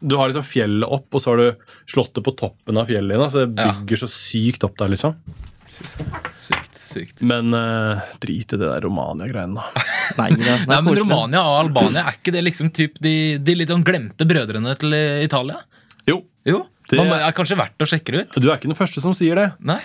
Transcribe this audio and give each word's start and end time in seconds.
Du 0.00 0.16
har 0.16 0.30
liksom 0.30 0.44
fjellet 0.46 0.88
opp, 0.88 1.06
og 1.14 1.20
så 1.22 1.32
har 1.34 1.36
du 1.42 1.66
slått 1.92 2.14
det 2.16 2.22
på 2.24 2.32
toppen 2.38 2.78
av 2.80 2.88
fjellet 2.88 3.16
igjen. 3.16 3.30
Så 3.30 3.44
det 3.46 3.60
Ja. 3.66 3.72
bygger 3.76 4.00
så 4.04 4.08
sykt 4.08 4.64
opp 4.64 4.76
der, 4.80 4.88
liksom. 4.94 5.16
Sykt. 6.40 6.78
sykt. 6.90 7.20
Men 7.22 7.54
uh, 7.54 8.00
drit 8.20 8.52
i 8.52 8.56
det 8.58 8.64
der 8.66 8.80
Romania-greiene, 8.84 9.54
da. 9.60 9.84
Nei, 10.20 10.30
det 10.36 10.56
Nei, 10.66 10.80
men. 10.82 10.96
Romania 10.98 11.42
og 11.46 11.58
Albania, 11.66 12.04
er 12.08 12.18
ikke 12.18 12.32
det 12.34 12.42
liksom 12.48 12.72
typ 12.74 12.98
de, 13.02 13.14
de 13.38 13.54
litt 13.60 13.70
sånn 13.70 13.84
glemte 13.86 14.26
brødrene 14.28 14.74
til 14.80 14.96
Italia? 15.24 15.60
Jo, 16.08 16.22
Jo. 16.48 16.66
Det- 16.90 16.98
Man 16.98 17.12
er 17.22 17.30
kanskje 17.36 17.54
verdt 17.60 17.78
å 17.78 17.86
sjekke 17.86 18.10
det 18.16 18.20
ut? 18.26 18.40
du 18.42 18.48
er 18.50 18.56
ikke 18.58 18.66
den 18.72 18.74
første 18.78 19.00
som 19.04 19.12
sier 19.14 19.36
det. 19.38 19.44
Nei. 19.62 19.78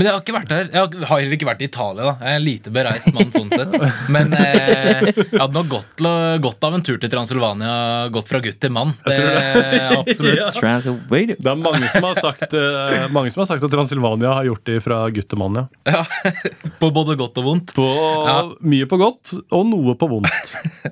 Men 0.00 0.06
jeg 0.08 0.14
har 0.14 0.20
ikke 0.22 0.32
vært 0.32 0.48
der. 0.48 0.68
Jeg 0.72 0.80
har- 1.04 1.18
heller 1.20 1.34
ikke 1.36 1.46
vært 1.50 1.60
i 1.60 1.66
Italia. 1.68 2.04
da 2.08 2.12
Jeg 2.24 2.32
er 2.32 2.38
en 2.38 2.44
lite 2.46 2.70
bereist 2.72 3.10
mann 3.12 3.32
sånn 3.34 3.50
sett. 3.52 3.74
Men 4.08 4.32
eh, 4.32 5.10
jeg 5.12 5.26
hadde 5.34 5.52
nok 5.58 5.68
gått, 5.74 5.90
til 6.00 6.38
gått 6.46 6.64
av 6.64 6.76
en 6.78 6.84
tur 6.86 6.96
til 7.02 7.12
Transylvania, 7.12 7.74
gått 8.14 8.30
fra 8.32 8.40
gutt 8.40 8.56
til 8.64 8.72
mann. 8.72 8.94
Det, 9.04 9.18
absolutt. 10.00 10.38
Ja. 10.40 10.48
Det 11.36 11.52
er 11.52 11.60
mange 11.60 11.90
som 11.92 12.08
har 12.08 12.14
sagt, 12.24 12.54
eh, 12.56 13.04
mange 13.12 13.34
som 13.34 13.42
har 13.44 13.50
sagt 13.52 13.68
at 13.68 13.76
Transylvania 13.76 14.32
har 14.40 14.48
gjort 14.48 14.64
det 14.72 14.80
fra 14.88 15.02
gutt 15.12 15.28
til 15.28 15.42
mann, 15.44 15.60
ja. 15.60 15.66
Ja. 15.84 16.04
På 16.80 16.88
både 16.96 17.18
godt 17.20 17.36
og 17.42 17.44
vondt. 17.50 17.74
På, 17.76 17.90
Ja. 18.24 18.40
Mye 18.64 18.88
på 18.88 18.96
godt 19.04 19.34
og 19.52 19.66
noe 19.68 19.94
på 20.00 20.08
vondt. 20.08 20.32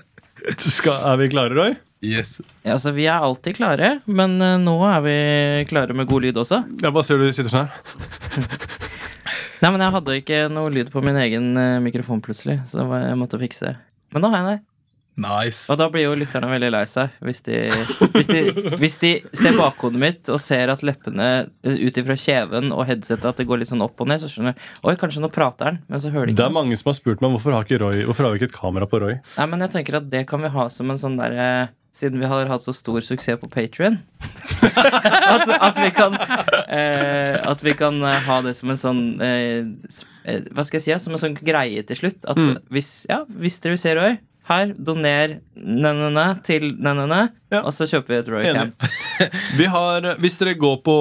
Skal, 0.78 1.00
er 1.14 1.16
vi 1.24 1.32
klare, 1.32 1.56
Roy? 1.56 1.74
Yes. 2.04 2.36
Ja, 2.62 2.76
altså, 2.76 2.92
vi 2.94 3.08
er 3.10 3.18
alltid 3.26 3.56
klare, 3.58 3.88
men 4.06 4.36
uh, 4.38 4.54
nå 4.62 4.76
er 4.86 5.00
vi 5.02 5.16
klare 5.70 5.96
med 5.98 6.06
god 6.10 6.28
lyd 6.28 6.38
også. 6.38 6.60
Ja, 6.84 6.92
Hva 6.94 7.02
ser 7.06 7.18
du 7.18 7.26
sitter 7.34 7.50
sånn? 7.50 7.68
Nei, 9.62 9.70
men 9.74 9.82
jeg 9.82 9.94
hadde 9.96 10.18
ikke 10.20 10.44
noe 10.54 10.70
lyd 10.70 10.92
på 10.94 11.02
min 11.02 11.18
egen 11.18 11.50
uh, 11.58 11.80
mikrofon 11.82 12.22
plutselig, 12.22 12.60
så 12.70 12.86
var- 12.86 13.08
jeg 13.08 13.18
måtte 13.18 13.40
fikse 13.42 13.66
det. 13.72 13.76
Men 14.14 14.22
nå 14.24 14.30
har 14.32 14.44
jeg 14.44 14.50
det. 14.52 14.64
Nice. 15.18 15.64
Og 15.66 15.74
da 15.80 15.88
blir 15.90 16.04
jo 16.04 16.12
lytterne 16.14 16.46
veldig 16.46 16.68
lei 16.70 16.84
seg 16.86 17.10
hvis 17.26 17.40
de, 17.42 17.56
hvis 18.14 18.28
de, 18.30 18.42
hvis 18.78 18.94
de 19.02 19.10
ser 19.34 19.56
bakhodet 19.58 19.98
mitt 19.98 20.30
og 20.30 20.38
ser 20.38 20.70
at 20.70 20.84
leppene 20.86 21.26
eh, 21.66 21.80
ut 21.88 21.98
ifra 21.98 22.14
kjeven 22.14 22.70
og 22.70 22.84
headsetet 22.86 23.26
at 23.26 23.40
det 23.42 23.48
går 23.50 23.58
litt 23.64 23.72
sånn 23.72 23.82
opp 23.82 23.98
og 23.98 24.06
ned, 24.12 24.22
så 24.22 24.30
skjønner 24.30 24.54
jeg 24.54 24.68
Oi, 24.86 24.94
kanskje 25.00 25.24
nå 25.24 25.32
prater 25.34 25.72
han, 25.72 25.80
men 25.90 25.98
så 26.04 26.12
hører 26.14 26.30
de 26.30 26.36
ikke. 26.36 26.38
Det 26.38 26.46
er 26.46 26.54
mange 26.54 26.78
som 26.78 26.92
har 26.92 26.98
spurt 27.00 27.24
meg 27.24 27.34
hvorfor 27.34 27.56
har, 27.56 27.66
ikke 27.66 27.80
Roy, 27.82 28.04
hvorfor 28.06 28.28
har 28.28 28.36
vi 28.36 28.38
ikke 28.44 28.50
et 28.52 28.56
kamera 28.60 28.86
på 28.94 29.02
Roy. 29.02 29.16
Nei, 29.40 29.48
men 29.50 29.66
jeg 29.66 29.74
tenker 29.74 29.98
at 29.98 30.06
det 30.14 30.22
kan 30.30 30.46
vi 30.46 30.52
ha 30.54 30.68
som 30.70 30.94
en 30.94 31.02
sånn 31.02 31.18
derre 31.18 31.48
siden 31.94 32.20
vi 32.20 32.26
har 32.30 32.46
hatt 32.50 32.62
så 32.62 32.72
stor 32.76 33.00
suksess 33.02 33.40
på 33.40 33.48
Patrion. 33.50 33.98
at, 34.62 35.48
at 35.48 35.78
vi 35.80 35.90
kan 35.94 36.14
eh, 36.68 37.36
At 37.48 37.62
vi 37.64 37.72
kan 37.78 38.00
eh, 38.02 38.20
ha 38.26 38.40
det 38.44 38.54
som 38.58 38.70
en 38.72 38.78
sånn 38.80 39.02
eh, 39.22 39.62
eh, 40.28 40.40
Hva 40.54 40.64
skal 40.66 40.78
jeg 40.80 40.84
si? 40.86 40.94
Som 41.04 41.14
en 41.16 41.22
sånn 41.22 41.36
greie 41.38 41.82
til 41.86 41.96
slutt. 42.02 42.20
At 42.28 42.38
Mm. 42.38 42.56
hvis, 42.74 42.90
ja, 43.10 43.22
hvis 43.28 43.58
dere 43.64 43.78
ser 43.80 43.98
Roy, 43.98 44.18
her, 44.48 44.70
doner 44.78 45.38
næ-næ-næ 45.56 46.26
til 46.46 46.70
næ-næ-næ, 46.80 47.18
Ja. 47.52 47.60
og 47.62 47.72
så 47.76 47.84
kjøper 47.90 48.08
vi 48.14 48.16
et 48.22 48.28
Roy. 48.32 48.44
Cam. 48.54 48.72
Vi 49.58 49.66
har, 49.68 50.14
Hvis 50.22 50.38
dere 50.40 50.54
går 50.54 50.78
på 50.86 50.94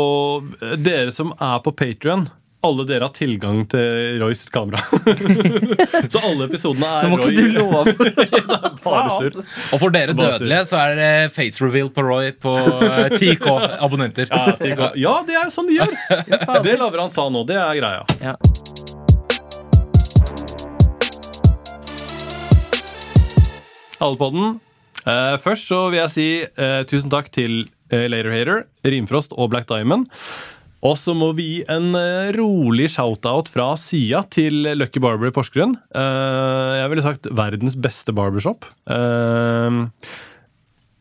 Dere 0.83 1.11
som 1.15 1.31
er 1.39 1.59
på 1.63 1.71
Patrion 1.77 2.27
alle 2.65 2.83
dere 2.89 3.05
har 3.05 3.13
tilgang 3.13 3.59
til 3.69 4.17
Roy 4.21 4.33
sitt 4.35 4.49
kamera. 4.53 4.81
så 6.11 6.21
alle 6.25 6.47
episodene 6.47 6.89
er 6.89 7.05
Roy. 7.05 7.09
Nå 7.09 7.11
må 7.11 7.19
Roy. 7.21 7.29
ikke 7.29 7.45
du 7.45 7.53
love! 7.53 7.93
Bare 8.87 9.11
surr. 9.13 9.37
Og 9.75 9.81
for 9.83 9.93
dere 9.93 10.15
Bare 10.17 10.37
dødelige 10.39 10.63
så 10.71 10.79
er 10.81 10.97
det 10.97 11.11
face 11.35 11.61
reveal 11.63 11.91
på 11.93 12.05
Roy 12.07 12.31
på 12.33 12.55
eh, 12.57 13.13
10K 13.13 13.53
abonnenter. 13.77 14.33
Ja, 14.33 14.89
ja, 15.05 15.15
det 15.27 15.37
er 15.37 15.53
sånn 15.53 15.69
de 15.69 15.77
gjør. 15.77 15.93
Det 16.65 16.77
Lavran 16.81 17.13
sa 17.13 17.27
nå, 17.29 17.45
det 17.47 17.59
er 17.61 17.77
greia. 17.77 18.03
Ja. 18.25 18.35
Alle 24.01 24.17
på 24.17 24.33
den. 24.33 24.59
Eh, 25.07 25.37
først 25.41 25.69
så 25.69 25.87
vil 25.91 26.01
jeg 26.01 26.13
si 26.13 26.29
uh, 26.59 26.81
tusen 26.89 27.13
takk 27.13 27.29
til 27.33 27.67
uh, 27.93 28.05
Later 28.09 28.33
Hater, 28.33 28.61
Rimfrost 28.85 29.33
og 29.37 29.53
Black 29.53 29.69
Diamond. 29.69 30.09
Og 30.85 30.93
så 30.99 31.13
må 31.17 31.31
vi 31.37 31.45
gi 31.47 31.63
en 31.73 31.95
eh, 31.97 32.29
rolig 32.37 32.91
shout-out 32.93 33.49
fra 33.49 33.71
sida 33.81 34.21
til 34.33 34.61
Lucky 34.77 35.01
Barber 35.01 35.31
i 35.31 35.33
Porsgrunn. 35.33 35.73
Eh, 35.89 36.73
jeg 36.81 36.91
ville 36.91 37.05
sagt 37.05 37.31
verdens 37.33 37.77
beste 37.81 38.13
barbershop. 38.13 38.67
Eh, 38.93 39.81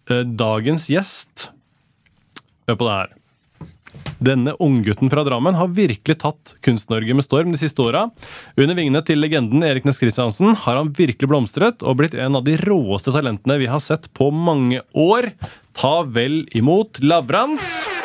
dagens 0.06 0.88
gjest 0.88 1.50
Hør 2.66 2.78
på 2.80 2.86
det 2.86 2.94
her. 2.96 3.12
Denne 4.26 4.54
unggutten 4.62 5.10
fra 5.12 5.22
Drammen 5.26 5.54
har 5.54 5.74
virkelig 5.76 6.16
tatt 6.22 6.54
Kunst-Norge 6.64 7.14
med 7.14 7.26
storm 7.26 7.52
de 7.52 7.60
siste 7.60 7.82
åra. 7.84 8.06
Under 8.58 8.74
vingene 8.78 9.02
til 9.06 9.20
legenden 9.22 9.62
Erik 9.66 9.86
Næss 9.86 10.00
Christiansen 10.00 10.56
har 10.64 10.80
han 10.80 10.90
virkelig 10.96 11.30
blomstret 11.30 11.84
og 11.86 12.00
blitt 12.00 12.16
en 12.18 12.38
av 12.38 12.46
de 12.48 12.56
råeste 12.58 13.14
talentene 13.14 13.60
vi 13.62 13.70
har 13.70 13.82
sett 13.84 14.08
på 14.16 14.32
mange 14.34 14.82
år. 14.98 15.30
Ta 15.78 16.00
vel 16.08 16.42
imot 16.56 16.98
Lavrans. 17.04 17.95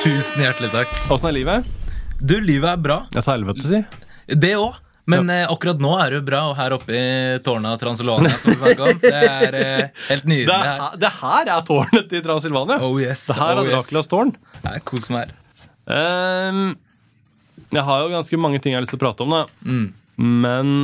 Tusen 0.00 0.40
hjertelig 0.40 0.70
takk. 0.72 0.92
Åssen 1.12 1.28
er 1.28 1.34
livet? 1.36 1.66
Du, 2.24 2.38
livet 2.40 2.70
er 2.70 2.78
bra. 2.80 2.94
Ja, 3.12 3.20
til 3.20 3.34
helvete, 3.34 3.66
si. 3.68 3.80
Det 4.32 4.54
òg. 4.56 4.78
Men 5.12 5.28
eh, 5.32 5.42
akkurat 5.44 5.82
nå 5.82 5.90
er 6.00 6.14
det 6.14 6.20
jo 6.20 6.24
bra, 6.24 6.40
og 6.48 6.56
her 6.56 6.72
oppe 6.76 6.94
i 6.96 7.02
tårnet 7.44 7.74
av 7.74 7.82
Transylvania, 7.82 8.32
som 8.40 8.56
vi 8.62 8.72
om, 8.78 9.00
det 9.02 9.12
er 9.12 9.56
eh, 9.58 10.00
helt 10.06 10.24
nydelig 10.30 10.48
Det, 10.48 10.58
her. 10.70 10.96
det 11.04 11.12
her 11.18 11.52
er 11.52 11.68
tårnet 11.68 12.08
til 12.14 12.24
Transylvania. 12.24 12.80
Oh 12.86 12.96
yes. 13.02 13.26
Det 13.28 13.36
her 13.42 13.60
oh, 13.60 13.68
er 13.68 13.76
yes. 13.76 14.08
Tårn. 14.08 14.32
Jeg 14.64 14.84
koser 14.88 15.16
meg 15.18 15.26
her. 15.26 15.36
Ehm, 15.98 16.66
jeg 17.68 17.86
har 17.92 18.04
jo 18.06 18.12
ganske 18.16 18.40
mange 18.40 18.64
ting 18.64 18.72
jeg 18.72 18.80
har 18.80 18.88
lyst 18.88 18.96
til 18.96 19.02
å 19.02 19.04
prate 19.04 19.26
om, 19.26 19.36
da. 19.36 19.44
Mm. 19.68 19.86
Men 20.16 20.76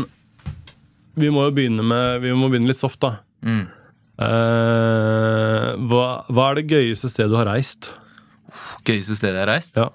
vi 1.17 1.33
må 1.33 1.49
jo 1.49 1.55
begynne 1.57 1.85
med 1.87 2.21
Vi 2.21 2.37
må 2.37 2.51
begynne 2.53 2.69
litt 2.69 2.85
soft, 2.85 3.01
da. 3.01 3.17
Mm. 3.47 3.65
Uh, 4.17 5.73
hva, 5.89 6.09
hva 6.29 6.51
er 6.51 6.61
det 6.61 6.73
gøyeste 6.73 7.09
stedet 7.09 7.33
du 7.33 7.41
har 7.41 7.49
reist? 7.49 7.89
Gøyeste 8.87 9.19
stedet 9.19 9.35
jeg 9.35 9.45
har 9.45 9.53
reist? 9.55 9.77
Ja. 9.79 9.91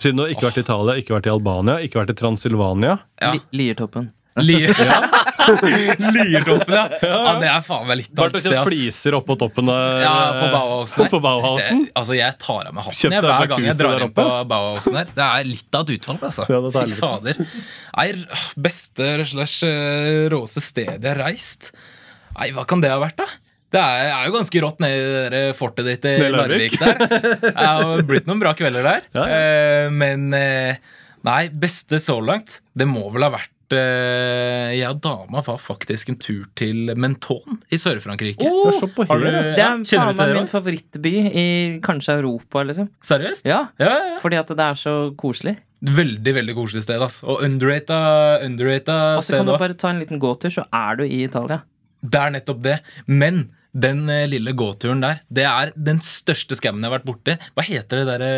Siden 0.00 0.16
du 0.16 0.24
har 0.24 0.32
ikke 0.32 0.48
vært 0.48 0.62
i 0.62 0.64
Italia, 0.64 0.96
ikke 0.96 1.16
vært 1.18 1.28
i 1.28 1.34
Albania, 1.34 1.76
ikke 1.84 2.00
vært 2.00 2.14
i 2.14 2.18
Transylvania. 2.22 2.96
Ja. 3.20 3.34
Liertoppen. 3.52 4.08
Lier. 4.38 4.70
Liertoppen, 6.14 6.74
ja. 6.74 6.84
ja. 7.02 7.32
Det 7.42 7.48
er 7.50 7.64
faen 7.66 7.88
meg 7.88 7.98
litt 8.00 8.12
av 8.14 8.28
Vært 8.28 8.38
og 8.38 8.42
sted, 8.44 8.54
kjøpt 8.54 8.70
fliser 8.70 9.16
oppå 9.18 9.36
toppen 9.40 9.68
der. 9.68 9.98
Ja, 10.04 10.14
på 10.36 10.46
Bauhausen. 10.54 11.10
På 11.10 11.20
Bauhausen. 11.24 11.84
Det, 11.84 11.92
altså, 12.00 12.16
jeg 12.16 12.38
tar 12.40 12.70
av 12.70 12.76
meg 12.76 12.86
hatten 12.86 13.16
jeg, 13.16 13.24
hver 13.26 13.50
gang 13.50 13.66
jeg 13.66 13.78
drar 13.80 14.06
inn 14.06 14.14
på. 14.16 14.26
Bauhausen 14.54 14.98
her. 15.00 15.12
Det 15.18 15.26
er 15.26 15.50
litt 15.50 15.78
av 15.80 15.84
et 15.84 15.94
utfall, 15.98 16.20
altså. 16.30 16.46
Ja, 16.48 16.62
det 16.64 16.72
er 16.72 16.94
Fy 16.94 16.98
fader. 17.02 17.44
Nei, 17.98 18.08
beste 18.68 19.12
slash 19.34 19.68
eh, 19.68 20.24
råeste 20.32 20.64
stedet 20.64 21.00
jeg 21.02 21.10
har 21.10 21.22
reist? 21.26 21.72
Nei, 22.38 22.52
hva 22.56 22.64
kan 22.70 22.80
det 22.84 22.94
ha 22.94 23.00
vært, 23.02 23.18
da? 23.20 23.28
Det 23.70 23.78
er, 23.78 24.08
er 24.10 24.26
jo 24.26 24.34
ganske 24.34 24.62
rått 24.64 24.80
nede 24.82 24.98
i 24.98 25.04
det 25.14 25.28
der 25.34 25.52
fortet 25.54 25.86
ditt 25.86 26.06
i 26.10 26.16
Larvik. 26.34 26.74
Der. 26.80 27.04
Det 27.44 27.54
har 27.54 28.02
blitt 28.08 28.26
noen 28.26 28.40
bra 28.42 28.54
kvelder 28.58 28.82
der. 28.86 29.04
Ja, 29.14 29.26
Eh, 29.30 29.86
men 29.94 30.28
uh, 30.34 30.74
nei, 31.26 31.40
beste 31.62 32.00
så 32.02 32.18
langt, 32.24 32.56
det 32.74 32.88
må 32.90 33.04
vel 33.14 33.28
ha 33.28 33.30
vært 33.36 33.74
eh, 33.76 34.72
Jeg 34.74 34.88
og 34.90 34.98
dama 35.04 35.42
var 35.46 35.60
faktisk 35.62 36.10
en 36.10 36.18
tur 36.20 36.48
til 36.58 36.90
Menton 36.98 37.60
i 37.70 37.78
Sør-Frankrike. 37.78 38.42
Oh, 38.50 38.70
det 38.74 39.06
er 39.06 39.84
faen 39.86 40.18
meg 40.18 40.34
min 40.34 40.50
favorittby 40.50 41.12
i 41.30 41.46
kanskje 41.84 42.18
Europa, 42.18 42.64
liksom. 42.66 42.90
Seriøst? 43.06 43.46
Ja, 43.46 43.68
Ja, 43.78 43.86
ja, 43.92 44.00
ja. 44.14 44.18
fordi 44.24 44.40
at 44.40 44.50
det 44.50 44.66
er 44.66 44.80
så 44.82 44.96
koselig. 45.20 45.56
Veldig 45.80 46.34
veldig 46.36 46.54
koselig 46.58 46.82
sted. 46.84 47.00
ass. 47.06 47.22
Og 47.22 47.40
underrata, 47.46 48.00
underrata 48.44 48.98
altså, 49.14 49.30
så 49.30 49.30
sted 49.30 49.40
kan 49.44 49.48
du 49.48 49.54
bare 49.62 49.78
ta 49.78 49.94
en 49.94 50.02
liten 50.02 50.20
gåtur, 50.20 50.52
så 50.58 50.66
er 50.74 51.00
du 51.00 51.06
i 51.06 51.22
Italia. 51.24 51.62
Det 52.02 52.20
er 52.20 52.34
nettopp 52.34 52.60
det. 52.66 52.76
Men 53.06 53.46
den 53.72 54.08
eh, 54.10 54.24
lille 54.28 54.52
gåturen 54.58 55.00
der, 55.04 55.20
det 55.30 55.44
er 55.46 55.70
den 55.76 56.00
største 56.02 56.56
skammen 56.58 56.82
jeg 56.82 56.90
har 56.90 56.98
vært 56.98 57.06
borti. 57.08 57.36
Hva 57.54 57.64
heter 57.66 58.00
det 58.00 58.06
derre 58.08 58.30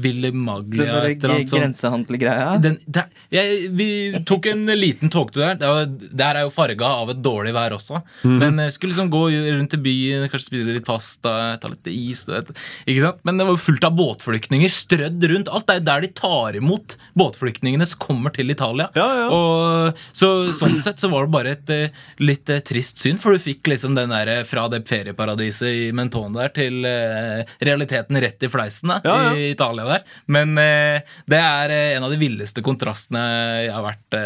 Ville 0.00 0.30
Den 0.30 0.40
Maglia 0.44 1.00
der 1.18 1.44
grensehandelgreia. 1.50 2.54
Den, 2.62 2.78
det, 2.86 3.04
jeg, 3.34 3.68
vi 3.76 3.88
tok 4.28 4.46
en 4.52 4.64
liten 4.84 5.10
togtur 5.12 5.42
der. 5.44 5.58
Det 5.60 5.68
var- 5.68 5.90
Der 6.20 6.36
er 6.40 6.46
jo 6.46 6.52
farga 6.54 6.86
av 7.02 7.10
et 7.12 7.20
dårlig 7.22 7.52
vær 7.56 7.74
også. 7.76 8.00
Men 8.24 8.58
jeg 8.64 8.72
skulle 8.76 8.94
liksom 8.94 9.10
gå 9.12 9.22
rundt 9.30 9.74
i 9.76 9.80
byen, 9.84 10.28
kanskje 10.32 10.46
spise 10.50 10.74
litt 10.74 10.86
pasta, 10.88 11.34
ta 11.60 11.68
litt 11.72 11.86
is. 11.90 12.24
Du 12.24 12.32
vet. 12.34 12.50
Ikke 12.88 13.04
sant? 13.04 13.20
Men 13.24 13.38
det 13.40 13.46
var 13.48 13.56
jo 13.56 13.62
fullt 13.66 13.84
av 13.86 13.96
båtflyktninger 13.98 14.70
strødd 14.72 15.28
rundt. 15.32 15.48
Alt 15.52 15.70
er 15.74 15.80
der 15.84 16.04
de 16.06 16.12
tar 16.16 16.56
imot 16.58 16.96
båtflyktningene 17.18 17.86
som 17.88 18.00
kommer 18.02 18.32
til 18.34 18.50
Italia. 18.52 18.88
Ja, 18.96 19.08
ja. 19.24 19.28
Og 19.34 20.00
så, 20.16 20.30
sånn 20.56 20.78
sett 20.82 21.00
så 21.02 21.10
var 21.12 21.26
det 21.28 21.34
bare 21.34 21.54
et 21.56 21.70
eh, 21.74 22.02
litt 22.22 22.50
eh, 22.52 22.62
trist 22.64 23.00
syn, 23.02 23.18
for 23.20 23.34
du 23.36 23.42
fikk 23.42 23.66
liksom 23.72 23.96
den 23.98 24.12
der 24.14 24.30
eh, 24.38 24.42
fra 24.48 24.66
det 24.72 24.82
ferieparadiset 24.88 25.68
i 25.68 25.88
Mentone 25.96 26.34
der 26.38 26.52
til 26.56 26.84
eh, 26.88 27.42
realiteten 27.66 28.18
rett 28.22 28.42
i 28.46 28.50
fleisen 28.52 28.92
da, 28.92 29.00
Ja, 29.04 29.16
ja. 29.28 29.32
i 29.36 29.50
Italia 29.54 29.86
der. 29.88 30.04
Men 30.30 30.54
eh, 30.58 31.00
det 31.30 31.40
er 31.40 31.74
eh, 31.74 31.96
en 31.96 32.06
av 32.06 32.14
de 32.14 32.20
villeste 32.20 32.62
kontrastene 32.66 33.24
jeg 33.66 33.74
har 33.74 33.84
vært, 33.84 34.18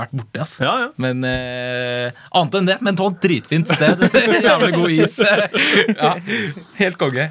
vært 0.00 0.16
borti. 0.18 0.42
ass. 0.44 0.56
Ja, 0.62 0.74
ja. 0.84 0.90
Men 1.00 1.22
annet 1.24 2.58
enn 2.60 2.68
det, 2.68 2.78
Mentone, 2.84 3.18
dritfint 3.22 3.70
sted. 3.70 4.04
Jævlig 4.44 4.74
god 4.76 4.92
is. 4.98 5.16
ja, 6.02 6.14
helt 6.80 6.98
konge. 7.00 7.30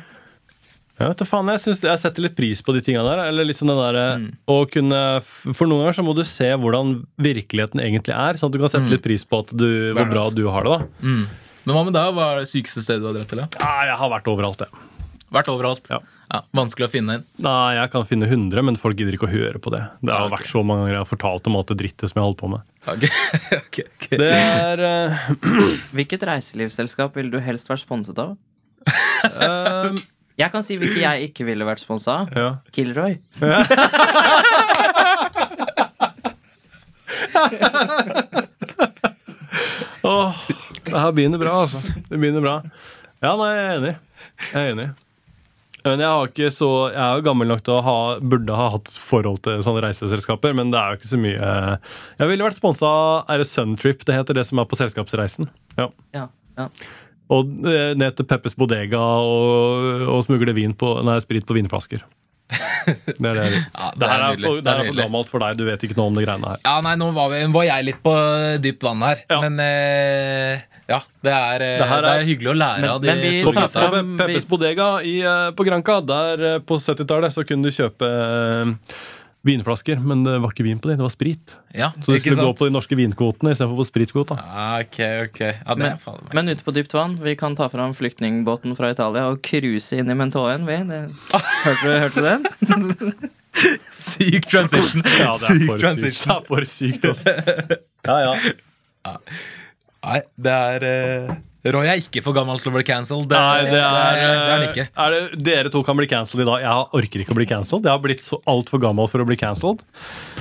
Ja, 1.02 1.08
vet 1.10 1.18
du 1.24 1.26
faen, 1.26 1.48
jeg, 1.50 1.60
synes, 1.64 1.80
jeg 1.84 2.00
setter 2.00 2.22
litt 2.28 2.36
pris 2.38 2.60
på 2.64 2.74
de 2.76 2.82
tinga 2.86 3.02
der. 3.08 3.24
Eller 3.32 3.48
liksom 3.50 3.68
den 3.72 3.80
der 3.82 3.98
Mm. 4.14 4.28
å 4.48 4.58
kunne, 4.70 5.00
For 5.58 5.66
noen 5.68 5.82
ganger 5.88 5.96
så 5.98 6.04
må 6.06 6.14
du 6.16 6.22
se 6.28 6.52
hvordan 6.54 6.92
virkeligheten 7.18 7.82
egentlig 7.82 8.14
er, 8.14 8.38
sånn 8.38 8.52
at 8.52 8.56
du 8.56 8.62
kan 8.62 8.72
sette 8.72 8.92
litt 8.94 9.02
pris 9.04 9.26
på 9.26 9.40
at 9.42 9.54
du, 9.58 9.66
hvor 9.98 10.12
bra 10.12 10.28
du 10.38 10.44
har 10.54 10.68
det. 10.70 10.76
da 10.78 11.08
Mm. 11.10 11.24
Men 11.64 11.76
hva 11.78 11.84
med 11.88 11.96
deg? 11.96 12.08
Hva 12.18 12.26
er 12.34 12.38
det 12.44 12.50
sykeste 12.52 12.82
stedet 12.84 13.02
du 13.04 13.08
har 13.12 13.16
dratt 13.18 13.32
til? 13.32 13.40
Ja, 13.60 13.72
jeg 13.90 13.98
har 14.02 14.10
vært 14.12 14.28
overalt, 14.32 14.60
jeg. 14.66 14.72
Vært 15.34 15.50
overalt. 15.54 15.86
Ja. 15.92 16.00
Ja, 16.34 16.40
vanskelig 16.56 16.88
å 16.88 16.90
finne 16.90 17.14
en. 17.20 17.24
Nei, 17.46 17.74
jeg 17.78 17.90
kan 17.94 18.06
finne 18.10 18.26
100, 18.26 18.64
men 18.66 18.78
folk 18.82 18.98
gidder 18.98 19.14
ikke 19.14 19.28
å 19.28 19.30
høre 19.34 19.60
på 19.62 19.70
det. 19.74 19.84
Det 20.02 20.10
har 20.10 20.24
Ja, 20.24 20.26
okay. 20.26 20.34
vært 20.40 20.50
så 20.50 20.64
mange 20.66 20.82
ganger 20.86 20.96
jeg 20.96 21.02
har 21.04 21.10
fortalt 21.12 21.46
om 21.52 21.56
alt 21.60 21.70
det 21.70 21.78
drittet 21.84 22.10
som 22.10 22.18
jeg 22.18 22.26
holder 22.26 22.40
på 22.40 22.48
med. 22.54 22.62
Okay. 22.90 23.12
okay, 23.60 23.86
okay. 24.00 24.18
Det 24.18 24.32
er 24.34 24.78
uh... 24.82 25.14
Hvilket 26.00 26.26
reiselivsselskap 26.32 27.14
ville 27.20 27.30
du 27.36 27.40
helst 27.44 27.70
vært 27.70 27.84
sponset 27.86 28.18
av? 28.24 28.30
um... 29.30 30.02
Jeg 30.34 30.50
kan 30.50 30.64
si 30.66 30.74
hvilke 30.82 30.98
jeg 30.98 31.28
ikke 31.30 31.46
ville 31.46 31.62
vært 31.62 31.78
sponsa 31.84 32.16
av. 32.24 32.32
Ja. 32.34 32.58
Kilroy. 32.74 33.20
Åh, 40.02 40.36
det 40.94 41.02
her 41.02 41.16
begynner 41.16 41.42
bra, 41.42 41.62
altså. 41.66 41.82
Det 42.10 42.20
begynner 42.20 42.44
bra. 42.44 42.60
Ja, 43.24 43.34
nei, 43.40 43.50
jeg 43.56 43.64
er 43.64 43.80
enig. 43.80 43.96
Jeg 44.52 44.60
er 44.60 44.76
enig. 44.76 44.90
Men 45.84 46.00
jeg, 46.00 46.08
har 46.08 46.30
ikke 46.30 46.50
så, 46.56 46.70
jeg 46.94 47.02
er 47.04 47.20
jo 47.20 47.26
gammel 47.26 47.50
nok 47.52 47.64
til 47.68 47.76
å 47.76 47.84
ha 47.84 47.96
burde 48.24 48.56
ha 48.56 48.70
hatt 48.78 48.88
forhold 49.10 49.42
til 49.44 49.60
sånne 49.66 49.84
reiseselskaper, 49.84 50.56
men 50.56 50.72
det 50.72 50.80
er 50.80 50.94
jo 50.94 51.00
ikke 51.02 51.12
så 51.12 51.20
mye 51.20 51.50
Jeg 52.22 52.30
ville 52.30 52.46
vært 52.48 52.60
sponsa 52.60 52.88
av 52.88 53.34
Er 53.34 53.44
det 53.44 53.50
Suntrip 53.50 54.06
det 54.08 54.16
heter, 54.16 54.38
det 54.38 54.46
som 54.48 54.62
er 54.64 54.70
på 54.70 54.80
Selskapsreisen? 54.80 55.50
Ja. 55.76 55.90
Ja, 56.16 56.30
ja. 56.56 56.70
Og 57.34 57.52
eh, 57.68 57.92
ned 58.00 58.16
til 58.16 58.28
Peppes 58.30 58.56
Bodega 58.56 59.02
og, 59.02 60.08
og 60.14 60.24
smugle 60.24 60.56
vin 60.56 60.76
på, 60.78 60.96
nei, 61.04 61.18
sprit 61.24 61.48
på 61.48 61.56
vinflasker. 61.58 62.04
Det 62.54 63.30
er 63.30 63.40
det. 63.40 63.46
Ja, 63.80 63.90
det 63.98 64.10
her 64.10 64.20
er 64.20 64.36
nydelig. 64.36 64.48
for, 64.48 64.60
det 64.62 64.74
er 64.74 64.90
for 64.90 65.00
gammelt 65.00 65.32
for 65.32 65.44
deg. 65.44 65.58
Du 65.58 65.64
vet 65.68 65.86
ikke 65.88 65.98
noe 65.98 66.12
om 66.12 66.20
det 66.20 66.26
greiene 66.28 66.52
her. 66.52 66.62
Ja, 66.68 66.76
nei, 66.86 66.94
nå 67.00 67.10
var, 67.16 67.32
vi, 67.34 67.42
var 67.56 67.68
jeg 67.68 67.88
litt 67.90 68.04
på 68.04 68.14
dypt 68.64 68.86
vann 68.86 69.04
her. 69.08 69.24
Ja. 69.32 69.40
Men 69.46 69.60
eh, 69.64 70.68
ja, 70.90 71.00
det 71.24 71.32
er, 71.32 71.62
eh, 71.62 71.78
Det 71.80 71.88
her 71.88 72.02
det 72.02 72.10
er- 72.12 72.20
er 72.22 72.26
hyggelig 72.28 72.52
å 72.54 72.58
lære 72.58 72.82
Men- 72.82 72.90
av 72.90 73.02
de 73.02 73.08
men 73.08 73.22
vi 73.22 73.42
store 73.42 73.54
gutta. 73.68 73.90
Pe- 73.92 74.18
Peppes 74.18 74.46
Bodega 74.46 74.90
i, 75.04 75.20
eh, 75.22 75.52
på 75.52 75.66
Granca, 75.66 76.00
der 76.06 76.44
eh, 76.56 76.60
på 76.60 76.78
70-tallet 76.78 77.32
så 77.34 77.46
kunne 77.48 77.64
du 77.64 77.70
kjøpe 77.72 78.78
vinflasker, 79.44 80.00
men 80.00 80.24
det 80.24 80.38
var 80.40 80.52
ikke 80.54 80.64
vin 80.64 80.80
på 80.80 80.88
dem, 80.88 80.96
det 80.98 81.04
var 81.04 81.12
sprit. 81.12 81.54
Ja, 81.76 81.90
Så 82.00 82.14
du 82.14 82.20
skulle 82.20 82.36
skulle 82.38 82.46
gå 82.48 82.58
på 82.58 82.66
de 82.70 82.72
norske 82.72 82.96
vinkvotene 82.96 83.52
istedenfor 83.52 83.76
på 83.82 83.86
spritkvota. 83.90 84.38
Ah, 84.40 84.78
okay, 84.80 85.26
okay. 85.26 85.58
Ja, 85.68 85.76
det 85.76 85.80
Men, 85.84 85.92
er 85.92 86.34
men 86.34 86.48
ute 86.48 86.64
på 86.64 86.72
dypt 86.74 86.94
vann, 86.96 87.18
vi 87.20 87.36
kan 87.36 87.54
ta 87.54 87.68
fram 87.68 87.92
flyktningbåten 87.94 88.72
fra 88.78 88.92
Italia 88.96 89.26
og 89.30 89.42
cruise 89.44 89.92
inn 89.98 90.08
i 90.10 90.14
Mentoen. 90.16 90.64
Vi. 90.66 90.78
Det, 90.88 91.12
hørte, 91.66 91.84
du, 91.84 92.00
hørte 92.00 92.16
du 92.16 92.22
den? 92.22 93.14
Syk 93.94 94.48
transition. 94.50 95.04
Ja, 95.04 95.34
det 95.36 95.44
er 95.44 95.60
Syk 95.60 95.68
for 95.68 95.78
sykt. 95.78 95.84
transition. 95.84 96.30
Det 96.30 96.38
er 96.40 96.48
for 96.48 96.64
sykt, 96.64 97.04
altså. 97.12 97.80
Ja, 98.08 98.18
ja. 98.24 99.18
Nei, 100.04 100.22
det 100.44 100.54
er 100.54 100.86
uh, 100.86 101.34
Roy 101.64 101.88
er 101.88 102.02
ikke 102.02 102.20
for 102.26 102.36
gammel 102.36 102.58
til 102.60 102.74
å 102.74 102.76
bli 102.76 102.84
cancelled. 102.84 103.30
Det, 103.32 103.40
Nei, 103.40 103.70
det 103.72 103.80
er, 103.80 104.18
det 104.20 104.24
er 104.28 104.50
han 104.50 104.64
eh, 104.66 104.72
ikke. 104.74 104.84
er 105.00 105.14
det, 105.14 105.20
Dere 105.46 105.70
to 105.72 105.80
kan 105.88 105.96
bli 105.96 106.10
cancelled 106.12 106.44
i 106.44 106.48
dag. 106.50 106.64
Jeg 106.66 106.88
orker 107.00 107.24
ikke 107.24 107.32
å 107.32 107.38
bli 107.38 107.48
cancelled. 107.48 107.88
Jeg 107.88 107.94
har 107.94 108.02
blitt 108.04 108.24
så 108.26 108.42
altfor 108.52 108.82
gammel 108.84 109.08
for 109.08 109.24
å 109.24 109.28
bli 109.30 109.38
cancelled. 109.40 109.86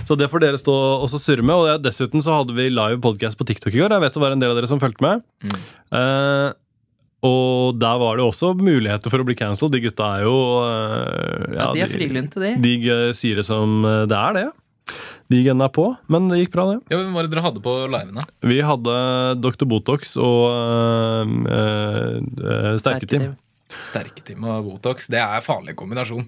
Så 0.08 0.16
det 0.18 0.26
får 0.32 0.42
dere 0.42 0.58
stå 0.58 0.74
og 0.74 1.06
så 1.12 1.20
surre 1.22 1.44
med. 1.46 1.54
Og 1.54 1.68
jeg, 1.70 1.82
dessuten 1.84 2.24
så 2.24 2.40
hadde 2.40 2.56
vi 2.56 2.66
live 2.72 2.98
podcast 3.04 3.38
på 3.38 3.46
TikTok 3.46 3.70
i 3.70 3.84
går. 3.84 3.94
Jeg 3.94 4.02
vet 4.02 4.18
det 4.18 4.24
var 4.24 4.34
en 4.34 4.42
del 4.42 4.50
av 4.50 4.58
dere 4.58 4.72
som 4.72 4.82
fulgte 4.82 5.06
med. 5.06 5.22
Mm. 5.46 5.62
Uh, 5.94 6.48
og 7.30 7.78
der 7.78 8.02
var 8.02 8.18
det 8.18 8.26
også 8.26 8.50
muligheter 8.58 9.14
for 9.14 9.22
å 9.22 9.28
bli 9.28 9.38
cancelled. 9.38 9.76
De 9.76 9.84
gutta 9.84 10.10
er 10.16 10.26
jo 10.26 10.36
uh, 10.66 11.54
Ja, 11.54 11.70
de 11.70 11.86
er 11.86 11.94
frilynte, 11.94 12.42
de. 12.42 12.56
De 12.66 12.98
sier 13.14 13.38
det 13.38 13.46
som 13.46 13.78
det 13.86 14.18
er, 14.18 14.40
det. 14.40 14.48
De 15.30 15.42
gunna 15.44 15.68
på, 15.72 15.86
men 16.12 16.26
det 16.30 16.42
gikk 16.42 16.54
bra, 16.56 16.64
det. 16.72 16.78
Ja, 16.92 16.98
Hvem 16.98 17.14
var 17.16 17.26
det 17.26 17.32
dere 17.34 17.44
hadde 17.44 17.62
på 17.64 17.76
livene? 17.92 18.24
Vi 18.48 18.58
hadde 18.66 18.96
Dr. 19.40 19.68
Botox 19.70 20.16
og 20.20 20.48
øh, 21.46 22.18
øh, 22.42 22.74
Sterketeam. 22.82 23.36
Sterketeam 23.86 24.48
og 24.50 24.66
Botox. 24.66 25.08
Det 25.12 25.20
er 25.22 25.38
en 25.38 25.46
farlig 25.46 25.76
kombinasjon. 25.78 26.26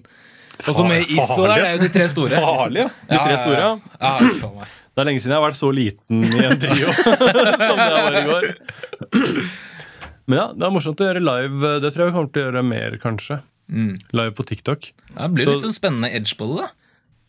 Og 0.63 0.71
så 0.71 0.85
med 0.87 1.11
ISO 1.11 1.43
der, 1.43 1.59
det 1.59 1.67
er 1.67 1.75
jo 1.75 1.83
de 1.83 1.91
tre 1.91 2.07
store. 2.09 2.41
Farlig, 2.47 2.85
ja. 2.85 2.89
De 3.11 3.19
tre 3.19 3.37
store, 3.43 3.59
ja. 3.59 3.69
ja. 3.99 4.15
ja. 4.23 4.49
ja 4.63 4.67
Det 4.95 5.03
er 5.03 5.09
lenge 5.09 5.19
siden 5.19 5.35
jeg 5.35 5.41
har 5.41 5.43
vært 5.49 5.59
så 5.59 5.69
liten 5.75 6.21
i 6.23 6.45
en 6.47 6.61
trio 6.61 6.93
som 7.67 7.81
det 7.81 7.89
var 7.91 8.15
i 8.15 8.21
går. 8.29 8.45
Men 10.25 10.39
ja, 10.39 10.45
det 10.55 10.65
er 10.65 10.71
morsomt 10.73 11.03
å 11.03 11.09
gjøre 11.09 11.21
live. 11.21 11.73
Det 11.83 11.91
tror 11.91 12.05
jeg 12.05 12.13
vi 12.13 12.15
kommer 12.15 12.31
til 12.31 12.41
å 12.41 12.47
gjøre 12.47 12.63
mer, 12.65 12.95
kanskje. 13.03 13.41
Mm. 13.67 13.91
Live 14.15 14.33
på 14.37 14.45
TikTok. 14.47 14.87
Ja, 15.11 15.27
det 15.27 15.33
blir 15.35 15.51
litt 15.51 15.65
sånn 15.65 15.75
spennende 15.75 16.09
edge 16.15 16.37
på 16.39 16.47
det, 16.49 16.63
da. 16.63 16.71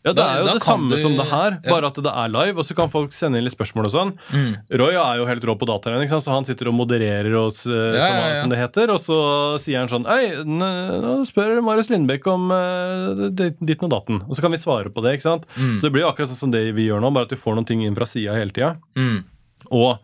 Ja, 0.07 0.13
Det 0.15 0.23
er 0.23 0.39
jo 0.39 0.45
da 0.47 0.53
det 0.55 0.63
samme 0.63 0.89
du- 0.89 0.97
som 1.03 1.17
det 1.19 1.25
her, 1.27 1.57
bare 1.67 1.87
at 1.91 1.99
det 2.07 2.13
er 2.13 2.31
live. 2.31 2.55
Og 2.57 2.65
så 2.65 2.75
kan 2.77 2.89
folk 2.93 3.11
sende 3.13 3.37
inn 3.41 3.43
litt 3.47 3.55
spørsmål 3.57 3.89
og 3.89 3.93
sånn. 3.93 4.13
Mm. 4.31 4.51
Roy 4.81 4.95
er 4.95 5.19
jo 5.19 5.25
helt 5.27 5.43
rå 5.49 5.57
på 5.59 5.67
dataregning, 5.67 6.07
så 6.09 6.31
han 6.31 6.47
sitter 6.47 6.69
og 6.71 6.77
modererer 6.79 7.35
oss, 7.41 7.65
eh, 7.67 7.71
Ja, 7.97 8.07
som, 8.07 8.15
ja, 8.15 8.27
ja. 8.31 8.41
som 8.41 8.49
det 8.55 8.59
heter. 8.63 8.93
Og 8.95 8.99
så 9.03 9.19
sier 9.59 9.83
han 9.83 9.91
sånn 9.91 10.07
Hei, 10.07 10.31
nå 10.47 11.25
spør 11.27 11.59
Marius 11.61 11.89
Lindbekk 11.91 12.27
om 12.31 12.49
uh, 12.51 13.27
ditt 13.29 13.83
og 13.83 13.89
datten. 13.91 14.23
Og 14.29 14.35
så 14.37 14.41
kan 14.41 14.51
vi 14.55 14.57
svare 14.63 14.89
på 14.89 15.03
det. 15.03 15.17
ikke 15.19 15.27
sant? 15.27 15.45
Mm. 15.57 15.75
Så 15.77 15.81
det 15.89 15.91
blir 15.93 16.07
akkurat 16.07 16.31
sånn 16.31 16.39
som 16.47 16.51
det 16.55 16.63
vi 16.73 16.87
gjør 16.87 17.01
nå, 17.03 17.11
bare 17.13 17.27
at 17.27 17.35
vi 17.35 17.41
får 17.43 17.55
noen 17.59 17.67
ting 17.67 17.83
inn 17.83 17.95
fra 17.97 18.05
sida 18.07 18.33
hele 18.33 18.51
tida. 18.55 18.77
Mm. 18.95 19.23
Og 19.71 19.99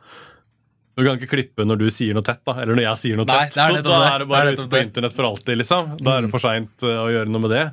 du 0.95 1.01
kan 1.07 1.17
ikke 1.17 1.31
klippe 1.31 1.65
når 1.65 1.79
du 1.81 1.87
sier 1.89 2.13
noe 2.13 2.21
tett, 2.25 2.41
da. 2.45 2.53
Eller 2.61 2.75
når 2.77 2.83
jeg 2.85 2.97
sier 3.01 3.17
noe 3.17 3.25
Nei, 3.25 3.47
tett. 3.49 3.55
så 3.55 3.81
da 3.85 3.99
er 4.13 4.19
det 4.19 4.27
bare 4.29 4.51
Det 4.51 4.59
ute 4.59 4.69
på 4.69 4.81
internett 4.83 5.13
for 5.15 5.25
alltid, 5.25 5.57
liksom. 5.63 5.95
Da 6.03 6.17
er 6.17 6.21
det 6.27 6.29
for 6.33 6.43
seint 6.43 6.85
å 6.85 7.07
gjøre 7.09 7.31
noe 7.33 7.41
med 7.47 7.49
det. 7.55 7.63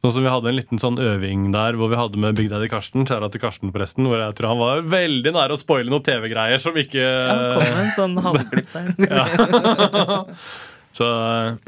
Sånn 0.00 0.14
som 0.14 0.24
Vi 0.24 0.30
hadde 0.32 0.48
en 0.48 0.56
liten 0.56 0.80
sånn 0.80 0.96
øving 0.96 1.50
der 1.52 1.76
hvor 1.76 1.90
vi 1.92 1.98
hadde 2.00 2.20
med 2.22 2.38
Big 2.38 2.46
Daddy 2.48 2.70
Karsten. 2.72 3.04
Kjære 3.08 3.28
til 3.34 3.42
Karsten, 3.42 3.72
forresten. 3.74 4.06
Hvor 4.08 4.22
jeg 4.22 4.36
tror 4.38 4.54
han 4.54 4.60
var 4.62 4.86
veldig 4.94 5.32
nære 5.36 5.56
å 5.56 5.60
spoile 5.60 5.92
noen 5.92 6.06
TV-greier 6.06 6.62
som 6.62 6.78
ikke 6.80 7.02
Ja, 7.04 7.34
kom 7.58 7.82
en 7.82 7.92
sånn 7.98 8.16
halvglipp 8.24 8.72
der. 8.72 8.88
Ja. 9.10 10.22
Så 10.96 11.06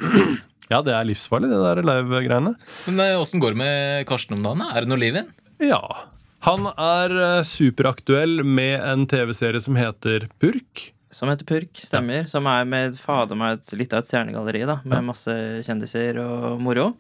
ja, 0.73 0.81
det 0.81 0.95
er 0.97 1.11
livsfarlig, 1.11 1.53
det 1.53 1.61
der 1.61 1.83
live-greiene. 1.85 2.55
Men 2.89 3.05
eh, 3.05 3.19
åssen 3.21 3.43
går 3.43 3.53
det 3.53 3.61
med 3.61 4.09
Karsten 4.09 4.39
om 4.39 4.49
dagen? 4.49 4.65
Er 4.65 4.81
det 4.87 4.93
noe 4.95 5.03
liv 5.03 5.13
i 5.13 5.21
den? 5.21 5.29
Ja. 5.69 5.83
Han 6.49 6.73
er 6.73 7.13
eh, 7.13 7.45
superaktuell 7.47 8.41
med 8.49 8.81
en 8.81 9.05
TV-serie 9.13 9.61
som 9.63 9.77
heter 9.77 10.25
Purk. 10.43 10.89
Som 11.13 11.29
heter 11.29 11.45
Purk, 11.45 11.77
stemmer. 11.85 12.25
Som 12.33 12.49
er 12.49 12.65
med 12.65 12.97
fader 12.97 13.37
meg 13.37 13.61
litt 13.77 13.93
av 13.93 14.01
et 14.01 14.09
stjernegalleri, 14.09 14.65
da. 14.73 14.81
Med 14.89 15.05
masse 15.13 15.37
kjendiser 15.69 16.17
og 16.25 16.57
moro. 16.65 16.95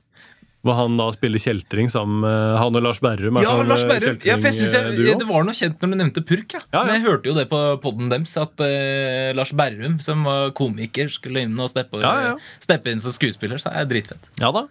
Hvor 0.62 0.76
han 0.78 0.94
da 0.96 1.08
spiller 1.10 1.42
kjeltring 1.42 1.88
sammen 1.90 2.20
med 2.22 2.58
han 2.60 2.76
og 2.78 2.82
Lars 2.84 3.00
Berrum. 3.02 3.36
er 3.40 3.42
Ja, 3.42 3.54
sånn, 3.58 3.66
Lars 3.72 3.82
eh, 3.82 3.88
Berrum! 3.90 4.18
Ja, 4.22 4.36
for 4.38 4.46
jeg 4.46 4.54
synes 4.60 4.72
jeg, 4.76 4.84
kjeltringduo. 4.84 5.18
det 5.18 5.26
var 5.32 5.46
noe 5.48 5.54
kjent 5.58 5.80
når 5.82 5.90
du 5.90 5.96
nevnte 5.98 6.22
purk. 6.28 6.54
Ja. 6.54 6.60
Ja, 6.62 6.76
ja. 6.76 6.82
Men 6.86 6.94
jeg 6.94 7.04
hørte 7.08 7.26
jo 7.32 7.34
det 7.34 7.46
på 7.50 7.62
poden 7.82 8.12
deres, 8.12 8.36
at 8.38 8.62
uh, 8.62 9.32
Lars 9.34 9.50
Berrum, 9.58 9.96
som 10.04 10.22
var 10.28 10.52
komiker, 10.54 11.10
skulle 11.10 11.42
inn 11.42 11.58
og 11.58 11.72
steppe, 11.72 11.98
Ja, 12.04 12.12
ja. 12.28 12.36
steppe 12.62 12.94
inn 12.94 13.02
som 13.02 13.10
skuespiller. 13.16 13.58
Så 13.58 13.72
det 13.74 13.82
er 13.82 13.90
dritfett. 13.90 14.30
Ja 14.38 14.52
da. 14.54 14.68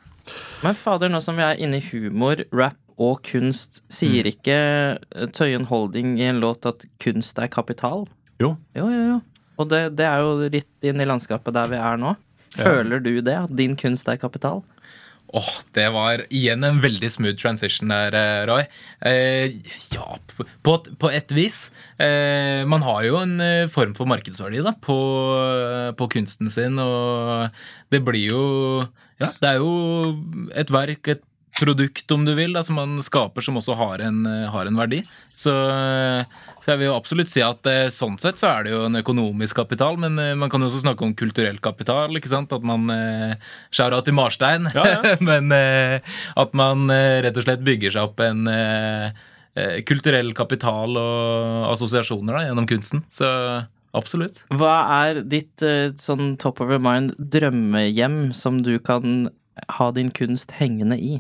Men 0.64 0.76
fader, 0.80 1.12
nå 1.12 1.20
som 1.26 1.36
vi 1.36 1.44
er 1.44 1.60
inne 1.60 1.82
i 1.82 1.86
humor, 1.92 2.40
rap 2.56 2.78
og 3.02 3.24
kunst, 3.28 3.82
sier 3.92 4.24
Mm. 4.24 4.32
ikke 4.32 4.58
eh, 5.18 5.28
Tøyen 5.36 5.66
Holding 5.68 6.16
i 6.22 6.28
en 6.30 6.40
låt 6.40 6.66
at 6.70 6.86
kunst 7.04 7.40
er 7.42 7.48
kapital? 7.52 8.06
Jo. 8.40 8.56
Jo, 8.78 8.88
jo, 8.88 9.04
jo. 9.12 9.22
Og 9.60 9.68
det, 9.70 9.96
det 9.98 10.06
er 10.08 10.22
jo 10.24 10.48
litt 10.54 10.88
inn 10.88 11.02
i 11.02 11.06
landskapet 11.10 11.52
der 11.54 11.68
vi 11.68 11.76
er 11.82 11.98
nå. 12.00 12.16
Føler 12.56 13.00
du 13.04 13.20
det, 13.22 13.36
at 13.44 13.52
din 13.56 13.76
kunst 13.80 14.08
er 14.12 14.18
kapital? 14.22 14.62
Åh, 15.34 15.50
Det 15.72 15.86
var 15.96 16.26
igjen 16.30 16.64
en 16.68 16.82
veldig 16.84 17.08
smooth 17.14 17.38
transition 17.40 17.88
der, 17.88 18.12
eh, 18.18 18.42
Roy. 18.50 18.66
Eh, 19.08 19.54
ja, 19.94 20.18
på, 20.64 20.76
på 21.00 21.12
et 21.12 21.32
vis. 21.32 21.70
Eh, 22.02 22.66
man 22.68 22.84
har 22.84 23.06
jo 23.08 23.16
en 23.22 23.38
eh, 23.40 23.70
form 23.72 23.94
for 23.96 24.10
markedsverdi 24.12 24.60
da, 24.66 24.74
på, 24.84 24.98
eh, 25.40 25.92
på 25.96 26.10
kunsten 26.12 26.52
sin, 26.52 26.80
og 26.84 27.48
det 27.94 28.04
blir 28.04 28.28
jo 28.34 28.44
Ja, 29.22 29.30
det 29.40 29.50
er 29.54 29.60
jo 29.62 29.72
et 30.58 30.72
verk, 30.74 31.08
et 31.14 31.24
produkt, 31.60 32.12
om 32.12 32.26
du 32.26 32.34
vil, 32.36 32.54
da, 32.54 32.64
som 32.64 32.78
man 32.80 33.00
skaper, 33.04 33.44
som 33.44 33.58
også 33.60 33.76
har 33.78 34.04
en, 34.06 34.26
eh, 34.26 34.50
har 34.52 34.66
en 34.66 34.78
verdi. 34.78 35.02
Så, 35.34 35.52
eh, 35.52 36.24
så 36.62 36.72
jeg 36.72 36.80
vil 36.80 36.88
jo 36.88 36.96
absolutt 36.96 37.32
si 37.32 37.42
at 37.44 37.66
eh, 37.70 37.90
sånn 37.94 38.18
sett 38.22 38.40
så 38.40 38.50
er 38.52 38.64
det 38.64 38.74
jo 38.74 38.84
en 38.86 39.00
økonomisk 39.00 39.60
kapital, 39.62 39.98
men 40.00 40.16
man 40.40 40.50
kan 40.50 40.62
jo 40.62 40.70
også 40.70 40.84
snakke 40.84 41.06
om 41.06 41.16
kulturell 41.18 41.60
kapital, 41.64 42.14
ikke 42.18 42.32
sant? 42.32 42.54
At 42.54 42.64
man 42.64 42.90
Shout-out 43.72 44.06
til 44.06 44.16
Marstein. 44.18 44.70
Ja, 44.76 44.84
ja. 45.02 45.16
men 45.30 45.52
at 45.52 46.54
man 46.58 46.90
rett 46.90 47.38
og 47.38 47.46
slett 47.46 47.64
bygger 47.66 47.94
seg 47.94 48.10
opp 48.10 48.22
en 48.24 48.48
kulturell 49.88 50.32
kapital 50.36 50.98
og 51.00 51.68
assosiasjoner 51.72 52.38
da, 52.38 52.44
gjennom 52.48 52.68
kunsten. 52.70 53.04
Så 53.14 53.28
absolutt. 53.98 54.42
Hva 54.54 54.76
er 55.06 55.22
ditt 55.28 55.64
sånn 56.02 56.36
top 56.42 56.62
of 56.64 56.72
your 56.72 56.84
mind 56.84 57.16
drømmehjem 57.18 58.32
som 58.38 58.62
du 58.66 58.78
kan 58.80 59.30
ha 59.80 59.92
din 59.96 60.12
kunst 60.16 60.56
hengende 60.60 61.00
i? 61.00 61.20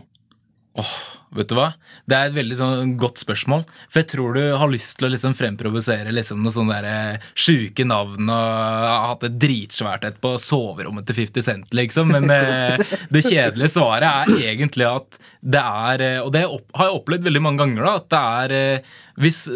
Åh, 0.80 0.92
vet 1.36 1.50
du 1.51 1.56
hva? 1.58 1.74
Det 2.08 2.16
er 2.16 2.30
et 2.30 2.36
veldig 2.38 2.56
sånn 2.56 2.94
godt 3.00 3.20
spørsmål. 3.20 3.66
For 3.92 4.01
jeg 4.01 4.10
tror 4.13 4.38
du 4.38 4.42
har 4.56 4.72
lyst 4.72 4.94
til 4.98 5.10
å 5.10 5.12
liksom 5.12 5.36
fremprovosere 5.36 6.13
liksom 6.16 6.40
noen 6.40 6.56
sånne 6.56 6.78
der, 6.78 6.88
eh, 6.88 7.30
sjuke 7.36 7.84
navn 7.88 8.32
og 8.32 8.88
ha 8.88 9.12
hatt 9.12 9.25
et 9.28 9.36
dritsvært 9.42 10.08
et 10.08 10.22
på 10.24 10.38
soverommet 10.40 11.08
til 11.10 11.20
50 11.25 11.48
Cent, 11.48 11.75
liksom. 11.75 12.13
Men 12.16 12.32
eh, 12.32 12.80
det 13.12 13.25
kjedelige 13.28 13.74
svaret 13.75 14.08
er 14.32 14.54
egentlig 14.54 14.88
at 14.88 15.20
det 15.42 15.62
er 15.62 16.04
eh, 16.06 16.20
Og 16.22 16.32
det 16.32 16.46
har 16.46 16.88
jeg 16.88 17.00
opplevd 17.01 17.28
veldig 17.28 17.44
mange 17.44 17.66
ganger, 17.66 17.84
da. 17.84 17.98
At 18.00 18.12
det 18.13 18.22
er 18.22 18.56
eh, 18.60 18.94
Hvis 19.20 19.48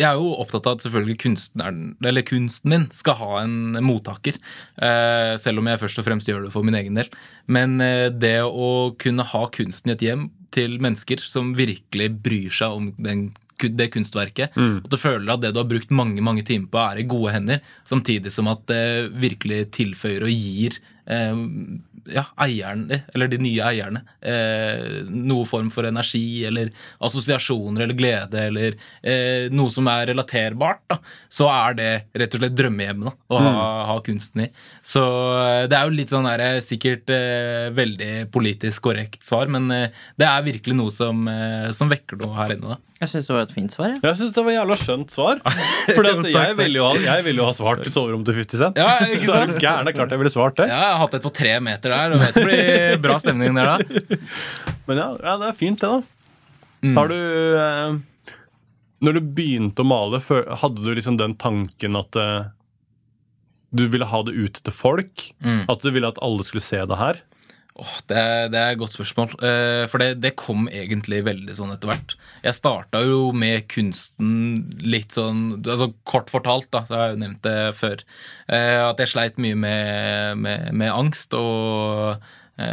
jeg 0.00 0.08
er 0.08 0.16
jo 0.16 0.32
opptatt 0.40 0.66
av 0.66 0.78
at 0.78 0.84
selvfølgelig 0.86 1.18
kunsten 1.20 2.70
min 2.72 2.86
skal 2.96 3.18
ha 3.18 3.42
en 3.42 3.74
mottaker. 3.84 4.38
Selv 5.42 5.60
om 5.60 5.68
jeg 5.68 5.80
først 5.82 6.00
og 6.00 6.06
fremst 6.06 6.30
gjør 6.30 6.46
det 6.46 6.52
for 6.54 6.64
min 6.64 6.78
egen 6.78 6.96
del. 6.96 7.10
Men 7.52 7.74
det 8.16 8.38
å 8.46 8.94
kunne 9.02 9.26
ha 9.28 9.42
kunsten 9.52 9.92
i 9.92 9.98
et 9.98 10.06
hjem 10.06 10.30
til 10.54 10.78
mennesker 10.82 11.22
som 11.24 11.54
virkelig 11.58 12.10
bryr 12.22 12.50
seg 12.54 12.76
om 12.76 12.90
den, 12.98 13.30
det 13.60 13.90
kunstverket, 13.92 14.56
at 14.56 14.90
du 14.90 14.96
føler 14.96 15.34
at 15.34 15.42
det 15.42 15.52
du 15.54 15.60
har 15.60 15.68
brukt 15.68 15.90
mange 15.90 16.22
mange 16.24 16.42
timer 16.48 16.70
på, 16.72 16.78
er 16.80 17.02
i 17.02 17.08
gode 17.08 17.34
hender, 17.34 17.60
samtidig 17.88 18.32
som 18.32 18.48
at 18.48 18.64
det 18.70 19.12
virkelig 19.20 19.66
tilføyer 19.76 20.24
og 20.24 20.32
gir 20.32 20.80
ja, 22.10 22.24
eierne, 22.40 23.02
eller 23.14 23.28
de 23.30 23.38
nye 23.42 23.60
eierne, 23.70 24.00
eh, 24.24 25.00
noe 25.10 25.44
form 25.48 25.68
for 25.72 25.86
energi 25.88 26.44
eller 26.48 26.70
assosiasjoner 27.04 27.84
eller 27.84 27.98
glede 27.98 28.40
eller 28.48 28.76
eh, 29.02 29.48
noe 29.52 29.70
som 29.72 29.88
er 29.92 30.06
relaterbart, 30.12 30.82
da, 30.90 30.98
så 31.30 31.48
er 31.52 31.76
det 31.78 31.90
rett 32.22 32.34
og 32.36 32.42
slett 32.42 32.56
drømmehjemmet 32.58 33.14
å 33.30 33.40
ha, 33.44 33.54
ha 33.92 33.98
kunsten 34.06 34.46
i. 34.46 34.50
Så 34.82 35.02
eh, 35.04 35.64
det 35.70 35.78
er 35.78 35.88
jo 35.90 35.96
litt 36.00 36.12
sånn 36.14 36.28
der, 36.30 36.44
eh, 36.48 36.60
sikkert 36.64 37.10
eh, 37.14 37.68
veldig 37.76 38.12
politisk 38.34 38.88
korrekt 38.88 39.24
svar, 39.28 39.50
men 39.52 39.70
eh, 39.74 39.88
det 40.20 40.28
er 40.30 40.46
virkelig 40.46 40.78
noe 40.80 40.94
som, 40.94 41.26
eh, 41.30 41.70
som 41.76 41.90
vekker 41.92 42.20
noe 42.24 42.36
her 42.38 42.56
inne. 42.56 42.76
da. 42.76 42.80
Jeg 43.00 43.08
syns 43.14 43.28
det 43.30 43.32
var 43.32 43.46
et 43.46 43.52
fint 43.56 43.72
svar. 43.72 43.92
jeg. 43.94 44.00
Jeg 44.04 44.16
syns 44.18 44.34
det 44.36 44.42
var 44.44 44.52
et 44.52 44.56
jævla 44.58 44.76
skjønt 44.76 45.12
svar. 45.14 45.38
For 45.96 46.04
jeg 46.04 46.56
ville 46.58 46.82
jo 46.82 47.46
ha, 47.46 47.52
svart 47.56 47.86
soverom 47.94 48.26
til 48.28 48.36
50 48.42 48.60
Cent. 48.60 48.76
Ja, 48.80 48.98
ikke 49.06 49.24
Så 49.24 49.32
er 49.32 49.46
sant? 49.46 49.54
det 49.56 49.62
gæren, 49.64 49.86
det 49.88 49.94
er 49.94 49.96
klart 49.96 50.12
jeg 50.12 50.20
ville 50.20 50.32
svart 50.34 50.58
det. 50.60 50.66
Ja, 50.68 50.89
jeg 50.90 50.98
har 50.98 51.04
hatt 51.06 51.16
et 51.18 51.26
på 51.26 51.32
tre 51.34 51.56
meter 51.64 51.94
der, 51.94 52.14
og 52.14 52.22
vet 52.22 52.36
det 52.36 52.46
blir 52.48 53.02
bra 53.02 53.18
stemning 53.22 53.56
der 53.58 53.72
da. 53.72 54.20
Men 54.88 55.02
ja, 55.02 55.08
ja, 55.16 55.36
det 55.40 55.50
er 55.50 55.58
fint, 55.58 55.82
det, 55.82 55.90
da. 55.90 56.00
Mm. 56.80 56.94
Har 56.96 57.10
du 57.12 57.16
eh, 57.60 57.96
Når 59.04 59.16
du 59.18 59.20
begynte 59.36 59.84
å 59.84 59.88
male, 59.88 60.20
hadde 60.62 60.80
du 60.80 60.94
liksom 60.96 61.18
den 61.20 61.34
tanken 61.40 61.98
at 61.98 62.16
eh, 62.16 62.50
du 63.70 63.84
ville 63.92 64.08
ha 64.08 64.22
det 64.26 64.34
ut 64.34 64.62
til 64.64 64.74
folk? 64.74 65.26
Mm. 65.44 65.66
At 65.70 65.84
du 65.84 65.92
ville 65.94 66.10
at 66.10 66.20
alle 66.24 66.46
skulle 66.46 66.64
se 66.64 66.80
det 66.80 66.98
her? 67.00 67.20
Åh, 67.80 67.92
det, 68.10 68.16
er, 68.16 68.48
det 68.52 68.60
er 68.60 68.74
et 68.74 68.80
godt 68.80 68.92
spørsmål. 68.92 69.30
Eh, 69.46 69.84
for 69.88 70.02
det, 70.02 70.10
det 70.20 70.34
kom 70.40 70.66
egentlig 70.68 71.22
veldig 71.24 71.54
sånn 71.56 71.72
etter 71.72 71.88
hvert. 71.88 72.14
Jeg 72.44 72.58
starta 72.58 73.00
jo 73.06 73.30
med 73.36 73.64
kunsten 73.72 74.34
litt 74.84 75.16
sånn 75.16 75.62
altså 75.62 75.90
Kort 76.08 76.32
fortalt, 76.32 76.68
da, 76.74 76.84
så 76.88 76.98
har 76.98 77.06
jeg 77.08 77.16
jo 77.16 77.22
nevnt 77.22 77.46
det 77.46 77.56
før. 77.78 78.04
Eh, 78.52 78.80
at 78.84 79.00
jeg 79.00 79.12
sleit 79.14 79.40
mye 79.40 79.56
med, 79.56 80.44
med, 80.44 80.68
med 80.76 80.92
angst 80.92 81.36
og 81.36 82.20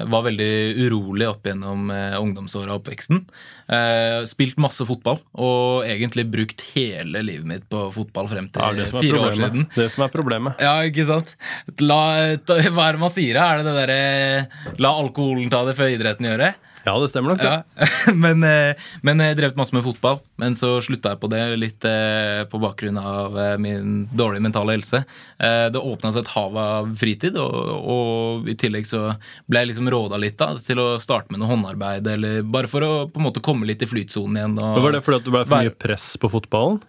var 0.10 0.26
veldig 0.28 0.50
urolig 0.88 1.28
opp 1.30 1.48
gjennom 1.48 1.90
eh, 1.94 2.16
ungdomsåra 2.20 2.74
og 2.74 2.82
oppveksten. 2.82 3.24
Eh, 3.72 4.20
spilt 4.30 4.60
masse 4.62 4.86
fotball 4.88 5.20
og 5.34 5.88
egentlig 5.88 6.28
brukt 6.32 6.64
hele 6.76 7.24
livet 7.26 7.48
mitt 7.50 7.66
på 7.72 7.88
fotball 7.96 8.30
frem 8.32 8.48
til 8.52 8.82
Ja, 8.82 8.88
fire 8.94 9.24
år 9.24 9.36
siden. 9.40 9.68
Det 9.76 9.90
som 9.94 10.06
er 10.08 10.14
problemet. 10.14 10.62
Ja, 10.64 10.78
ikke 10.88 11.08
sant? 11.08 11.36
La, 11.84 12.02
hva 12.48 12.88
er 12.88 12.98
det 12.98 13.04
man 13.04 13.14
sier? 13.14 13.40
Er 13.42 13.62
det 13.62 13.68
det 13.68 13.76
derre 13.82 14.78
La 14.84 14.94
alkoholen 15.02 15.52
ta 15.52 15.64
det 15.68 15.78
før 15.78 15.94
idretten 15.94 16.30
gjør 16.30 16.46
det? 16.48 16.54
Ja, 16.88 16.96
det 17.02 17.10
stemmer 17.12 17.34
nok. 17.34 17.42
det. 17.42 17.52
Ja. 17.76 18.14
men, 18.24 18.44
eh, 18.48 18.88
men 19.04 19.20
jeg 19.20 19.36
drev 19.40 19.58
masse 19.60 19.76
med 19.76 19.84
fotball. 19.84 20.22
Men 20.40 20.56
så 20.56 20.78
slutta 20.84 21.14
jeg 21.14 21.22
på 21.22 21.30
det 21.32 21.42
litt 21.60 21.88
eh, 21.88 22.46
på 22.48 22.62
bakgrunn 22.64 23.00
av 23.02 23.36
eh, 23.36 23.56
min 23.62 24.06
dårlige 24.16 24.46
mentale 24.46 24.78
helse. 24.78 25.04
Det 25.38 25.78
åpna 25.78 26.14
seg 26.14 26.24
et 26.24 26.32
hav 26.34 26.56
av 26.58 26.94
fritid, 26.98 27.36
og, 27.38 27.56
og 27.94 28.48
i 28.50 28.56
tillegg 28.58 28.88
så 28.90 29.04
ble 29.46 29.62
jeg 29.62 29.72
liksom 29.72 29.90
råda 29.94 30.18
litt 30.22 30.38
da, 30.40 30.54
til 30.64 30.82
å 30.82 30.88
starte 31.04 31.34
med 31.34 31.44
noe 31.44 31.52
håndarbeid, 31.52 32.08
eller 32.16 32.40
bare 32.48 32.72
for 32.72 32.86
å 32.86 32.92
på 33.12 33.22
en 33.22 33.28
måte 33.28 33.44
komme 33.44 33.68
litt 33.70 33.84
i 33.86 33.90
flytsonen 33.90 34.40
igjen. 34.40 34.58
Og, 34.58 34.78
Men 34.80 34.88
Var 34.88 34.98
det 34.98 35.04
fordi 35.06 35.20
at 35.20 35.28
det 35.28 35.36
ble 35.36 35.44
for 35.46 35.68
mye 35.68 35.76
press 35.86 36.08
på 36.22 36.32
fotballen? 36.34 36.82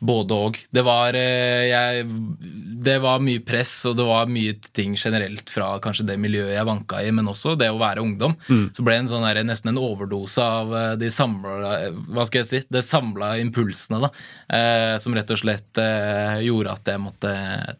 Både 0.00 0.38
og. 0.46 0.58
Det 0.70 0.82
var, 0.86 1.14
eh, 1.18 2.02
det 2.82 2.98
var 3.02 3.22
mye 3.24 3.42
press, 3.44 3.74
og 3.88 3.96
det 3.98 4.06
var 4.06 4.30
mye 4.30 4.56
ting 4.72 4.96
generelt 4.98 5.50
fra 5.50 5.74
kanskje 5.82 6.06
det 6.08 6.18
miljøet 6.20 6.54
jeg 6.56 6.68
vanka 6.68 7.02
i, 7.02 7.10
men 7.14 7.28
også 7.30 7.56
det 7.58 7.70
å 7.72 7.80
være 7.80 8.02
ungdom. 8.04 8.36
Så 8.76 8.84
ble 8.84 8.96
det 8.96 9.04
en 9.04 9.10
sånn 9.12 9.26
der, 9.26 9.42
nesten 9.46 9.72
en 9.72 9.80
overdose 9.82 10.42
av 10.42 10.74
eh, 10.76 10.92
de 11.00 11.10
samla 11.12 11.72
Hva 12.12 12.26
skal 12.28 12.42
jeg 12.42 12.48
si? 12.50 12.62
Det 12.72 12.84
samla 12.86 13.34
impulsene, 13.42 14.02
da. 14.02 14.12
Eh, 14.52 14.96
som 15.02 15.14
rett 15.16 15.30
og 15.32 15.40
slett 15.40 15.80
eh, 15.80 16.42
gjorde 16.46 16.76
at 16.76 16.92
jeg 16.92 17.02
måtte 17.02 17.32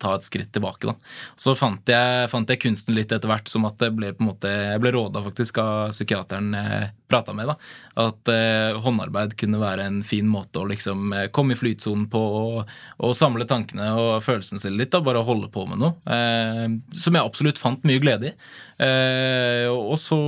ta 0.02 0.16
et 0.16 0.26
skritt 0.26 0.52
tilbake, 0.54 0.90
da. 0.90 0.96
Så 1.36 1.56
fant 1.58 1.88
jeg, 1.88 2.28
fant 2.32 2.48
jeg 2.48 2.62
kunsten 2.62 2.96
litt 2.96 3.12
etter 3.12 3.30
hvert 3.30 3.50
som 3.50 3.66
at 3.68 3.78
det 3.82 3.92
ble 3.96 4.12
på 4.14 4.22
en 4.22 4.30
måte 4.30 4.50
Jeg 4.52 4.80
ble 4.82 4.92
råda 4.94 5.22
faktisk 5.24 5.58
av 5.62 5.92
psykiateren 5.94 6.52
jeg 6.56 6.90
prata 7.12 7.36
med, 7.36 7.52
da. 7.52 7.56
At 8.02 8.32
eh, 8.32 8.80
håndarbeid 8.82 9.36
kunne 9.40 9.60
være 9.60 9.86
en 9.88 10.00
fin 10.06 10.28
måte 10.30 10.62
å 10.62 10.68
liksom 10.70 11.12
eh, 11.16 11.28
komme 11.34 11.54
i 11.54 11.60
flytsonen 11.60 12.08
på 12.12 12.22
og, 12.42 12.74
og 13.04 13.16
samle 13.18 13.46
tankene 13.48 13.92
og 14.00 14.12
følelsene 14.24 14.62
sine 14.62 14.80
litt. 14.80 14.92
da, 14.94 15.02
Bare 15.04 15.24
holde 15.26 15.52
på 15.52 15.66
med 15.68 15.82
noe. 15.82 15.94
Eh, 16.08 16.66
som 16.96 17.18
jeg 17.18 17.22
absolutt 17.22 17.60
fant 17.62 17.84
mye 17.88 18.02
glede 18.02 18.32
i. 18.32 18.36
Eh, 18.82 19.68
og 19.70 19.98
så 20.00 20.18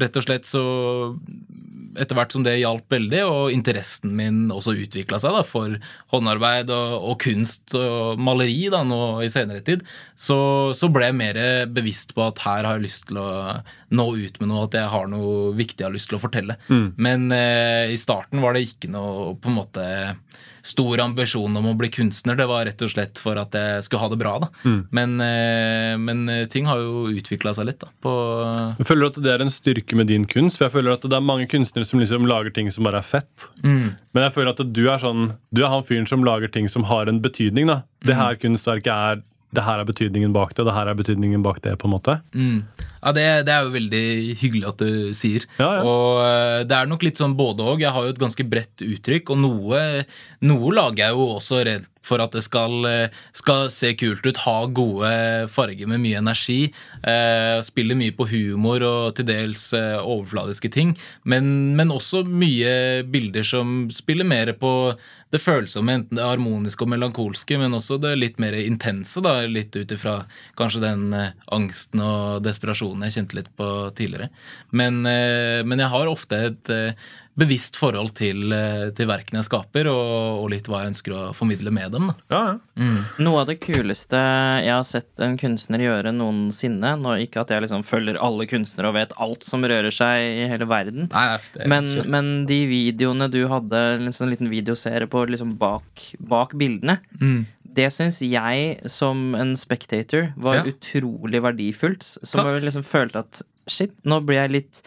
rett 0.00 0.16
og 0.18 0.26
slett 0.26 0.48
så 0.48 0.64
etter 2.00 2.16
hvert 2.16 2.32
som 2.32 2.44
det 2.44 2.54
hjalp 2.56 2.88
veldig, 2.92 3.20
og 3.28 3.52
interessen 3.52 4.14
min 4.16 4.46
også 4.52 4.74
utvikla 4.80 5.18
seg 5.20 5.36
da, 5.36 5.42
for 5.44 5.76
håndarbeid 6.14 6.72
og, 6.72 6.94
og 7.10 7.18
kunst 7.20 7.74
og 7.76 8.20
maleri 8.22 8.70
da, 8.72 8.82
nå 8.86 9.20
i 9.24 9.30
senere 9.32 9.60
tid, 9.66 9.84
så, 10.16 10.38
så 10.76 10.88
ble 10.92 11.10
jeg 11.10 11.18
mer 11.20 11.40
bevisst 11.72 12.16
på 12.16 12.24
at 12.24 12.40
her 12.46 12.68
har 12.68 12.80
jeg 12.80 12.86
lyst 12.86 13.06
til 13.10 13.20
å 13.20 13.28
nå 13.92 14.06
ut 14.16 14.40
med 14.40 14.48
noe, 14.50 14.64
at 14.66 14.76
jeg 14.78 14.88
har 14.92 15.10
noe 15.12 15.52
viktig 15.58 15.82
jeg 15.82 15.88
har 15.90 15.94
lyst 15.94 16.08
til 16.12 16.18
å 16.18 16.22
fortelle. 16.22 16.56
Men 16.96 17.28
eh, 17.34 17.92
i 17.92 17.98
starten 18.00 18.40
var 18.42 18.56
det 18.56 18.64
ikke 18.66 18.90
noe 18.92 19.34
på 19.36 19.52
en 19.52 19.58
måte 19.60 19.84
stor 20.62 21.00
ambisjon 21.02 21.56
om 21.58 21.66
å 21.66 21.74
bli 21.74 21.88
kunstner. 21.90 22.36
Det 22.38 22.46
var 22.46 22.64
rett 22.68 22.82
og 22.86 22.92
slett 22.92 23.18
for 23.18 23.38
at 23.40 23.54
jeg 23.58 23.82
skulle 23.82 24.02
ha 24.04 24.10
det 24.12 24.18
bra. 24.20 24.36
da. 24.44 24.48
Men, 24.94 25.16
eh, 25.20 25.96
men 25.98 26.22
ting 26.52 26.68
har 26.70 26.78
jo 26.78 27.08
utvikla 27.10 27.52
seg 27.56 27.66
litt. 27.66 27.80
da. 27.82 27.90
På, 28.00 28.12
Jeg 28.78 28.86
føler 28.86 29.10
at 29.10 29.18
det 29.22 29.32
er 29.32 29.42
en 29.42 29.50
styrke 29.50 29.98
med 29.98 30.06
din 30.06 30.24
kunst. 30.24 30.58
For 30.58 30.68
jeg 30.68 30.76
føler 30.78 30.94
at 30.94 31.02
det 31.02 31.18
er 31.18 31.26
mange 31.26 31.48
kunstnere 31.50 31.84
som 31.88 32.00
liksom 32.00 32.28
lager 32.30 32.54
ting 32.54 32.70
som 32.70 32.84
bare 32.86 33.02
er 33.02 33.08
fett. 33.08 33.48
mm, 33.62 33.96
Men 34.14 34.22
jeg 34.28 34.32
føler 34.38 34.54
at 34.54 34.72
du 34.72 34.82
er 34.88 34.98
sånn 35.02 35.34
Du 35.52 35.64
er 35.64 35.68
han 35.72 35.82
fyren 35.82 36.06
som 36.08 36.24
lager 36.24 36.48
ting 36.48 36.68
som 36.68 36.84
har 36.84 37.08
en 37.10 37.20
betydning. 37.20 37.66
da 37.66 37.82
Det 38.04 38.14
her 38.14 38.36
kunstverket 38.36 38.92
er 38.92 39.22
Det 39.52 39.64
her 39.64 39.80
er 39.80 39.84
betydningen 39.84 40.32
bak 40.32 40.54
det, 40.54 40.60
og 40.60 40.66
det 40.66 40.74
her 40.74 40.88
er 40.88 40.94
betydningen 40.94 41.42
bak 41.42 41.60
det. 41.60 41.78
på 41.78 41.84
en 41.84 41.92
måte 41.92 42.22
mm. 42.32 42.62
Ja, 43.02 43.12
det, 43.16 43.24
det 43.48 43.54
er 43.54 43.66
jo 43.66 43.74
veldig 43.74 44.04
hyggelig 44.38 44.68
at 44.70 44.82
du 44.82 45.14
sier. 45.16 45.46
Ja, 45.58 45.70
ja. 45.78 45.82
Og 45.82 46.20
eh, 46.22 46.58
det 46.70 46.76
er 46.78 46.90
nok 46.90 47.02
litt 47.02 47.18
sånn 47.18 47.34
både 47.38 47.66
og. 47.66 47.82
Jeg 47.82 47.90
har 47.94 48.06
jo 48.06 48.14
et 48.14 48.20
ganske 48.22 48.46
bredt 48.46 48.84
uttrykk, 48.86 49.32
og 49.34 49.42
noe, 49.42 49.80
noe 50.46 50.76
lager 50.76 51.08
jeg 51.08 51.18
jo 51.18 51.32
også 51.38 51.64
redd 51.66 51.88
for 52.02 52.22
at 52.22 52.34
det 52.34 52.42
skal, 52.46 52.84
eh, 52.86 53.14
skal 53.34 53.68
se 53.70 53.92
kult 53.98 54.26
ut. 54.26 54.42
Ha 54.44 54.56
gode 54.66 55.12
farger 55.54 55.90
med 55.90 56.02
mye 56.02 56.20
energi. 56.22 56.72
Eh, 57.02 57.62
spille 57.66 57.98
mye 57.98 58.14
på 58.14 58.28
humor 58.30 58.82
og 58.86 59.16
til 59.18 59.26
dels 59.26 59.72
eh, 59.72 59.98
overfladiske 59.98 60.70
ting. 60.70 60.96
Men, 61.24 61.74
men 61.78 61.94
også 61.94 62.24
mye 62.26 63.02
bilder 63.10 63.46
som 63.46 63.90
spiller 63.94 64.26
mer 64.26 64.54
på 64.58 64.94
det 65.32 65.40
følsomme, 65.40 65.94
enten 65.96 66.18
det 66.18 66.24
harmoniske 66.26 66.84
og 66.84 66.90
melankolske, 66.92 67.56
men 67.56 67.72
også 67.72 67.96
det 68.02 68.12
litt 68.18 68.40
mer 68.42 68.52
intense, 68.58 69.16
da, 69.24 69.38
litt 69.48 69.72
ut 69.78 69.94
ifra 69.94 70.18
kanskje 70.60 70.82
den 70.84 71.06
eh, 71.16 71.32
angsten 71.56 72.02
og 72.04 72.42
desperasjonen 72.44 72.91
jeg 73.00 73.12
kjente 73.16 73.34
litt 73.40 73.50
på 73.56 73.90
tidligere. 73.96 74.28
Men, 74.70 75.06
eh, 75.06 75.62
men 75.64 75.78
jeg 75.78 75.88
har 75.88 76.06
ofte 76.06 76.36
et 76.50 76.68
eh, 76.70 76.92
bevisst 77.34 77.78
forhold 77.80 78.10
til, 78.18 78.52
eh, 78.52 78.90
til 78.92 79.06
verkene 79.08 79.40
jeg 79.40 79.46
skaper, 79.48 79.88
og, 79.88 80.42
og 80.42 80.50
litt 80.52 80.66
hva 80.68 80.82
jeg 80.82 80.92
ønsker 80.92 81.14
å 81.16 81.20
formidle 81.32 81.72
med 81.72 81.94
dem. 81.94 82.10
Da. 82.10 82.16
Ja, 82.28 82.42
ja. 82.52 82.90
Noe 83.24 83.40
av 83.40 83.48
det 83.48 83.56
kuleste 83.64 84.20
jeg 84.20 84.74
har 84.74 84.84
sett 84.84 85.22
en 85.24 85.38
kunstner 85.40 85.80
gjøre 85.80 86.12
noensinne 86.12 86.92
nå, 87.00 87.14
Ikke 87.24 87.40
at 87.40 87.54
jeg 87.54 87.64
liksom 87.64 87.86
følger 87.88 88.20
alle 88.20 88.44
kunstnere 88.50 88.90
og 88.90 88.98
vet 88.98 89.16
alt 89.16 89.46
som 89.48 89.64
rører 89.64 89.94
seg 89.94 90.42
i 90.42 90.50
hele 90.50 90.68
verden. 90.68 91.08
Nei, 91.12 91.24
det 91.54 91.64
er 91.64 91.72
Men, 91.72 91.90
men 92.12 92.30
de 92.50 92.60
videoene 92.68 93.30
du 93.32 93.46
hadde, 93.48 93.80
en 93.96 94.06
liksom, 94.10 94.28
liten 94.28 94.52
videoserie 94.52 95.08
på 95.08 95.24
liksom 95.32 95.56
bak, 95.60 96.08
bak 96.20 96.52
bildene, 96.58 97.00
Mm. 97.22 97.46
Det 97.74 97.88
syns 97.92 98.20
jeg 98.20 98.80
som 98.90 99.34
en 99.34 99.54
spectator 99.56 100.32
var 100.36 100.60
Ja. 100.60 100.64
utrolig 100.72 101.40
verdifullt. 101.42 102.02
Som 102.22 102.44
Takk. 102.44 102.60
jeg 102.60 102.66
liksom 102.72 102.84
følte 102.84 103.16
at 103.24 103.42
shit, 103.66 103.92
nå 104.04 104.20
blir 104.24 104.42
jeg 104.42 104.50
litt 104.50 104.82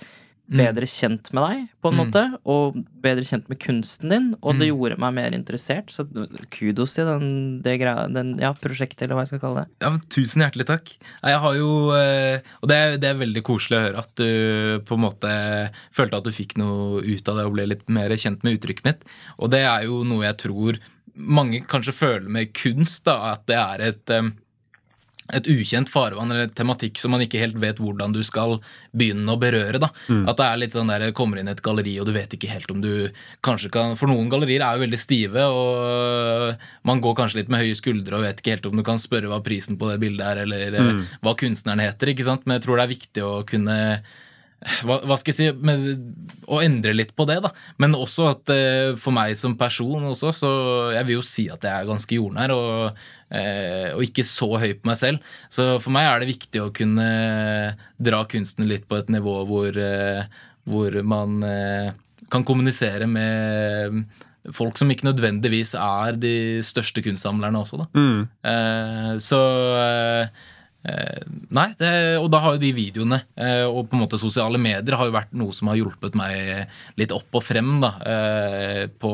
bedre 0.48 0.86
kjent 0.86 1.32
med 1.34 1.42
deg, 1.42 1.70
på 1.82 1.90
en 1.90 1.96
Mm. 1.96 2.06
måte. 2.06 2.40
Og 2.46 2.76
bedre 3.02 3.24
kjent 3.26 3.50
med 3.50 3.58
kunsten 3.60 4.10
din. 4.10 4.36
Og 4.44 4.60
det 4.60 4.68
Mm. 4.70 4.78
gjorde 4.78 5.00
meg 5.00 5.14
mer 5.16 5.32
interessert. 5.32 5.88
Så 5.90 6.06
kudos 6.52 6.94
til 6.94 7.06
den, 7.06 7.62
det 7.64 7.80
greia, 7.82 8.08
den 8.14 8.38
ja, 8.38 8.54
prosjektet, 8.54 9.02
eller 9.02 9.16
hva 9.16 9.22
jeg 9.26 9.28
skal 9.30 9.40
kalle 9.40 9.56
det. 9.66 9.68
Ja, 9.82 9.90
men 9.90 10.02
Tusen 10.02 10.44
hjertelig 10.44 10.68
takk. 10.68 10.98
Jeg 11.24 11.40
har 11.40 11.54
jo, 11.56 11.90
eh, 11.98 12.42
Og 12.62 12.70
det 12.70 12.76
er, 12.78 12.98
det 12.98 13.10
er 13.16 13.26
veldig 13.26 13.42
koselig 13.42 13.78
å 13.80 13.86
høre 13.90 13.98
at 13.98 14.16
du 14.16 14.80
på 14.86 14.94
en 14.94 15.02
måte 15.02 15.72
følte 15.92 16.14
at 16.18 16.24
du 16.24 16.30
fikk 16.30 16.58
noe 16.58 17.02
ut 17.02 17.28
av 17.28 17.38
det 17.38 17.46
og 17.48 17.54
ble 17.54 17.66
litt 17.68 17.90
mer 17.90 18.10
kjent 18.10 18.44
med 18.44 18.60
uttrykket 18.62 18.84
mitt. 18.86 19.02
Og 19.40 19.50
det 19.50 19.66
er 19.66 19.86
jo 19.86 20.04
noe 20.04 20.26
jeg 20.26 20.38
tror 20.38 20.78
mange 21.16 21.64
kanskje 21.70 21.96
føler 21.96 22.32
med 22.32 22.54
kunst, 22.58 23.04
da, 23.08 23.36
at 23.36 23.46
det 23.50 23.60
er 23.60 23.86
et 23.90 24.16
eh, 24.16 24.34
et 25.34 25.48
ukjent 25.50 25.90
farvann 25.90 26.30
eller 26.30 26.52
tematikk 26.54 27.00
som 27.02 27.16
man 27.16 27.24
ikke 27.26 27.40
helt 27.42 27.58
vet 27.58 27.80
hvordan 27.82 28.14
du 28.14 28.20
skal 28.26 28.60
begynne 28.94 29.34
å 29.34 29.40
berøre. 29.42 29.80
da. 29.82 29.90
At 30.30 30.38
det 30.38 30.46
er 30.46 30.60
litt 30.62 30.78
sånn 30.78 30.92
der, 30.92 31.08
kommer 31.18 31.42
inn 31.42 31.50
i 31.50 31.56
et 31.56 31.64
galleri, 31.66 31.96
og 32.02 32.06
du 32.10 32.14
vet 32.14 32.36
ikke 32.38 32.52
helt 32.52 32.70
om 32.72 32.84
du 32.84 33.10
kanskje 33.46 33.72
kan 33.74 33.96
For 33.98 34.12
noen 34.12 34.30
gallerier 34.30 34.62
er 34.62 34.78
jo 34.78 34.86
veldig 34.86 35.00
stive, 35.02 35.48
og 35.50 36.62
man 36.86 37.02
går 37.02 37.18
kanskje 37.18 37.42
litt 37.42 37.50
med 37.50 37.66
høye 37.66 37.80
skuldre 37.80 38.20
og 38.20 38.28
vet 38.28 38.44
ikke 38.44 38.54
helt 38.54 38.70
om 38.70 38.78
du 38.78 38.86
kan 38.86 39.02
spørre 39.02 39.32
hva 39.32 39.42
prisen 39.46 39.80
på 39.82 39.90
det 39.90 39.98
bildet 40.04 40.28
er, 40.28 40.44
eller 40.46 40.78
mm. 40.78 41.02
hva 41.26 41.34
kunstneren 41.40 41.82
heter. 41.82 42.14
ikke 42.14 42.28
sant? 42.28 42.46
Men 42.46 42.60
jeg 42.60 42.68
tror 42.68 42.78
det 42.78 42.86
er 42.86 42.94
viktig 42.94 43.26
å 43.26 43.34
kunne 43.50 43.80
hva, 44.86 44.98
hva 45.06 45.18
skal 45.20 45.34
jeg 45.34 45.38
si 45.38 45.66
med, 45.66 46.06
Å 46.50 46.62
endre 46.64 46.96
litt 46.96 47.14
på 47.18 47.28
det, 47.30 47.38
da. 47.44 47.52
Men 47.82 47.98
også 47.98 48.30
at 48.32 48.54
eh, 48.54 48.94
for 49.00 49.16
meg 49.16 49.36
som 49.40 49.58
person 49.60 50.10
også, 50.12 50.34
så 50.36 50.52
jeg 50.96 51.08
vil 51.08 51.20
jo 51.20 51.26
si 51.26 51.48
at 51.54 51.66
jeg 51.66 51.74
er 51.74 51.90
ganske 51.90 52.18
jordnær. 52.18 52.54
Og, 52.56 53.06
eh, 53.36 53.92
og 53.94 54.06
ikke 54.06 54.26
så 54.28 54.50
høy 54.62 54.72
på 54.80 54.90
meg 54.90 55.00
selv. 55.02 55.36
Så 55.54 55.76
for 55.84 55.94
meg 55.96 56.10
er 56.10 56.22
det 56.22 56.32
viktig 56.34 56.64
å 56.64 56.74
kunne 56.76 57.08
dra 57.98 58.24
kunsten 58.32 58.70
litt 58.70 58.88
på 58.90 59.00
et 59.02 59.12
nivå 59.14 59.42
hvor, 59.50 59.70
eh, 59.78 60.26
hvor 60.70 61.02
man 61.06 61.42
eh, 61.46 61.92
kan 62.34 62.46
kommunisere 62.48 63.10
med 63.10 64.06
folk 64.54 64.78
som 64.78 64.92
ikke 64.92 65.08
nødvendigvis 65.08 65.74
er 65.80 66.18
de 66.22 66.36
største 66.66 67.02
kunstsamlerne 67.06 67.62
også, 67.62 67.82
da. 67.82 67.88
Mm. 67.98 68.20
Eh, 68.52 69.12
så 69.24 69.42
eh, 69.80 70.22
eh, 70.26 70.54
Nei, 70.86 71.70
det, 71.80 71.90
og 72.20 72.28
da 72.34 72.42
har 72.44 72.56
jo 72.56 72.62
de 72.62 72.72
videoene 72.76 73.22
eh, 73.40 73.64
og 73.66 73.88
på 73.90 73.96
en 73.96 74.04
måte 74.04 74.20
sosiale 74.20 74.60
medier 74.62 74.98
har 75.00 75.08
jo 75.08 75.16
vært 75.16 75.32
noe 75.38 75.56
som 75.56 75.70
har 75.72 75.80
hjulpet 75.80 76.18
meg 76.18 76.68
litt 77.00 77.14
opp 77.16 77.38
og 77.40 77.44
frem 77.46 77.78
da, 77.84 77.94
eh, 78.06 78.82
på 78.92 79.12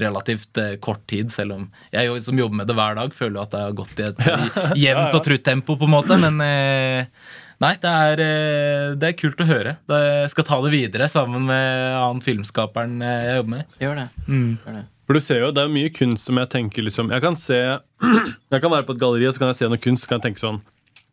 relativt 0.00 0.58
eh, 0.60 0.74
kort 0.82 1.04
tid. 1.10 1.32
Selv 1.34 1.56
om 1.58 1.68
jeg 1.94 2.22
som 2.24 2.38
jobber 2.38 2.60
med 2.60 2.70
det 2.70 2.76
hver 2.78 2.98
dag, 2.98 3.14
føler 3.14 3.38
jo 3.38 3.44
at 3.44 3.54
det 3.54 3.62
har 3.62 3.78
gått 3.78 4.00
i 4.02 4.08
et 4.08 4.22
jevnt 4.84 5.18
og 5.18 5.24
trutt 5.26 5.44
tempo, 5.46 5.78
på 5.78 5.88
en 5.88 5.94
måte. 5.94 6.18
Men 6.20 6.40
eh, 6.44 7.28
nei, 7.64 7.74
det 7.82 7.92
er, 8.08 8.24
eh, 8.24 8.88
det 8.98 9.10
er 9.10 9.20
kult 9.20 9.44
å 9.44 9.48
høre. 9.48 9.76
Det, 9.90 10.00
jeg 10.24 10.34
skal 10.34 10.48
ta 10.50 10.60
det 10.64 10.74
videre 10.74 11.10
sammen 11.12 11.46
med 11.50 12.00
annen 12.00 12.24
filmskaperen 12.24 12.98
eh, 13.02 13.30
jeg 13.30 13.38
jobber 13.40 13.56
med. 13.58 13.78
Gjør 13.84 14.02
det. 14.02 14.08
Mm. 14.26 14.50
Gjør 14.58 14.80
det. 14.80 14.84
For 15.04 15.18
du 15.18 15.20
ser 15.20 15.42
jo, 15.42 15.50
Det 15.52 15.60
er 15.60 15.66
jo 15.68 15.76
mye 15.76 15.90
kunst 15.92 16.30
som 16.30 16.38
jeg 16.40 16.48
tenker 16.48 16.80
liksom 16.86 17.10
Jeg 17.12 17.20
kan 17.20 17.34
se 17.36 17.58
Jeg 18.54 18.62
kan 18.62 18.72
være 18.72 18.86
på 18.88 18.94
et 18.94 19.02
galleri 19.02 19.26
og 19.28 19.34
så 19.36 19.42
kan 19.42 19.50
jeg 19.50 19.58
se 19.58 19.68
noe 19.68 19.82
kunst 19.84 20.06
så 20.06 20.08
kan 20.08 20.16
jeg 20.16 20.30
tenke 20.30 20.40
sånn 20.40 20.62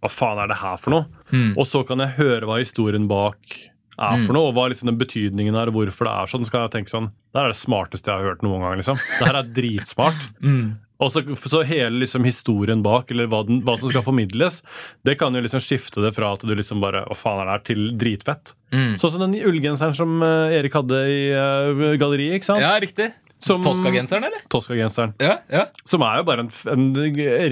Hva 0.01 0.09
faen 0.09 0.41
er 0.41 0.49
det 0.49 0.61
her 0.61 0.79
for 0.81 0.95
noe? 0.95 1.05
Mm. 1.29 1.51
Og 1.55 1.67
så 1.69 1.83
kan 1.87 2.01
jeg 2.01 2.17
høre 2.17 2.49
hva 2.49 2.61
historien 2.61 3.05
bak 3.09 3.59
er 4.01 4.21
for 4.25 4.33
noe, 4.33 4.49
og 4.49 4.55
hva 4.57 4.67
liksom 4.71 4.89
den 4.89 4.99
betydningen 4.99 5.57
er, 5.57 5.69
og 5.69 5.77
hvorfor 5.77 6.07
det 6.07 6.13
er 6.13 6.31
sånn. 6.31 6.45
Så 6.47 6.53
kan 6.53 6.63
jeg 6.65 6.73
tenke 6.77 6.93
sånn 6.93 7.11
Det 7.31 7.41
er 7.41 7.51
det 7.51 7.59
smarteste 7.59 8.09
jeg 8.09 8.17
har 8.17 8.31
hørt 8.31 8.45
noen 8.45 8.63
gang. 8.65 8.79
liksom 8.79 8.97
Det 8.97 9.27
her 9.27 9.43
er 9.43 9.51
dritsmart. 9.59 10.29
Mm. 10.41 10.79
Og 11.01 11.09
så, 11.09 11.23
så 11.49 11.63
hele 11.65 12.03
liksom 12.03 12.25
historien 12.27 12.83
bak, 12.85 13.09
eller 13.09 13.25
hva, 13.29 13.39
den, 13.47 13.63
hva 13.65 13.73
som 13.79 13.89
skal 13.89 14.03
formidles, 14.05 14.59
det 15.07 15.15
kan 15.17 15.33
jo 15.33 15.41
liksom 15.41 15.63
skifte 15.63 16.03
det 16.03 16.11
fra 16.13 16.29
at 16.35 16.43
du 16.45 16.53
liksom 16.53 16.81
bare 16.83 17.01
Hva 17.07 17.17
faen 17.17 17.41
er 17.41 17.49
det 17.49 17.55
her, 17.55 17.63
til 17.71 17.81
dritfett. 17.97 18.53
Mm. 18.69 18.91
Sånn 19.01 19.15
som 19.15 19.23
den 19.23 19.33
ullgenseren 19.41 19.97
som 19.97 20.21
eh, 20.25 20.59
Erik 20.59 20.77
hadde 20.77 20.99
i 21.09 21.23
uh, 21.33 21.97
galleriet, 21.97 22.37
ikke 22.37 22.51
sant? 22.51 22.61
Ja, 22.61 22.75
riktig. 22.81 23.09
Som- 23.41 23.63
Tosca-genseren, 23.65 24.23
eller? 24.29 24.43
Tosca-genseren. 24.53 25.13
Ja, 25.21 25.39
ja. 25.49 25.65
Som 25.89 26.03
er 26.05 26.21
jo 26.21 26.27
bare 26.29 26.45
en, 26.45 26.51
en 26.69 26.85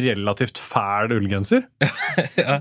relativt 0.06 0.62
fæl 0.62 1.16
ullgenser. 1.18 1.66
ja. 2.38 2.60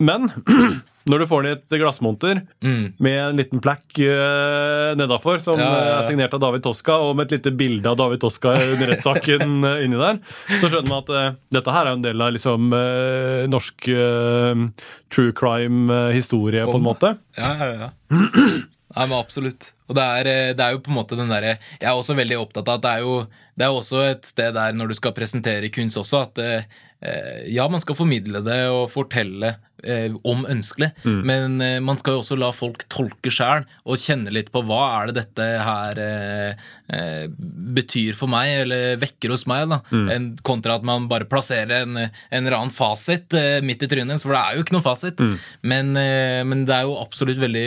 Men 0.00 0.30
når 1.04 1.20
du 1.20 1.26
får 1.28 1.42
den 1.44 1.50
i 1.50 1.54
et 1.58 1.74
glassmonter 1.82 2.38
Mm. 2.64 2.94
med 3.04 3.18
en 3.20 3.36
liten 3.36 3.60
plakk 3.60 3.84
uh, 4.00 4.94
nedafor, 4.96 5.36
som 5.44 5.60
Ja, 5.60 5.66
eh, 5.76 5.90
er 5.98 6.06
signert 6.08 6.32
av 6.32 6.40
David 6.40 6.62
Tosca, 6.64 6.96
og 7.04 7.12
med 7.18 7.26
et 7.28 7.34
lite 7.36 7.52
bilde 7.60 7.90
av 7.90 7.98
David 8.00 8.22
Tosca 8.24 8.54
under 8.56 8.88
rettssaken 8.94 9.52
uh, 9.68 9.74
inni 9.84 10.00
der, 10.00 10.22
så 10.62 10.70
skjønner 10.72 10.88
man 10.88 11.02
at 11.04 11.12
uh, 11.12 11.36
dette 11.58 11.74
her 11.76 11.90
er 11.90 11.98
en 11.98 12.06
del 12.06 12.24
av 12.24 12.32
liksom 12.38 12.72
eh, 12.72 13.44
norsk 13.52 13.88
eh, 13.92 14.64
true 15.12 15.36
crime-historie, 15.36 16.64
på 16.72 16.80
en 16.80 16.88
måte. 16.88 17.12
Ja, 17.36 17.52
ja, 17.60 17.70
ja. 17.84 17.92
Nei, 18.94 19.04
men 19.10 19.18
absolutt. 19.18 19.73
Og 19.88 19.96
det 19.98 20.04
er, 20.04 20.30
eh, 20.30 20.52
det 20.56 20.64
er 20.64 20.76
jo 20.76 20.82
på 20.84 20.92
en 20.92 20.98
måte 20.98 21.18
den 21.18 21.32
derre 21.32 21.58
Jeg 21.80 21.88
er 21.90 21.92
også 21.92 22.16
veldig 22.16 22.38
opptatt 22.40 22.70
av 22.70 22.78
at 22.78 22.84
det 22.86 22.92
er 22.94 23.04
jo 23.04 23.16
det 23.54 23.66
er 23.66 23.76
også 23.76 24.00
et 24.08 24.26
sted 24.26 24.54
der 24.56 24.74
når 24.74 24.90
du 24.90 24.96
skal 24.98 25.14
presentere 25.14 25.70
kunst 25.70 25.98
også, 26.00 26.24
at 26.26 26.40
eh, 26.42 26.64
eh, 27.06 27.44
ja, 27.54 27.68
man 27.70 27.82
skal 27.82 27.98
formidle 27.98 28.42
det 28.42 28.64
og 28.72 28.88
fortelle 28.90 29.54
eh, 29.82 30.12
om 30.24 30.44
ønskelig, 30.48 30.92
men 31.26 31.60
eh, 31.64 31.80
man 31.82 31.98
skal 32.00 32.14
jo 32.16 32.22
også 32.22 32.36
la 32.38 32.50
folk 32.54 32.84
tolke 32.92 33.32
sjæl 33.32 33.64
og 33.84 33.98
kjenne 33.98 34.30
litt 34.32 34.50
på 34.54 34.62
hva 34.68 34.82
er 35.00 35.10
det 35.10 35.16
dette 35.22 35.46
her 35.66 35.98
eh, 35.98 36.62
eh, 36.94 37.26
betyr 37.74 38.14
for 38.14 38.30
meg, 38.30 38.62
eller 38.64 38.96
vekker 39.02 39.34
hos 39.34 39.46
meg, 39.50 39.66
da, 39.72 39.80
en, 40.14 40.30
kontra 40.46 40.76
at 40.78 40.86
man 40.86 41.08
bare 41.10 41.26
plasserer 41.28 41.82
en, 41.82 41.96
en 42.06 42.10
eller 42.40 42.56
annen 42.58 42.74
fasit 42.74 43.34
eh, 43.34 43.58
midt 43.64 43.82
i 43.82 43.90
trynet, 43.90 44.22
for 44.22 44.34
det 44.36 44.42
er 44.42 44.56
jo 44.58 44.64
ikke 44.66 44.76
noe 44.76 44.84
fasit. 44.84 45.20
Men, 45.62 45.94
eh, 45.96 46.42
men 46.46 46.64
det 46.68 46.74
er 46.76 46.84
jo 46.88 46.98
absolutt 47.00 47.40
veldig 47.40 47.64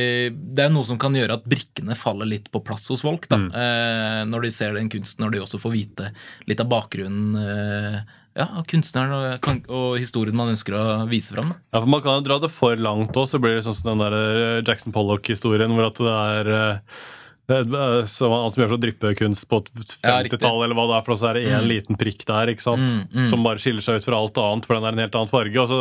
Det 0.56 0.64
er 0.66 0.72
noe 0.74 0.86
som 0.88 1.00
kan 1.02 1.16
gjøre 1.18 1.38
at 1.40 1.48
brikkene 1.50 1.96
faller 1.98 2.30
litt 2.30 2.52
på 2.54 2.62
plass 2.66 2.88
hos 2.92 3.04
folk, 3.06 3.28
da, 3.32 3.38
eh, 3.52 4.22
når 4.30 4.48
de 4.48 4.52
ser 4.54 4.78
den 4.78 4.90
kunsten, 4.94 5.24
når 5.26 5.36
de 5.36 5.44
også 5.44 5.60
får 5.62 5.74
vite 5.76 6.12
litt 6.48 6.62
av 6.64 6.70
bakgrunnen 6.72 8.06
ja, 8.38 8.64
kunstneren 8.70 9.14
og, 9.18 9.68
og 9.74 9.98
historien 9.98 10.38
man 10.38 10.54
ønsker 10.54 10.76
å 10.78 10.86
vise 11.10 11.34
fram. 11.34 11.54
Da. 11.54 11.60
Ja, 11.74 11.82
for 11.82 11.92
Man 11.92 12.04
kan 12.06 12.20
jo 12.20 12.26
dra 12.28 12.40
det 12.44 12.52
for 12.54 12.80
langt 12.80 13.18
òg, 13.18 13.30
så 13.30 13.42
blir 13.42 13.58
det 13.58 13.66
sånn 13.66 13.78
som 13.80 13.92
den 13.92 14.04
der 14.04 14.18
eh, 14.18 14.64
Jackson 14.68 14.96
Pollock-historien, 14.96 15.74
hvor 15.74 15.90
at 15.90 16.02
det 16.02 16.14
er 16.14 16.52
eh, 16.54 17.00
så 17.48 18.28
han 18.28 18.52
som 18.52 18.60
gjør 18.64 18.74
så 18.74 18.80
dryppekunst 18.84 19.46
på 19.48 19.62
Ja, 20.04 20.18
50-tallet, 20.20 20.66
eller 20.68 20.76
hva 20.76 20.86
det 20.90 20.96
er, 20.98 21.04
for 21.06 21.16
så 21.16 21.30
er 21.30 21.38
det 21.40 21.44
én 21.48 21.68
liten 21.70 21.96
prikk 22.00 22.26
der 22.28 22.52
ikke 22.52 22.66
sant? 22.66 22.84
Mm, 22.84 23.06
mm. 23.14 23.30
som 23.32 23.46
bare 23.46 23.62
skiller 23.64 23.86
seg 23.86 24.02
ut 24.02 24.08
fra 24.10 24.20
alt 24.20 24.36
annet, 24.44 24.68
for 24.68 24.76
den 24.76 24.84
er 24.90 24.98
en 24.98 25.04
helt 25.06 25.16
annen 25.16 25.32
farge. 25.32 25.56
Og 25.64 25.70
så 25.72 25.80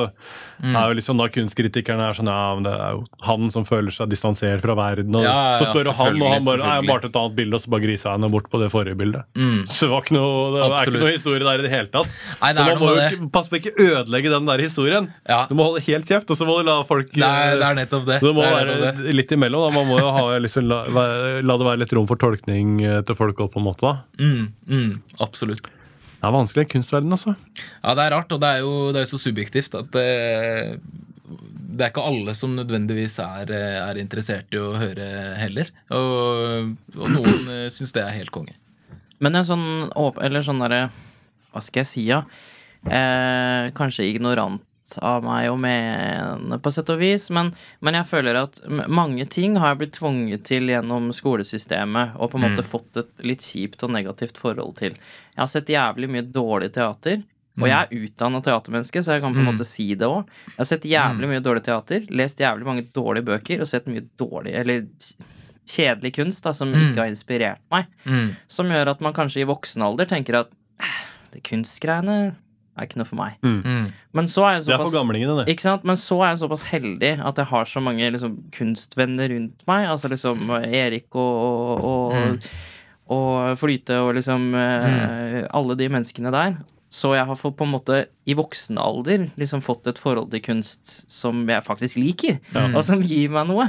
Mm. 0.57 0.73
er 0.73 0.89
jo 0.89 0.95
liksom 0.97 1.19
da 1.21 1.27
kunstkritikerne 1.29 2.01
er 2.01 2.15
sånn 2.17 2.31
Ja, 2.33 2.55
men 2.57 2.63
det 2.65 2.73
er 2.73 2.93
jo 2.97 3.03
han 3.27 3.51
som 3.53 3.67
føler 3.69 3.93
seg 3.93 4.09
distansert 4.09 4.63
fra 4.63 4.73
verden. 4.75 5.13
Og 5.15 5.21
Ja, 5.27 5.35
ja, 5.53 5.59
så 5.61 5.67
spør 5.69 5.85
ja, 5.85 5.93
han, 5.93 6.17
og 6.23 6.31
han 6.33 6.45
bare 6.47 6.57
Nei, 6.57 6.65
jeg 6.65 6.81
selvfølgelig, 6.81 6.87
malte 6.89 7.07
et 7.11 7.19
annet 7.21 7.37
bilde, 7.37 7.55
og 7.55 7.61
så 7.61 7.69
bare 7.75 7.83
grisa 7.85 8.11
han 8.15 8.31
bort 8.33 8.49
på 8.49 8.61
det 8.63 8.71
forrige 8.73 8.97
bildet. 8.97 9.25
Mm. 9.37 9.67
Så 9.69 9.81
det 9.85 9.91
var 9.93 10.01
ikke 10.07 10.17
noe, 10.17 10.39
det 10.57 10.63
er 10.65 10.89
ikke 10.89 11.03
noe 11.03 11.13
historie 11.13 11.45
der 11.45 11.59
i 11.61 11.63
det 11.67 11.73
hele 11.75 11.91
tatt. 11.93 12.09
Nei, 12.41 12.53
det 12.57 12.57
så 12.57 12.65
er 12.65 12.73
man 12.73 12.81
må 12.87 12.95
jo 12.97 13.29
passe 13.37 13.51
på 13.53 13.59
ikke 13.61 13.75
ødelegge 13.77 14.31
den 14.33 14.47
der 14.49 14.59
historien. 14.65 15.11
Du 15.51 15.55
må 15.59 15.65
holde 15.69 15.85
helt 15.91 16.07
kjeft, 16.09 16.31
og 16.33 16.37
så 16.41 16.47
må 16.49 16.57
du 16.57 16.71
la 16.71 16.79
folk 16.89 17.13
er, 17.13 17.21
eh, 17.21 17.57
det 17.61 17.69
er 17.69 17.75
nettopp 17.83 18.07
det. 18.09 18.21
Du 18.25 18.33
må 18.33 18.41
det 18.41 18.49
er 18.49 18.57
være 18.57 18.97
det. 18.97 19.15
litt 19.15 19.29
imellom. 19.37 19.61
Da. 19.69 19.71
Man 19.77 19.87
må 19.93 20.01
jo 20.01 20.11
ha, 20.11 20.25
liksom, 20.41 20.65
la, 20.73 20.85
være- 20.89 21.43
la 21.57 21.63
det 21.63 21.71
være 21.71 21.83
litt 21.83 21.95
rom 21.97 22.07
for 22.09 22.21
tolkning 22.21 22.77
eh, 22.85 23.01
til 23.07 23.17
folk 23.19 23.41
òg, 23.41 23.51
på 23.55 23.63
en 23.63 23.67
måte. 23.67 23.89
da. 23.89 24.05
Mm, 24.21 24.53
mm, 24.69 24.93
absolutt. 25.25 25.71
Det 26.17 26.25
er 26.25 26.35
vanskelig 26.35 26.67
i 26.67 26.71
kunstverdenen, 26.75 27.17
altså. 27.17 27.35
Ja, 27.83 27.95
det 27.97 28.05
er 28.07 28.15
rart, 28.17 28.33
og 28.33 28.41
det 28.43 28.53
er 28.53 28.63
jo, 28.65 28.73
det 28.93 29.01
er 29.01 29.07
jo 29.07 29.13
så 29.15 29.21
subjektivt 29.23 29.77
at 29.79 29.91
det, 29.95 30.07
det 31.77 31.85
er 31.85 31.93
ikke 31.93 32.05
alle 32.09 32.35
som 32.39 32.55
nødvendigvis 32.57 33.19
er, 33.25 33.53
er 33.57 34.01
interessert 34.01 34.53
i 34.55 34.61
å 34.61 34.75
høre 34.81 35.09
heller. 35.41 35.73
Og, 35.97 36.77
og 36.97 37.11
noen 37.13 37.51
eh, 37.53 37.67
syns 37.73 37.95
det 37.97 38.05
er 38.05 38.17
helt 38.17 38.35
konge. 38.35 38.57
Men 39.25 39.39
en 39.39 39.49
sånn. 39.49 39.67
Eller 40.21 40.45
sånn 40.45 40.59
derre 40.61 40.91
Hva 41.55 41.63
skal 41.65 41.81
jeg 41.81 41.89
si, 41.89 42.03
ja? 42.11 42.19
Eh, 42.85 43.73
kanskje 43.77 44.05
ignorant 44.11 44.61
av 45.03 45.25
meg 45.27 45.51
å 45.51 45.57
mene, 45.59 46.59
på 46.63 46.71
sett 46.71 46.91
og 46.95 47.01
vis, 47.03 47.29
men, 47.35 47.51
men 47.85 47.99
jeg 47.99 48.09
føler 48.11 48.39
at 48.39 48.61
mange 48.71 49.27
ting 49.33 49.57
har 49.59 49.73
jeg 49.73 49.81
blitt 49.83 49.97
tvunget 49.99 50.45
til 50.47 50.71
gjennom 50.71 51.09
skolesystemet, 51.17 52.15
og 52.17 52.31
på 52.33 52.39
en 52.39 52.47
måte 52.47 52.67
fått 52.67 53.01
et 53.03 53.25
litt 53.27 53.43
kjipt 53.43 53.83
og 53.83 53.95
negativt 53.97 54.39
forhold 54.39 54.77
til. 54.79 54.95
Jeg 55.35 55.43
har 55.43 55.51
sett 55.51 55.73
jævlig 55.73 56.11
mye 56.13 56.27
dårlig 56.31 56.73
teater. 56.77 57.25
Og 57.57 57.65
jeg 57.71 57.87
er 57.89 58.03
utdanna 58.05 58.43
teatermenneske, 58.45 59.01
så 59.01 59.15
jeg 59.15 59.23
kan 59.25 59.33
på 59.33 59.41
en 59.41 59.47
måte 59.49 59.65
si 59.65 59.87
det 59.97 60.05
òg. 60.05 60.29
Jeg 60.51 60.59
har 60.59 60.67
sett 60.69 60.83
jævlig 60.85 61.31
mye 61.31 61.41
dårlig 61.41 61.63
teater, 61.65 62.03
lest 62.13 62.43
jævlig 62.45 62.67
mange 62.69 62.85
dårlige 62.93 63.25
bøker 63.31 63.63
og 63.65 63.71
sett 63.71 63.89
mye 63.89 64.05
dårlig, 64.21 64.53
eller 64.61 64.85
kjedelig 65.67 66.13
kunst 66.19 66.45
da, 66.45 66.53
som 66.53 66.75
ikke 66.77 67.01
har 67.01 67.09
inspirert 67.09 67.63
meg. 67.73 67.89
Mm. 68.05 68.35
Som 68.53 68.69
gjør 68.69 68.93
at 68.93 69.01
man 69.01 69.17
kanskje 69.17 69.41
i 69.41 69.49
voksen 69.49 69.83
alder 69.83 70.05
tenker 70.11 70.43
at 70.43 70.53
"Eh, 70.85 71.01
det 71.33 71.43
kunstgreiene 71.49 72.37
er 72.77 72.87
ikke 72.87 73.01
noe 73.01 73.09
for 73.09 73.19
meg. 73.19 73.41
Mm. 73.41 73.89
Men 74.17 74.31
så 74.31 74.45
er 74.47 74.57
jeg 74.57 74.67
Det 74.67 74.75
er 74.75 74.77
for 74.77 74.91
såpass 74.91 74.99
gamlingene, 74.99 75.37
det. 75.41 75.49
ikke 75.53 75.65
sant? 75.65 75.85
Men 75.89 75.99
så 76.01 76.21
er 76.21 76.33
jeg 76.33 76.43
såpass 76.45 76.67
heldig 76.71 77.13
at 77.25 77.43
jeg 77.43 77.51
har 77.53 77.69
så 77.71 77.83
mange 77.85 78.13
liksom, 78.13 78.39
kunstvenner 78.53 79.33
rundt 79.33 79.67
meg. 79.71 79.89
Altså 79.91 80.13
liksom 80.13 80.51
Erik 80.61 81.09
og, 81.17 81.43
og, 81.91 82.17
og, 82.17 82.49
og 83.17 83.61
Flyte 83.61 84.01
og 84.05 84.15
liksom 84.21 84.51
mm. 84.53 85.47
alle 85.57 85.79
de 85.81 85.93
menneskene 85.97 86.35
der. 86.35 86.59
Så 86.97 87.11
jeg 87.17 87.27
har 87.27 87.37
fått 87.39 87.57
på 87.59 87.67
en 87.67 87.73
måte 87.75 87.97
i 88.31 88.35
voksen 88.39 88.79
alder 88.79 89.27
liksom 89.41 89.61
fått 89.65 89.89
et 89.91 89.99
forhold 90.01 90.31
til 90.33 90.43
kunst 90.45 91.01
som 91.11 91.43
jeg 91.51 91.65
faktisk 91.67 91.99
liker, 91.99 92.39
og 92.71 92.79
som 92.87 93.03
gir 93.03 93.33
meg 93.35 93.51
noe. 93.51 93.67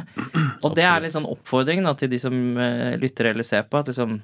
Og 0.62 0.76
det 0.78 0.86
er 0.86 1.02
litt 1.04 1.16
sånn 1.16 1.28
oppfordring 1.28 1.82
da, 1.84 1.96
til 1.98 2.12
de 2.14 2.20
som 2.22 2.36
eh, 2.62 2.94
lytter 3.02 3.32
eller 3.32 3.48
ser 3.48 3.66
på, 3.68 3.82
at 3.82 3.90
liksom 3.90 4.20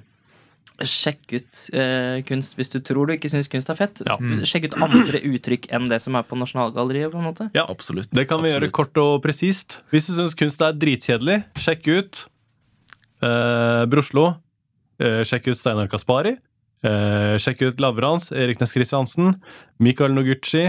Sjekk 0.82 1.30
ut 1.36 1.58
eh, 1.78 2.18
kunst 2.26 2.56
hvis 2.58 2.72
du 2.72 2.80
tror 2.82 3.06
du 3.06 3.12
ikke 3.14 3.30
syns 3.30 3.46
kunst 3.52 3.68
er 3.70 3.76
fett. 3.78 4.00
Ja. 4.08 4.16
Sjekk 4.42 4.64
ut 4.72 4.76
andre 4.82 5.20
uttrykk 5.22 5.68
enn 5.70 5.86
det 5.88 6.00
som 6.02 6.16
er 6.18 6.24
på 6.26 6.34
Nasjonalgalleriet. 6.40 7.12
på 7.12 7.20
en 7.20 7.28
måte 7.28 7.46
Ja, 7.54 7.62
Absolutt. 7.70 8.08
Det 8.10 8.26
kan 8.28 8.42
vi 8.42 8.50
gjøre 8.50 8.70
kort 8.74 8.98
og 8.98 9.20
presist. 9.22 9.78
Hvis 9.94 10.08
du 10.10 10.16
syns 10.18 10.34
kunst 10.34 10.60
er 10.66 10.74
dritkjedelig, 10.74 11.44
sjekk 11.62 11.86
ut 11.94 12.24
eh, 13.22 13.84
Broslo. 13.86 14.32
Eh, 14.98 15.22
sjekk 15.26 15.52
ut 15.52 15.58
Steinar 15.60 15.86
Kaspari. 15.92 16.34
Eh, 16.84 17.36
sjekk 17.38 17.62
ut 17.70 17.78
Lavrans, 17.80 18.32
Erik 18.34 18.58
Næss 18.60 18.74
Christiansen, 18.74 19.38
Mikael 19.78 20.12
Noguchi. 20.12 20.66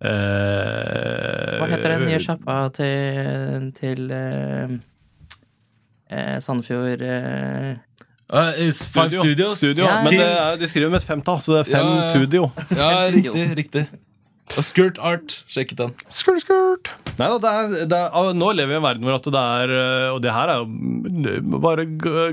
eh, 0.00 1.58
Hva 1.60 1.66
heter 1.70 1.92
den 1.96 2.06
nye 2.08 2.20
sjappa 2.22 2.56
til, 2.76 3.68
til 3.76 4.10
eh, 4.12 4.76
eh, 6.14 6.38
Sandefjord 6.44 7.02
eh, 7.02 7.74
Uh, 8.26 8.50
five 8.90 9.12
Studios. 9.14 9.58
Studio. 9.60 9.84
Yeah. 9.84 10.02
Men 10.04 10.12
det 10.18 10.24
er, 10.26 10.56
de 10.58 10.66
skriver 10.68 10.90
med 10.90 10.98
et 11.02 11.06
femtall, 11.06 11.38
så 11.44 11.52
det 11.54 11.60
er 11.62 11.68
fem 11.76 11.86
Ja, 11.86 12.02
ja. 12.02 12.10
studio. 12.10 12.50
Ja, 12.74 12.88
riktig. 13.14 13.44
riktig 13.60 13.84
Og 14.56 14.62
Skirt 14.66 14.98
Art. 15.02 15.36
Sjekket 15.50 15.78
den. 15.78 15.92
Skurt, 16.10 16.40
skurt. 16.42 16.90
Nei 17.18 17.28
da, 17.32 17.36
det 17.42 17.50
er, 17.52 17.86
det 17.90 17.96
er, 17.98 18.10
ah, 18.14 18.32
nå 18.36 18.50
lever 18.54 18.70
vi 18.72 18.76
i 18.76 18.80
en 18.80 18.84
verden 18.84 19.06
hvor 19.06 19.16
at 19.16 19.26
det 19.34 19.40
er 19.42 19.72
eh, 19.74 20.08
Og 20.14 20.20
det 20.22 20.34
her 20.34 20.52
er 20.52 20.60
jo 20.60 20.66
mm, 20.68 21.56
bare 21.64 21.86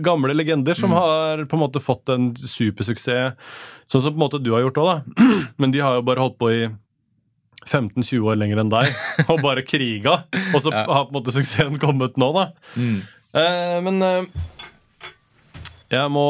gamle 0.06 0.36
legender 0.38 0.78
som 0.78 0.94
har 0.94 1.42
på 1.50 1.58
en 1.58 1.64
måte 1.64 1.82
fått 1.82 2.10
en 2.14 2.32
supersuksess, 2.38 3.34
sånn 3.90 4.04
som 4.04 4.14
på 4.14 4.18
en 4.20 4.26
måte 4.28 4.42
du 4.46 4.52
har 4.54 4.62
gjort 4.66 4.78
òg, 4.84 4.90
da. 4.92 5.28
Men 5.62 5.74
de 5.74 5.82
har 5.82 5.98
jo 6.00 6.06
bare 6.10 6.22
holdt 6.26 6.38
på 6.42 6.52
i 6.54 6.62
15-20 7.70 8.26
år 8.28 8.38
lenger 8.42 8.60
enn 8.62 8.72
deg 8.74 8.94
og 9.32 9.42
bare 9.46 9.64
kriga. 9.66 10.24
Og 10.54 10.62
så 10.66 10.74
Ja. 10.74 10.84
har 10.90 11.06
på 11.08 11.14
en 11.14 11.18
måte 11.22 11.34
suksessen 11.34 11.78
kommet 11.82 12.18
nå, 12.22 12.30
da. 12.36 12.50
Eh, 13.34 13.78
men 13.82 14.02
eh, 14.06 14.26
jeg, 15.94 16.12
må, 16.14 16.26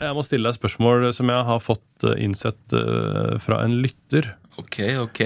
jeg 0.00 0.16
må 0.16 0.24
stille 0.26 0.48
deg 0.48 0.54
et 0.54 0.60
spørsmål 0.60 1.08
som 1.16 1.30
jeg 1.30 1.46
har 1.48 1.62
fått 1.62 2.06
eh, 2.06 2.18
innsett 2.24 2.76
eh, 2.76 3.34
fra 3.42 3.62
en 3.64 3.78
lytter. 3.84 4.34
Ok, 4.60 4.80
ok. 5.02 5.20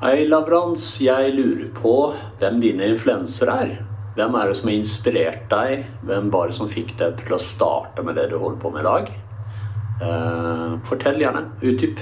Hei, 0.00 0.24
Lavrans. 0.30 0.94
Jeg 1.02 1.34
lurer 1.36 1.68
på 1.76 1.94
hvem 2.40 2.62
dine 2.62 2.94
influensere 2.94 3.56
er. 3.66 3.74
Hvem 4.16 4.34
er 4.34 4.48
det 4.48 4.56
som 4.58 4.70
har 4.70 4.78
inspirert 4.78 5.44
deg? 5.52 5.84
Hvem 6.08 6.32
var 6.32 6.50
det 6.50 6.56
som 6.58 6.70
fikk 6.70 6.96
deg 6.98 7.20
til 7.20 7.36
å 7.36 7.42
starte 7.42 8.06
med 8.06 8.18
det 8.18 8.30
du 8.32 8.38
holder 8.40 8.62
på 8.62 8.72
med 8.74 8.82
i 8.82 8.88
dag? 8.88 9.12
Eh, 10.00 10.74
fortell 10.88 11.20
gjerne. 11.20 11.46
Utdyp. 11.60 12.00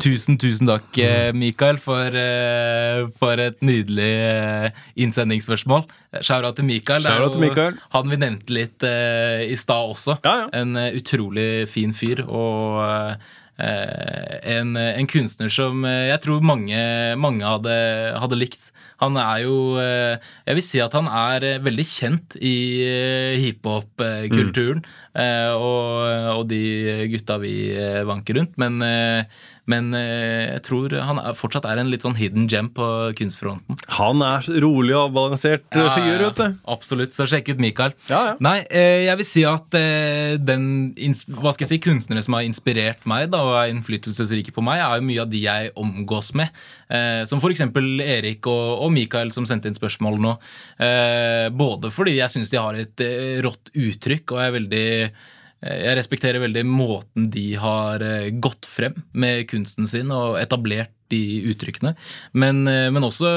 Tusen, 0.00 0.38
tusen 0.40 0.68
takk, 0.68 0.88
eh, 0.96 1.34
Mikael, 1.36 1.76
for, 1.76 2.16
eh, 2.16 3.04
for 3.20 3.36
et 3.36 3.58
nydelig 3.60 4.12
eh, 4.24 4.70
innsendingsspørsmål. 4.96 5.84
Shout-out 6.22 6.56
til 6.56 6.64
Mikael. 6.64 7.04
Det 7.04 7.12
Shout-out 7.12 7.36
til 7.36 7.42
jo 7.42 7.48
Mikael. 7.50 7.78
Han 7.92 8.08
vi 8.08 8.16
nevnte 8.16 8.56
litt 8.56 8.82
i 8.82 9.56
stad 9.56 9.92
også. 9.92 10.16
Ja, 10.24 10.34
ja. 10.44 10.48
En 10.62 10.76
utrolig 10.76 11.68
fin 11.68 11.92
fyr 11.92 12.24
og 12.24 13.16
en, 13.58 14.76
en 14.76 15.06
kunstner 15.06 15.52
som 15.52 15.84
jeg 15.84 16.18
tror 16.24 16.40
mange, 16.42 16.76
mange 17.20 17.44
hadde, 17.44 17.76
hadde 18.20 18.40
likt. 18.40 18.70
Han 19.02 19.16
er 19.18 19.42
jo 19.42 19.76
Jeg 19.82 20.54
vil 20.54 20.62
si 20.62 20.80
at 20.80 20.92
han 20.94 21.08
er 21.08 21.60
veldig 21.62 21.86
kjent 21.86 22.36
i 22.40 22.56
hiphop-kulturen. 23.44 24.84
mm. 25.12 25.56
og, 25.56 26.36
og 26.38 26.44
de 26.48 27.08
gutta 27.12 27.38
vi 27.42 27.56
vanker 28.08 28.40
rundt. 28.40 28.56
Men, 28.56 28.80
men 29.70 29.92
eh, 29.94 30.56
jeg 30.56 30.62
tror 30.66 30.94
han 31.06 31.20
er, 31.22 31.36
fortsatt 31.38 31.66
er 31.70 31.78
en 31.78 31.90
litt 31.92 32.02
sånn 32.02 32.16
hidden 32.18 32.48
gem 32.50 32.70
på 32.74 32.86
kunstfronten. 33.18 33.78
Han 33.94 34.22
er 34.26 34.48
rolig 34.64 34.96
og 34.96 35.10
avbalansert 35.10 35.64
ja, 35.70 35.92
figur, 35.94 36.24
vet 36.26 36.40
du. 36.40 36.58
Absolutt. 36.74 37.14
Så 37.14 37.28
sjekk 37.30 37.52
ut 37.52 37.62
Mikael. 37.62 37.94
Ja, 38.10 38.22
ja. 38.32 38.34
Nei, 38.42 38.56
eh, 38.66 39.04
jeg 39.06 39.20
vil 39.20 39.28
si 39.28 39.46
at 39.46 39.78
eh, 39.78 40.34
den 40.42 40.66
hva 41.30 41.54
skal 41.54 41.66
jeg 41.66 41.74
si, 41.76 41.80
kunstnere 41.84 42.24
som 42.26 42.36
har 42.38 42.46
inspirert 42.46 43.06
meg 43.08 43.30
da, 43.32 43.42
og 43.46 43.58
er 43.60 43.72
innflytelsesrike 43.72 44.54
på 44.54 44.64
meg, 44.66 44.82
er 44.82 44.98
jo 44.98 45.08
mye 45.12 45.22
av 45.22 45.30
de 45.30 45.44
jeg 45.44 45.74
omgås 45.78 46.32
med. 46.38 46.50
Eh, 46.92 47.22
som 47.30 47.40
eksempel 47.52 48.02
Erik 48.04 48.46
og, 48.50 48.88
Mikael 48.92 49.32
som 49.34 49.46
sendte 49.48 49.70
inn 49.70 49.78
spørsmål 49.78 50.18
nå. 50.22 50.34
Eh, 50.82 51.46
både 51.54 51.92
fordi 51.94 52.18
jeg 52.18 52.34
syns 52.34 52.52
de 52.52 52.60
har 52.60 52.78
et 52.78 53.04
eh, 53.04 53.38
rått 53.44 53.70
uttrykk, 53.72 54.34
og 54.34 54.42
jeg 54.42 54.50
er 54.50 54.58
veldig 54.58 54.86
eh, 55.06 55.30
jeg 55.62 55.94
respekterer 55.94 56.42
veldig 56.42 56.64
måten 56.66 57.28
de 57.30 57.52
har 57.60 58.02
eh, 58.02 58.32
gått 58.42 58.66
frem 58.66 58.96
med 59.14 59.46
kunsten 59.50 59.86
sin 59.86 60.10
og 60.10 60.40
etablert 60.40 60.90
de 61.12 61.20
uttrykkene. 61.52 61.92
Men, 62.34 62.64
eh, 62.66 62.88
men 62.90 63.06
også 63.06 63.30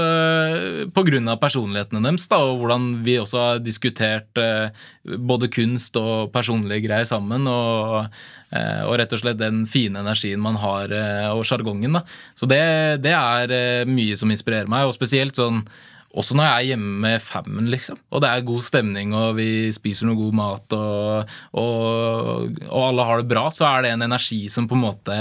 pga. 0.95 1.37
personlighetene 1.37 2.01
deres, 2.01 2.27
da, 2.31 2.39
og 2.41 2.63
hvordan 2.63 3.03
vi 3.05 3.19
også 3.21 3.37
har 3.43 3.59
diskutert 3.61 4.41
eh, 4.41 4.73
både 5.05 5.51
kunst 5.53 5.95
og 6.01 6.31
personlige 6.33 6.87
greier 6.87 7.05
sammen. 7.05 7.45
Og, 7.45 8.07
eh, 8.51 8.81
og 8.87 8.97
rett 8.97 9.13
og 9.13 9.21
slett 9.21 9.37
den 9.37 9.65
fine 9.69 10.01
energien 10.01 10.41
man 10.41 10.55
har, 10.55 10.89
eh, 10.89 11.29
og 11.29 11.45
sjargongen. 11.45 12.01
Så 12.33 12.49
det, 12.49 13.03
det 13.05 13.13
er 13.13 13.51
eh, 13.53 13.85
mye 13.85 14.17
som 14.17 14.31
inspirerer 14.31 14.71
meg, 14.71 14.87
og 14.87 14.97
spesielt 14.97 15.37
sånn 15.37 15.67
også 16.15 16.37
når 16.37 16.47
jeg 16.47 16.55
er 16.55 16.69
hjemme 16.71 16.91
med 17.03 17.23
fammen, 17.23 17.67
liksom. 17.71 17.99
Og 18.11 18.23
det 18.23 18.31
er 18.31 18.47
god 18.47 18.63
stemning, 18.63 19.13
og 19.17 19.35
vi 19.39 19.49
spiser 19.75 20.07
noe 20.07 20.19
god 20.19 20.37
mat, 20.39 20.75
og, 20.77 21.35
og, 21.59 22.55
og 22.69 22.81
alle 22.85 23.07
har 23.09 23.21
det 23.21 23.29
bra, 23.31 23.49
så 23.51 23.67
er 23.67 23.85
det 23.85 23.93
en 23.95 24.07
energi 24.07 24.45
som 24.51 24.69
på 24.69 24.77
en 24.77 24.85
måte 24.85 25.19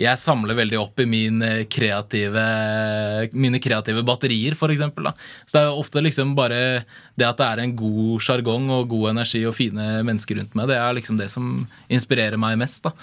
jeg 0.00 0.16
samler 0.22 0.56
veldig 0.56 0.78
opp 0.80 1.00
i 1.02 1.06
min 1.08 1.42
eh, 1.44 1.64
kreative, 1.68 2.44
mine 3.36 3.60
kreative 3.62 4.04
batterier, 4.06 4.56
for. 4.56 4.72
Da. 4.72 5.12
Så 5.44 5.56
det 5.58 5.62
er 5.66 5.76
ofte 5.76 6.02
liksom 6.04 6.34
bare 6.38 6.60
det 7.20 7.26
at 7.28 7.36
det 7.36 7.46
er 7.50 7.60
en 7.66 7.76
god 7.76 8.22
sjargong 8.24 8.70
og 8.72 8.88
god 8.88 9.10
energi 9.12 9.42
og 9.44 9.52
fine 9.58 10.00
mennesker 10.06 10.38
rundt 10.40 10.54
meg, 10.56 10.70
det 10.70 10.78
er 10.80 10.94
liksom 10.96 11.18
det 11.20 11.28
som 11.32 11.66
inspirerer 11.92 12.40
meg 12.40 12.56
mest. 12.62 12.80
Da. 12.86 12.94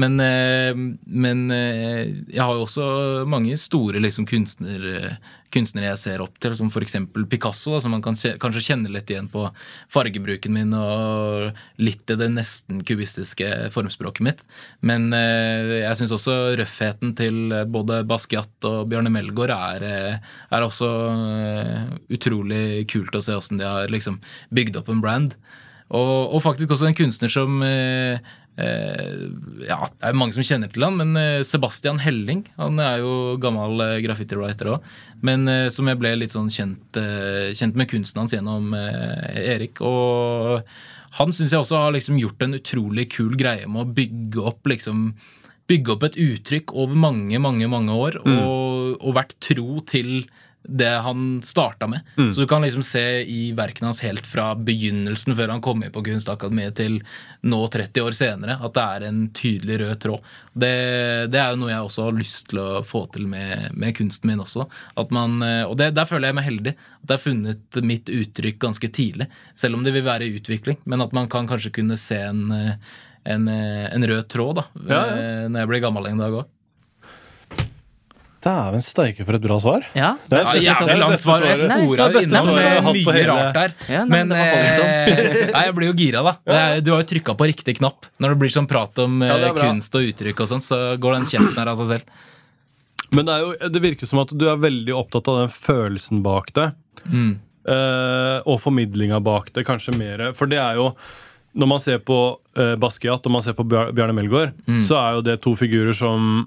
Men, 0.00 0.16
eh, 0.24 0.72
men 1.06 1.46
eh, 1.52 2.04
jeg 2.32 2.40
har 2.42 2.54
jo 2.56 2.64
også 2.64 2.86
mange 3.28 3.58
store 3.60 4.00
liksom, 4.00 4.24
kunstner, 4.30 5.18
kunstnere 5.52 5.90
jeg 5.92 6.00
ser 6.02 6.22
opp 6.24 6.40
til, 6.42 6.56
som 6.58 6.70
f.eks. 6.72 6.96
Picasso, 7.30 7.74
da, 7.76 7.82
som 7.84 7.92
man 7.94 8.02
kan 8.04 8.16
kje- 8.18 8.36
kanskje 8.42 8.64
kjenne 8.70 8.90
litt 8.92 9.12
igjen 9.12 9.28
på 9.32 9.44
fargebruken 9.92 10.56
min 10.56 10.72
og 10.76 11.52
litt 11.80 12.08
i 12.12 12.16
det 12.18 12.30
nesten 12.32 12.80
kubistiske 12.86 13.68
formspråket 13.74 14.24
mitt. 14.26 14.42
Men 14.84 15.10
jeg 15.14 15.96
syns 16.00 16.12
også 16.16 16.34
røffheten 16.60 17.14
til 17.18 17.52
både 17.72 18.02
Basquiat 18.08 18.68
og 18.68 18.88
Bjarne 18.90 19.12
Melgaard 19.12 19.52
er, 19.56 19.86
eh, 19.86 20.32
er 20.54 20.66
også 20.66 20.90
eh, 21.42 21.84
utrolig 22.16 22.86
kult 22.92 23.14
å 23.16 23.22
se 23.24 23.36
åssen 23.36 23.60
de 23.60 23.68
har 23.68 23.92
liksom 23.92 24.20
bygd 24.54 24.80
opp 24.80 24.90
en 24.92 25.04
brand. 25.04 25.36
Og, 25.94 26.34
og 26.34 26.42
faktisk 26.42 26.72
også 26.74 26.88
en 26.88 26.98
kunstner 26.98 27.30
som 27.30 27.60
eh, 27.62 28.18
eh, 28.58 29.20
Ja, 29.68 29.86
det 29.86 30.08
er 30.08 30.18
mange 30.18 30.34
som 30.34 30.46
kjenner 30.46 30.72
til 30.72 30.82
han, 30.82 30.98
men 30.98 31.14
eh, 31.20 31.44
Sebastian 31.46 32.00
Helling 32.02 32.42
Han 32.58 32.80
er 32.82 33.04
jo 33.04 33.36
gammel 33.42 33.84
eh, 33.84 34.00
graffiti-writer 34.02 34.72
òg, 34.74 34.90
men 35.26 35.46
eh, 35.52 35.68
som 35.74 35.86
jeg 35.86 36.00
ble 36.02 36.16
litt 36.18 36.34
sånn 36.34 36.50
kjent, 36.50 36.98
eh, 36.98 37.54
kjent 37.54 37.78
med 37.78 37.90
kunsten 37.92 38.24
hans 38.24 38.34
gjennom 38.34 38.74
eh, 38.74 39.46
Erik. 39.54 39.78
Og 39.78 40.66
han 41.16 41.32
syns 41.32 41.54
jeg 41.54 41.62
også 41.62 41.78
har 41.86 41.94
liksom 41.94 42.18
gjort 42.20 42.42
en 42.44 42.58
utrolig 42.58 43.06
kul 43.14 43.38
greie 43.38 43.68
med 43.70 43.84
å 43.84 43.94
bygge 43.96 44.42
opp 44.50 44.66
liksom 44.68 45.12
Bygge 45.66 45.94
opp 45.96 46.04
et 46.06 46.18
uttrykk 46.22 46.74
over 46.78 46.94
mange, 46.94 47.38
mange 47.42 47.68
mange 47.70 47.94
år, 47.94 48.20
og, 48.22 48.96
og 49.00 49.16
vært 49.16 49.34
tro 49.42 49.80
til 49.88 50.28
det 50.68 50.90
han 51.02 51.42
starta 51.42 51.86
med. 51.86 52.00
Så 52.34 52.40
du 52.40 52.46
kan 52.46 52.62
liksom 52.62 52.82
se 52.82 53.02
i 53.22 53.52
verkene 53.56 53.90
hans 53.90 54.00
helt 54.04 54.26
fra 54.26 54.50
begynnelsen, 54.54 55.36
før 55.38 55.52
han 55.54 55.62
kom 55.64 55.84
inn 55.84 55.92
på 55.94 56.02
Kunstakademiet, 56.06 56.76
til 56.78 56.98
nå 57.46 57.60
30 57.72 58.02
år 58.02 58.16
senere, 58.16 58.58
at 58.58 58.74
det 58.74 58.86
er 58.96 59.06
en 59.08 59.20
tydelig 59.36 59.78
rød 59.82 59.94
tråd. 60.02 60.32
Det, 60.56 60.72
det 61.32 61.40
er 61.40 61.52
jo 61.52 61.60
noe 61.62 61.72
jeg 61.72 61.86
også 61.86 62.08
har 62.08 62.18
lyst 62.18 62.50
til 62.50 62.62
å 62.62 62.82
få 62.86 63.04
til 63.14 63.28
med, 63.30 63.70
med 63.76 63.96
kunsten 63.98 64.30
min 64.30 64.42
også. 64.42 64.66
At 64.98 65.14
man, 65.14 65.38
eh, 65.44 65.62
og 65.68 65.76
det, 65.80 65.92
der 65.96 66.08
føler 66.08 66.30
jeg 66.30 66.38
meg 66.40 66.48
heldig. 66.48 66.76
At 67.02 67.10
jeg 67.10 67.14
har 67.14 67.24
funnet 67.26 67.80
mitt 67.86 68.12
uttrykk 68.12 68.62
ganske 68.66 68.90
tidlig. 68.90 69.28
Selv 69.58 69.78
om 69.78 69.86
det 69.86 69.94
vil 69.94 70.06
være 70.06 70.26
i 70.26 70.38
utvikling. 70.40 70.80
Men 70.88 71.04
at 71.04 71.14
man 71.16 71.30
kan 71.32 71.48
kanskje 71.50 71.74
kunne 71.78 72.00
se 72.00 72.18
en, 72.24 72.46
eh, 72.56 72.96
en, 73.26 73.48
eh, 73.50 73.86
en 73.94 74.06
rød 74.10 74.28
tråd 74.32 74.60
da, 74.60 74.64
Ja, 74.86 75.00
ja. 75.00 75.16
eh, 75.16 75.48
når 75.50 75.64
jeg 75.64 75.70
blir 75.72 75.82
gammel 75.88 76.06
en 76.12 76.22
dag 76.22 76.36
òg. 76.42 76.46
Dæven 78.46 78.82
steike 78.84 79.24
for 79.26 79.34
et 79.34 79.42
bra 79.42 79.56
svar. 79.58 79.86
Ja. 79.96 80.12
Det 80.30 80.36
er 80.38 80.44
Ja, 80.62 80.74
jævlig 80.76 80.96
langt 81.00 81.18
svar. 81.22 81.42
Jeg 81.42 81.58
spora 81.64 82.04
Det 82.14 82.20
innom 82.28 82.46
på 82.46 82.92
mye 82.94 83.24
rart 83.26 83.56
der. 83.56 83.72
Ja, 83.90 84.04
nei, 84.04 84.20
men 84.20 84.28
men 84.28 84.36
eh, 84.38 85.48
nei, 85.56 85.62
jeg 85.66 85.74
blir 85.74 85.88
jo 85.90 85.96
gira, 85.98 86.22
da. 86.22 86.34
Er, 86.46 86.80
du 86.84 86.92
har 86.94 87.02
jo 87.02 87.08
trykka 87.10 87.34
på 87.34 87.48
riktig 87.50 87.78
knapp. 87.80 88.06
Når 88.22 88.34
det 88.36 88.38
blir 88.44 88.52
sånn 88.54 88.68
prat 88.70 89.02
om 89.02 89.18
Ja, 89.24 89.40
eh, 89.48 89.56
kunst 89.56 89.98
og 89.98 90.06
uttrykk 90.12 90.44
og 90.44 90.52
sånn, 90.52 90.62
så 90.62 90.78
går 91.00 91.18
den 91.18 91.26
kjeften 91.32 91.58
her 91.58 91.72
av 91.72 91.80
seg 91.82 91.90
selv. 91.96 92.22
Men 93.16 93.26
det, 93.26 93.34
er 93.34 93.40
jo, 93.42 93.70
det 93.74 93.82
virker 93.82 94.06
som 94.10 94.22
at 94.22 94.30
du 94.38 94.46
er 94.50 94.62
veldig 94.62 94.94
opptatt 94.94 95.28
av 95.32 95.40
den 95.42 95.50
følelsen 95.56 96.22
bak 96.22 96.52
det. 96.54 96.68
Mm. 97.10 97.32
eh, 97.66 98.38
og 98.46 98.60
formidlinga 98.62 99.18
bak 99.26 99.50
det, 99.58 99.66
kanskje 99.66 99.96
mer. 99.98 100.28
For 100.38 100.46
det 100.50 100.58
er 100.62 100.78
jo 100.78 100.92
Når 101.56 101.68
man 101.70 101.80
ser 101.80 101.98
på 102.04 102.16
uh, 102.58 102.74
Basquiat 102.76 103.24
og 103.26 103.32
man 103.32 103.42
ser 103.44 103.54
på 103.56 103.64
Bjarne 103.68 104.12
Melgaard, 104.16 104.52
så 104.88 104.98
er 105.00 105.14
jo 105.16 105.22
det 105.24 105.38
to 105.44 105.54
figurer 105.56 105.96
som 105.96 106.42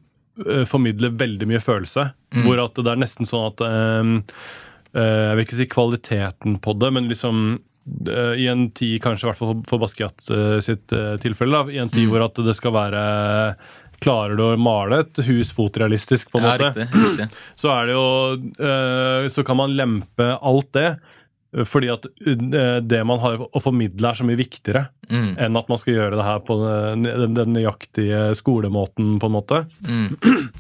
uh, 0.46 0.66
formidler 0.70 1.16
veldig 1.18 1.48
mye 1.50 1.62
følelse. 1.64 2.10
Hvor 2.46 2.62
at 2.62 2.78
det 2.78 2.92
er 2.94 3.02
nesten 3.02 3.26
sånn 3.26 3.48
at 3.50 3.64
um, 3.66 4.12
uh, 4.94 5.02
Jeg 5.02 5.36
vil 5.40 5.46
ikke 5.48 5.58
si 5.64 5.68
kvaliteten 5.72 6.60
på 6.62 6.76
det, 6.78 6.92
men 6.94 7.10
liksom 7.10 7.42
i 7.90 8.44
en 8.52 8.68
tid, 8.78 9.00
kanskje 9.02 9.26
i 9.26 9.28
hvert 9.32 9.38
fall 9.40 9.62
for- 9.66 9.80
Basquiat 9.82 10.22
sitt 10.62 10.92
tilfelle, 11.24 11.58
da, 11.58 11.72
i 11.74 11.80
en 11.82 11.90
tid 11.90 12.06
hvor 12.12 12.22
at 12.28 12.38
det 12.46 12.54
skal 12.54 12.76
være 12.76 13.00
Klarer 14.04 14.38
du 14.38 14.44
å 14.46 14.52
male 14.62 15.00
et 15.02 15.18
hus 15.26 15.50
fotrealistisk, 15.58 16.30
på 16.32 16.38
en 16.40 16.46
Ja, 16.46 16.52
måte? 16.54 16.70
riktig. 16.86 17.02
riktig. 17.02 17.26
så 17.64 17.72
er 17.74 17.90
det 17.90 17.96
jo 17.98 19.30
Så 19.34 19.44
kan 19.48 19.58
man 19.60 19.74
lempe 19.76 20.30
alt 20.38 20.70
det 20.78 20.86
Fordi 21.66 21.88
at 21.90 22.04
eh, 22.30 22.80
det 22.86 23.00
man 23.10 23.18
har 23.24 23.40
å 23.42 23.62
formidle, 23.64 24.12
er 24.12 24.20
så 24.20 24.28
mye 24.28 24.38
viktigere 24.40 24.88
Mm. 25.10 25.32
enn 25.42 25.56
at 25.58 25.70
man 25.72 25.80
skal 25.82 25.96
gjøre 25.96 26.18
det 26.20 26.26
her 26.28 26.40
på 26.46 26.54
den, 26.62 27.02
den, 27.02 27.34
den 27.34 27.54
nøyaktige 27.56 28.36
skolemåten, 28.38 29.16
på 29.18 29.26
en 29.26 29.34
måte. 29.34 29.64
Mm. 29.82 30.52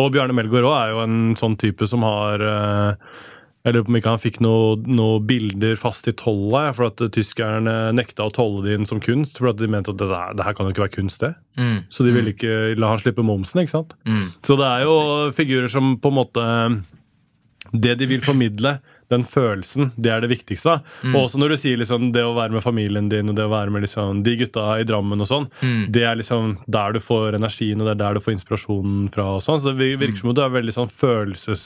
Og 0.00 0.06
Bjarne 0.14 0.32
Melgaard 0.32 0.64
òg 0.64 0.76
er 0.78 0.94
jo 0.94 1.02
en 1.04 1.18
sånn 1.36 1.58
type 1.60 1.84
som 1.90 2.00
har 2.08 2.40
eh, 2.40 2.94
Jeg 3.66 3.74
lurer 3.74 3.84
på 3.84 3.92
om 3.92 3.98
ikke 4.00 4.14
han 4.14 4.22
fikk 4.22 4.38
noen 4.40 4.86
noe 4.96 5.18
bilder 5.20 5.76
fast 5.76 6.08
i 6.08 6.14
tollet, 6.16 6.72
for 6.78 6.86
at 6.88 7.02
tyskerne 7.12 7.74
nekta 7.92 8.24
å 8.24 8.32
tolle 8.32 8.62
det 8.64 8.78
inn 8.78 8.88
som 8.88 9.02
kunst. 9.04 9.36
For 9.36 9.50
at 9.52 9.60
de 9.60 9.68
mente 9.68 9.92
at 9.92 9.98
det, 10.00 10.08
her- 10.08 10.32
det 10.38 10.46
her 10.46 10.56
kan 10.56 10.64
jo 10.64 10.72
ikke 10.72 10.86
være 10.86 10.96
kunst, 10.96 11.20
det. 11.20 11.34
Mm. 11.60 11.82
Så 11.92 12.06
de 12.08 12.14
ville 12.16 12.32
ikke 12.32 12.54
la 12.80 12.94
han 12.94 13.02
slippe 13.04 13.20
momsen, 13.20 13.60
ikke 13.60 13.74
sant. 13.76 13.92
Mm. 14.08 14.30
Så 14.48 14.56
det 14.56 14.64
er 14.70 14.86
jo 14.88 14.96
figurer 15.36 15.68
som 15.68 15.98
på 16.00 16.08
en 16.08 16.16
måte 16.22 16.46
Det 17.76 17.98
de 18.00 18.06
vil 18.14 18.24
formidle, 18.24 18.78
den 19.10 19.24
følelsen, 19.26 19.90
det 19.98 20.12
er 20.14 20.20
det 20.24 20.30
viktigste. 20.30 20.76
da. 20.78 20.80
Mm. 21.02 21.14
Og 21.16 21.24
også 21.26 21.40
når 21.42 21.54
du 21.54 21.56
sier 21.60 21.76
liksom 21.80 22.12
det 22.14 22.22
å 22.24 22.34
være 22.36 22.54
med 22.54 22.62
familien 22.64 23.08
din 23.10 23.28
og 23.30 23.36
det 23.36 23.44
å 23.46 23.52
være 23.52 23.70
med 23.74 23.82
liksom 23.86 24.22
de 24.26 24.36
gutta 24.40 24.78
i 24.80 24.86
Drammen 24.88 25.20
og 25.20 25.26
sånn, 25.30 25.48
Mm. 25.60 25.92
det 25.92 26.02
er 26.06 26.16
liksom 26.16 26.58
der 26.68 26.92
du 26.92 27.00
får 27.00 27.34
energien 27.34 27.80
og 27.80 27.86
det 27.88 27.94
er 27.96 28.02
der 28.06 28.14
du 28.14 28.20
får 28.20 28.34
inspirasjonen 28.38 29.12
fra. 29.12 29.34
og 29.36 29.42
sånn. 29.42 29.60
Så 29.60 29.76
det 29.76 29.98
virker 29.98 30.16
som 30.18 30.30
mm. 30.30 30.34
du 30.34 30.42
er 30.42 30.50
veldig 30.60 30.74
sånn 30.74 30.90
følelses... 30.90 31.64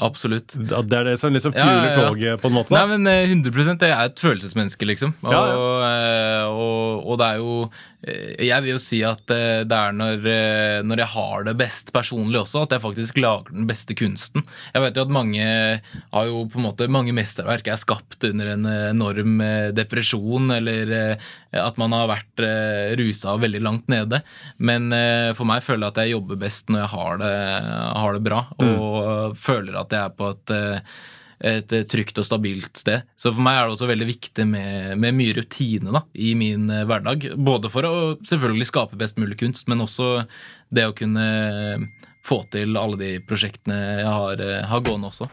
Absolutt. 0.00 0.54
Ja, 0.70 0.80
det 0.80 0.96
er 0.96 1.04
det 1.10 1.18
som 1.20 1.32
liksom 1.34 1.52
Ja, 1.52 1.60
fueler 1.60 1.90
ja, 1.90 1.96
ja. 2.00 2.08
toget, 2.08 2.40
på 2.40 2.48
en 2.48 2.54
måte. 2.56 2.72
Nei, 2.72 2.86
men 2.88 3.06
eh, 3.06 3.28
100 3.28 3.84
Jeg 3.84 3.92
er 3.92 4.08
et 4.08 4.22
følelsesmenneske, 4.22 4.86
liksom. 4.88 5.12
Og, 5.20 5.32
Ja, 5.34 5.42
eh, 5.84 6.39
og, 6.52 7.06
og 7.06 7.18
det 7.20 7.26
er 7.26 7.40
jo 7.40 7.54
eh, 8.06 8.46
Jeg 8.48 8.64
vil 8.64 8.74
jo 8.74 8.80
si 8.82 9.00
at 9.06 9.32
eh, 9.34 9.62
det 9.68 9.76
er 9.76 9.96
når, 9.96 10.26
eh, 10.28 10.78
når 10.86 11.02
jeg 11.04 11.12
har 11.14 11.44
det 11.46 11.54
best 11.60 11.92
personlig 11.94 12.40
også, 12.42 12.64
at 12.64 12.74
jeg 12.74 12.84
faktisk 12.84 13.20
lager 13.20 13.52
den 13.54 13.68
beste 13.68 13.96
kunsten. 13.98 14.44
Jeg 14.74 14.84
vet 14.84 14.98
jo 14.98 15.04
at 15.06 15.14
mange 15.14 15.44
har 15.44 16.30
jo 16.30 16.44
på 16.50 16.60
en 16.60 16.66
måte 16.68 16.88
Mange 16.90 17.14
mesterverk 17.16 17.70
er 17.70 17.80
skapt 17.80 18.24
under 18.28 18.52
en 18.54 18.66
enorm 18.66 19.40
depresjon, 19.76 20.50
eller 20.54 20.92
at 21.56 21.78
man 21.80 21.94
har 21.94 22.08
vært 22.10 22.42
rusa 22.98 23.34
og 23.34 23.44
veldig 23.44 23.62
langt 23.62 23.90
nede. 23.92 24.20
Men 24.58 24.90
for 25.38 25.48
meg 25.48 25.64
føler 25.66 25.86
jeg 25.86 25.94
at 25.94 26.02
jeg 26.02 26.14
jobber 26.14 26.40
best 26.40 26.70
når 26.70 26.82
jeg 26.82 26.92
har 26.94 27.22
det, 27.22 27.32
har 28.02 28.16
det 28.16 28.24
bra, 28.26 28.42
og 28.58 29.38
føler 29.38 29.80
at 29.80 29.94
jeg 29.94 30.02
er 30.02 30.16
på 30.18 30.32
et 30.34 30.54
et 31.40 31.72
eh, 31.72 31.86
trygt 31.88 32.18
og 32.20 32.26
stabilt 32.28 32.80
sted. 32.80 33.06
Så 33.16 33.32
for 33.32 33.44
meg 33.44 33.58
er 33.58 33.66
det 33.66 33.76
også 33.76 33.88
veldig 33.90 34.08
viktig 34.10 34.46
med, 34.48 34.94
med 35.00 35.16
mye 35.16 35.36
rutine 35.38 35.94
da, 35.94 36.04
i 36.14 36.34
min 36.38 36.68
eh, 36.72 36.84
hverdag. 36.88 37.30
Både 37.40 37.72
for 37.72 37.88
å 37.88 37.94
selvfølgelig 38.28 38.68
skape 38.68 39.00
best 39.00 39.20
mulig 39.20 39.40
kunst, 39.40 39.68
men 39.70 39.84
også 39.84 40.26
det 40.70 40.86
å 40.88 40.96
kunne 40.96 41.26
få 42.26 42.42
til 42.52 42.76
alle 42.76 43.00
de 43.00 43.12
prosjektene 43.24 43.78
jeg 44.02 44.08
har, 44.08 44.44
eh, 44.44 44.64
har 44.68 44.84
gående 44.84 45.10
også. 45.10 45.30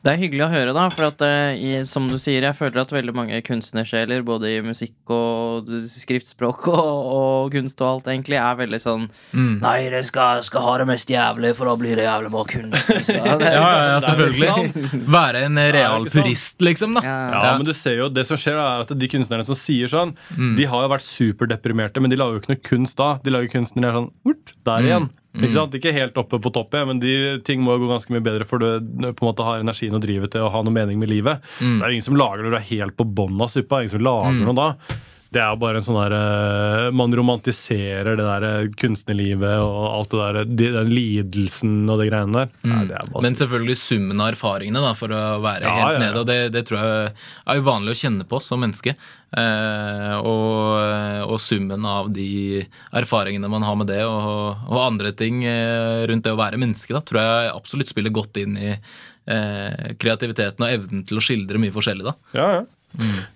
Det 0.00 0.14
er 0.14 0.16
hyggelig 0.16 0.44
å 0.46 0.48
høre, 0.48 0.72
da, 0.72 0.86
for 0.88 1.10
at 1.10 1.20
eh, 1.26 1.58
i, 1.60 1.70
som 1.84 2.06
du 2.08 2.14
sier, 2.16 2.40
jeg 2.46 2.56
føler 2.56 2.80
at 2.80 2.92
veldig 2.94 3.12
mange 3.12 3.36
kunstnersjeler, 3.44 4.22
både 4.24 4.48
i 4.48 4.62
musikk 4.64 5.10
og 5.12 5.68
skriftspråk 5.92 6.70
og, 6.72 7.10
og 7.18 7.52
kunst 7.52 7.82
og 7.84 7.88
alt, 7.90 8.08
egentlig, 8.08 8.38
er 8.40 8.56
veldig 8.62 8.80
sånn 8.80 9.04
Mm. 9.36 9.58
Nei, 9.60 9.90
det 9.92 10.00
skal, 10.08 10.40
skal 10.42 10.64
ha 10.64 10.72
det 10.80 10.86
mest 10.88 11.10
jævlig, 11.12 11.52
for 11.58 11.68
da 11.68 11.74
blir 11.78 11.98
det 12.00 12.06
jævlig 12.06 12.30
bra 12.32 12.46
kunst. 12.48 12.88
Ja, 13.10 13.36
ja, 13.36 13.50
ja, 13.52 13.84
er 13.98 14.06
selvfølgelig. 14.06 15.04
Være 15.12 15.44
en 15.50 15.60
real 15.76 16.08
purist, 16.10 16.56
liksom. 16.64 16.96
da. 16.96 17.04
Ja. 17.04 17.18
Ja, 17.34 17.44
Ja. 17.50 17.52
men 17.60 17.68
du 17.68 17.72
ser 17.76 18.00
jo, 18.00 18.08
det 18.08 18.24
som 18.28 18.40
skjer 18.40 18.56
er 18.56 18.86
at 18.86 18.96
De 18.98 19.08
kunstnerne 19.12 19.44
som 19.46 19.58
sier 19.58 19.90
sånn, 19.92 20.16
Mm. 20.34 20.54
de 20.56 20.64
har 20.72 20.84
jo 20.86 20.90
vært 20.96 21.04
superdeprimerte, 21.06 22.00
men 22.00 22.10
de 22.12 22.16
lager 22.18 22.38
jo 22.38 22.42
ikke 22.42 22.54
noe 22.56 22.64
kunst 22.72 22.96
da. 23.00 23.12
De 23.24 23.30
lager 23.36 23.52
kunst 23.52 23.76
når 23.76 23.82
de 23.84 23.88
er 23.92 23.98
sånn 24.00 24.10
urt, 24.32 24.54
der 24.64 24.88
igjen. 24.88 25.08
Mm. 25.10 25.19
Ikke 25.38 25.54
sant? 25.54 25.74
Ikke 25.78 25.92
helt 25.94 26.16
oppe 26.18 26.40
på 26.42 26.50
toppen, 26.50 26.88
men 26.88 27.02
de 27.02 27.12
ting 27.46 27.62
må 27.62 27.76
jo 27.76 27.84
gå 27.84 27.92
ganske 27.92 28.10
mye 28.14 28.24
bedre 28.24 28.46
for 28.48 28.62
du 28.62 28.66
på 28.90 29.22
en 29.22 29.28
måte 29.28 29.46
har 29.46 29.62
energien 29.62 29.94
og 29.94 30.02
drivet 30.02 30.32
til 30.34 30.42
å 30.42 30.50
ha 30.50 30.62
noe 30.66 30.74
mening 30.74 30.98
med 30.98 31.12
livet. 31.12 31.44
Mm. 31.60 31.76
Så 31.76 31.78
det 31.78 31.86
er 31.86 31.94
ingen 31.94 32.08
som 32.08 32.18
lager 32.18 32.42
når 32.42 32.56
du 32.56 32.58
er 32.58 32.68
helt 32.72 32.96
på 32.98 33.06
bånn 33.06 33.38
av 33.38 33.52
suppa. 33.52 33.84
Ingen 33.84 33.94
som 33.94 34.04
lager 34.08 34.42
noe 34.42 34.58
da. 34.58 34.98
Det 35.30 35.38
er 35.38 35.54
bare 35.62 35.78
en 35.78 35.84
sånn 35.86 35.94
der 36.00 36.14
eh, 36.16 36.86
Man 36.90 37.12
romantiserer 37.14 38.16
det 38.18 38.24
der 38.26 38.46
eh, 38.48 38.68
kunstnerlivet 38.80 39.60
og 39.62 39.84
alt 39.92 40.10
det 40.10 40.18
der, 40.24 40.38
de- 40.58 40.70
den 40.74 40.90
lidelsen 40.90 41.76
og 41.86 42.00
de 42.02 42.08
greiene 42.10 42.32
der. 42.40 42.50
Er 42.66 42.80
Mm. 42.80 43.22
Men 43.22 43.36
selvfølgelig 43.38 43.76
summen 43.78 44.20
av 44.20 44.32
erfaringene 44.32 44.82
da, 44.82 44.90
for 44.98 45.12
å 45.14 45.20
være 45.44 45.62
Ja, 45.68 45.74
helt 45.76 45.86
ja, 45.86 45.92
ja. 45.92 46.02
nede. 46.02 46.20
Og 46.20 46.26
det, 46.26 46.38
det 46.56 46.64
tror 46.66 46.80
jeg 46.82 47.12
er 47.46 47.60
jo 47.60 47.66
vanlig 47.68 47.94
å 47.94 48.00
kjenne 48.00 48.26
på 48.26 48.40
som 48.42 48.58
menneske. 48.64 48.96
Eh, 49.30 50.16
og, 50.18 51.30
og 51.30 51.38
summen 51.42 51.86
av 51.86 52.10
de 52.12 52.64
erfaringene 52.98 53.48
man 53.52 53.62
har 53.66 53.78
med 53.78 53.86
det, 53.92 54.02
og, 54.10 54.66
og 54.66 54.80
andre 54.82 55.12
ting 55.16 55.44
eh, 55.46 56.02
rundt 56.10 56.26
det 56.26 56.34
å 56.34 56.40
være 56.40 56.58
menneske, 56.58 56.90
da, 56.96 57.00
tror 57.06 57.22
jeg 57.22 57.54
absolutt 57.54 57.92
spiller 57.92 58.10
godt 58.14 58.40
inn 58.42 58.58
i 58.58 58.72
eh, 58.74 59.94
kreativiteten 60.00 60.66
og 60.66 60.74
evnen 60.74 61.06
til 61.06 61.20
å 61.20 61.24
skildre 61.24 61.62
mye 61.62 61.74
forskjellig. 61.74 62.08
da. 62.10 62.16
Ja, 62.34 62.50
ja. 62.58 62.66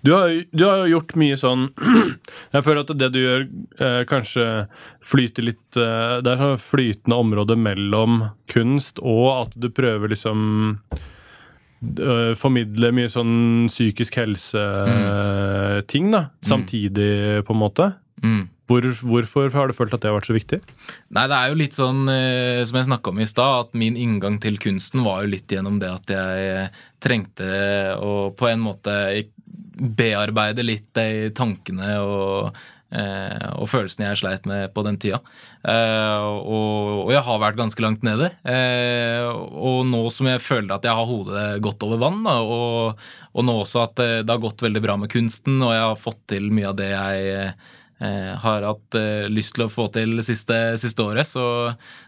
Du, 0.01 0.11
har, 0.11 0.43
du 0.51 0.63
har 0.65 0.83
jo 0.83 0.97
gjort 0.97 1.13
mye 1.15 1.35
sånn 1.39 1.69
Jeg 2.55 2.65
føler 2.65 2.81
at 2.83 2.91
det 2.99 3.07
du 3.13 3.19
gjør, 3.21 3.45
eh, 3.79 4.01
kanskje 4.09 4.47
flyter 5.05 5.47
litt 5.47 5.79
eh, 5.79 6.17
Det 6.19 6.33
er 6.33 6.41
sånn 6.41 6.59
flytende 6.59 7.19
område 7.23 7.55
mellom 7.55 8.25
kunst 8.51 8.99
og 8.99 9.29
at 9.45 9.55
du 9.55 9.69
prøver 9.71 10.11
liksom 10.11 10.39
eh, 10.83 12.33
Formidle 12.39 12.91
mye 12.95 13.11
sånn 13.11 13.69
psykisk 13.71 14.19
helse-ting, 14.19 16.11
da. 16.11 16.25
Samtidig, 16.43 17.45
på 17.47 17.55
en 17.55 17.61
måte. 17.61 17.91
Mm. 18.23 18.43
Hvor, 18.65 18.85
hvorfor 19.05 19.53
har 19.53 19.69
du 19.69 19.75
følt 19.77 19.93
at 19.93 20.01
det 20.01 20.09
har 20.09 20.15
vært 20.17 20.29
så 20.31 20.35
viktig? 20.35 20.57
Nei, 21.13 21.25
det 21.29 21.37
er 21.37 21.51
jo 21.51 21.57
litt 21.59 21.75
sånn 21.77 22.07
eh, 22.09 22.63
som 22.65 22.79
jeg 22.79 22.87
snakka 22.87 23.11
om 23.11 23.21
i 23.21 23.27
stad, 23.29 23.67
at 23.67 23.77
min 23.77 23.97
inngang 23.99 24.39
til 24.41 24.57
kunsten 24.61 25.03
var 25.05 25.21
jo 25.21 25.33
litt 25.35 25.53
gjennom 25.53 25.77
det 25.81 25.91
at 25.91 26.13
jeg 26.15 26.47
eh, 26.49 26.79
trengte 27.05 27.49
å 28.01 28.31
på 28.33 28.49
en 28.49 28.63
måte 28.65 28.95
bearbeide 29.75 30.65
litt 30.65 30.87
de 30.97 31.29
tankene 31.35 31.97
og, 32.01 32.57
eh, 32.95 33.47
og 33.55 33.69
følelsene 33.71 34.09
jeg 34.09 34.21
sleit 34.21 34.49
med 34.49 34.73
på 34.75 34.83
den 34.87 34.99
tida. 35.01 35.19
Eh, 35.67 36.25
og, 36.25 37.05
og 37.05 37.13
jeg 37.13 37.23
har 37.27 37.41
vært 37.43 37.59
ganske 37.59 37.85
langt 37.85 38.05
nede. 38.07 38.31
Eh, 38.47 39.27
og 39.29 39.85
nå 39.89 40.03
som 40.13 40.31
jeg 40.31 40.43
føler 40.43 40.75
at 40.77 40.87
jeg 40.87 40.97
har 40.97 41.09
hodet 41.09 41.45
godt 41.65 41.85
over 41.87 42.01
vann, 42.01 42.23
da, 42.27 42.39
og, 42.41 43.07
og 43.35 43.47
nå 43.47 43.59
også 43.63 43.85
at 43.85 44.03
eh, 44.03 44.19
det 44.23 44.31
har 44.31 44.43
gått 44.43 44.65
veldig 44.65 44.83
bra 44.85 44.99
med 45.01 45.11
kunsten, 45.13 45.59
og 45.61 45.75
jeg 45.75 45.85
har 45.85 46.03
fått 46.03 46.21
til 46.35 46.51
mye 46.53 46.71
av 46.71 46.79
det 46.81 46.91
jeg 46.93 47.55
har 47.97 48.65
hatt 48.67 48.95
eh, 48.99 49.27
lyst 49.31 49.53
til 49.55 49.65
å 49.65 49.71
få 49.71 49.85
til 49.93 50.17
det 50.19 50.25
siste, 50.27 50.55
siste 50.81 51.03
året, 51.03 51.27
så, 51.29 51.45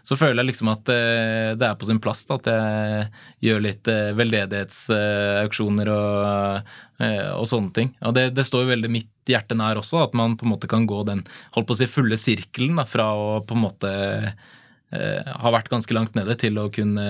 så 0.04 0.18
føler 0.20 0.42
jeg 0.42 0.50
liksom 0.50 0.68
at 0.74 0.90
eh, 0.92 1.54
det 1.56 1.64
er 1.64 1.78
på 1.80 1.88
sin 1.88 2.00
plass 2.04 2.26
da, 2.28 2.36
at 2.36 2.50
jeg 2.52 3.06
gjør 3.48 3.64
litt 3.64 3.88
eh, 3.88 4.10
veldedighetsauksjoner 4.18 5.92
og, 5.94 6.74
eh, 7.00 7.30
og 7.32 7.48
sånne 7.48 7.72
ting. 7.78 7.94
Og 8.04 8.12
det, 8.18 8.28
det 8.36 8.44
står 8.44 8.66
jo 8.66 8.72
veldig 8.74 8.92
mitt 8.92 9.32
hjerte 9.32 9.56
nær 9.56 9.80
også, 9.80 10.02
at 10.04 10.18
man 10.18 10.36
på 10.36 10.44
en 10.44 10.52
måte 10.52 10.68
kan 10.68 10.84
gå 10.88 11.00
den 11.08 11.24
holdt 11.56 11.70
på 11.70 11.78
å 11.78 11.80
si 11.80 11.88
fulle 11.88 12.20
sirkelen 12.20 12.76
da, 12.82 12.84
fra 12.88 13.08
å 13.16 13.40
på 13.48 13.56
en 13.56 13.64
måte 13.64 13.96
eh, 14.92 15.24
ha 15.24 15.56
vært 15.56 15.72
ganske 15.72 15.96
langt 15.96 16.20
nede 16.20 16.36
til 16.36 16.60
å 16.60 16.68
kunne 16.68 17.08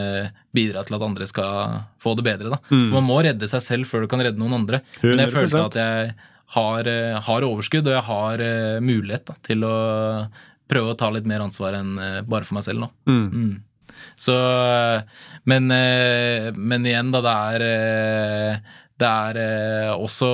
bidra 0.55 0.87
til 0.87 1.01
at 1.01 1.09
andre 1.11 1.27
skal 1.27 1.83
få 1.99 2.15
det 2.15 2.31
bedre. 2.31 2.55
Da. 2.55 2.63
Mm. 2.71 2.87
For 2.87 3.01
man 3.01 3.11
må 3.11 3.21
redde 3.27 3.51
seg 3.51 3.67
selv 3.67 3.91
før 3.91 4.07
du 4.07 4.13
kan 4.15 4.23
redde 4.23 4.39
noen 4.39 4.61
andre. 4.63 4.85
Men 5.03 5.25
jeg 5.25 5.35
100%. 5.35 5.39
følte 5.41 5.67
at 5.67 5.83
jeg 5.83 6.19
har, 6.57 6.89
eh, 6.89 7.21
har 7.21 7.47
overskudd, 7.47 7.89
og 7.89 7.97
jeg 7.97 8.07
har 8.09 8.43
eh, 8.45 8.81
mulighet 8.81 9.27
da, 9.29 9.37
til 9.45 9.65
å 9.69 9.77
prøve 10.69 10.93
å 10.93 10.99
ta 10.99 11.11
litt 11.13 11.29
mer 11.29 11.45
ansvar 11.45 11.77
enn 11.77 11.97
eh, 12.01 12.21
bare 12.29 12.49
for 12.49 12.59
meg 12.59 12.67
selv 12.67 12.85
nå. 12.85 12.91
Mm. 13.09 13.27
Mm. 13.29 13.97
Så 14.19 14.35
men, 15.49 15.67
men 15.67 16.85
igjen, 16.87 17.09
da, 17.11 17.21
det 17.25 17.33
er 17.35 18.61
Det 18.99 19.09
er 19.09 19.39
også 19.95 20.29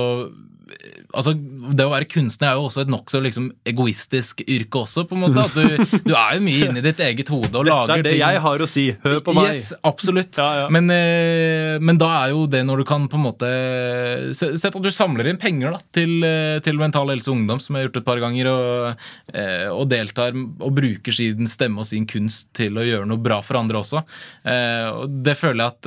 Altså, 1.13 1.33
Det 1.35 1.85
å 1.85 1.91
være 1.91 2.07
kunstner 2.09 2.49
er 2.49 2.57
jo 2.57 2.65
også 2.67 2.83
et 2.83 2.91
nokså 2.91 3.21
liksom, 3.23 3.49
egoistisk 3.67 4.41
yrke 4.41 4.81
også, 4.81 5.05
på 5.07 5.13
en 5.17 5.23
måte. 5.25 5.43
At 5.45 5.55
du, 5.55 5.99
du 6.07 6.13
er 6.15 6.29
jo 6.37 6.41
mye 6.45 6.69
inni 6.69 6.81
ditt 6.85 7.01
eget 7.05 7.29
hode 7.31 7.51
og 7.51 7.67
Dette 7.67 7.75
lager 7.75 7.93
er 7.95 7.97
det 8.05 8.13
ting 8.15 8.23
jeg 8.23 8.35
har 8.45 8.57
å 8.65 8.67
si. 8.69 8.85
Hør 9.05 9.19
på 9.25 9.31
meg. 9.37 9.47
Yes, 9.53 9.65
absolutt. 9.85 10.33
Ja, 10.41 10.49
ja. 10.63 10.67
Men, 10.73 10.85
eh, 10.93 11.75
men 11.85 11.95
da 12.01 12.09
er 12.23 12.27
jo 12.33 12.39
det 12.51 12.63
når 12.67 12.77
du 12.81 12.85
kan 12.89 13.01
på 13.11 13.17
en 13.19 13.25
måte 13.27 13.51
Sett 14.35 14.71
at 14.71 14.81
du 14.81 14.91
samler 14.93 15.25
inn 15.29 15.39
penger 15.41 15.69
da, 15.75 15.79
til, 15.95 16.13
eh, 16.25 16.57
til 16.65 16.79
Mental 16.81 17.11
Helse 17.13 17.29
og 17.31 17.37
Ungdom, 17.37 17.59
som 17.61 17.75
jeg 17.75 17.81
har 17.85 17.89
gjort 17.89 18.01
et 18.01 18.09
par 18.09 18.21
ganger, 18.23 18.45
og, 18.51 19.07
eh, 19.35 19.67
og 19.69 19.85
deltar 19.91 20.31
og 20.35 20.71
bruker 20.75 21.13
sin 21.15 21.49
stemme 21.51 21.83
og 21.83 21.89
sin 21.89 22.05
kunst 22.09 22.47
til 22.57 22.73
å 22.79 22.85
gjøre 22.85 23.07
noe 23.09 23.21
bra 23.21 23.41
for 23.45 23.59
andre 23.59 23.81
også. 23.81 23.99
Og 24.95 25.05
det 25.25 25.35
føler 25.39 25.61
jeg 25.65 25.73
at 25.75 25.83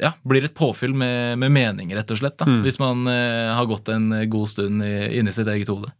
ja, 0.00 0.12
blir 0.26 0.46
et 0.46 0.54
påfyll 0.56 0.94
med, 0.94 1.38
med 1.42 1.52
mening, 1.54 1.92
rett 1.96 2.10
og 2.10 2.20
slett. 2.20 2.38
Da, 2.38 2.48
Mm. 2.48 2.62
Hvis 2.66 2.78
man 2.78 3.06
eh, 3.10 3.50
har 3.54 3.66
gått 3.66 3.88
en 3.88 4.10
god 4.30 4.48
stund 4.48 4.82
i, 4.84 5.18
inni 5.18 5.32
sitt 5.32 5.48
eget 5.48 5.70
hode. 5.72 5.90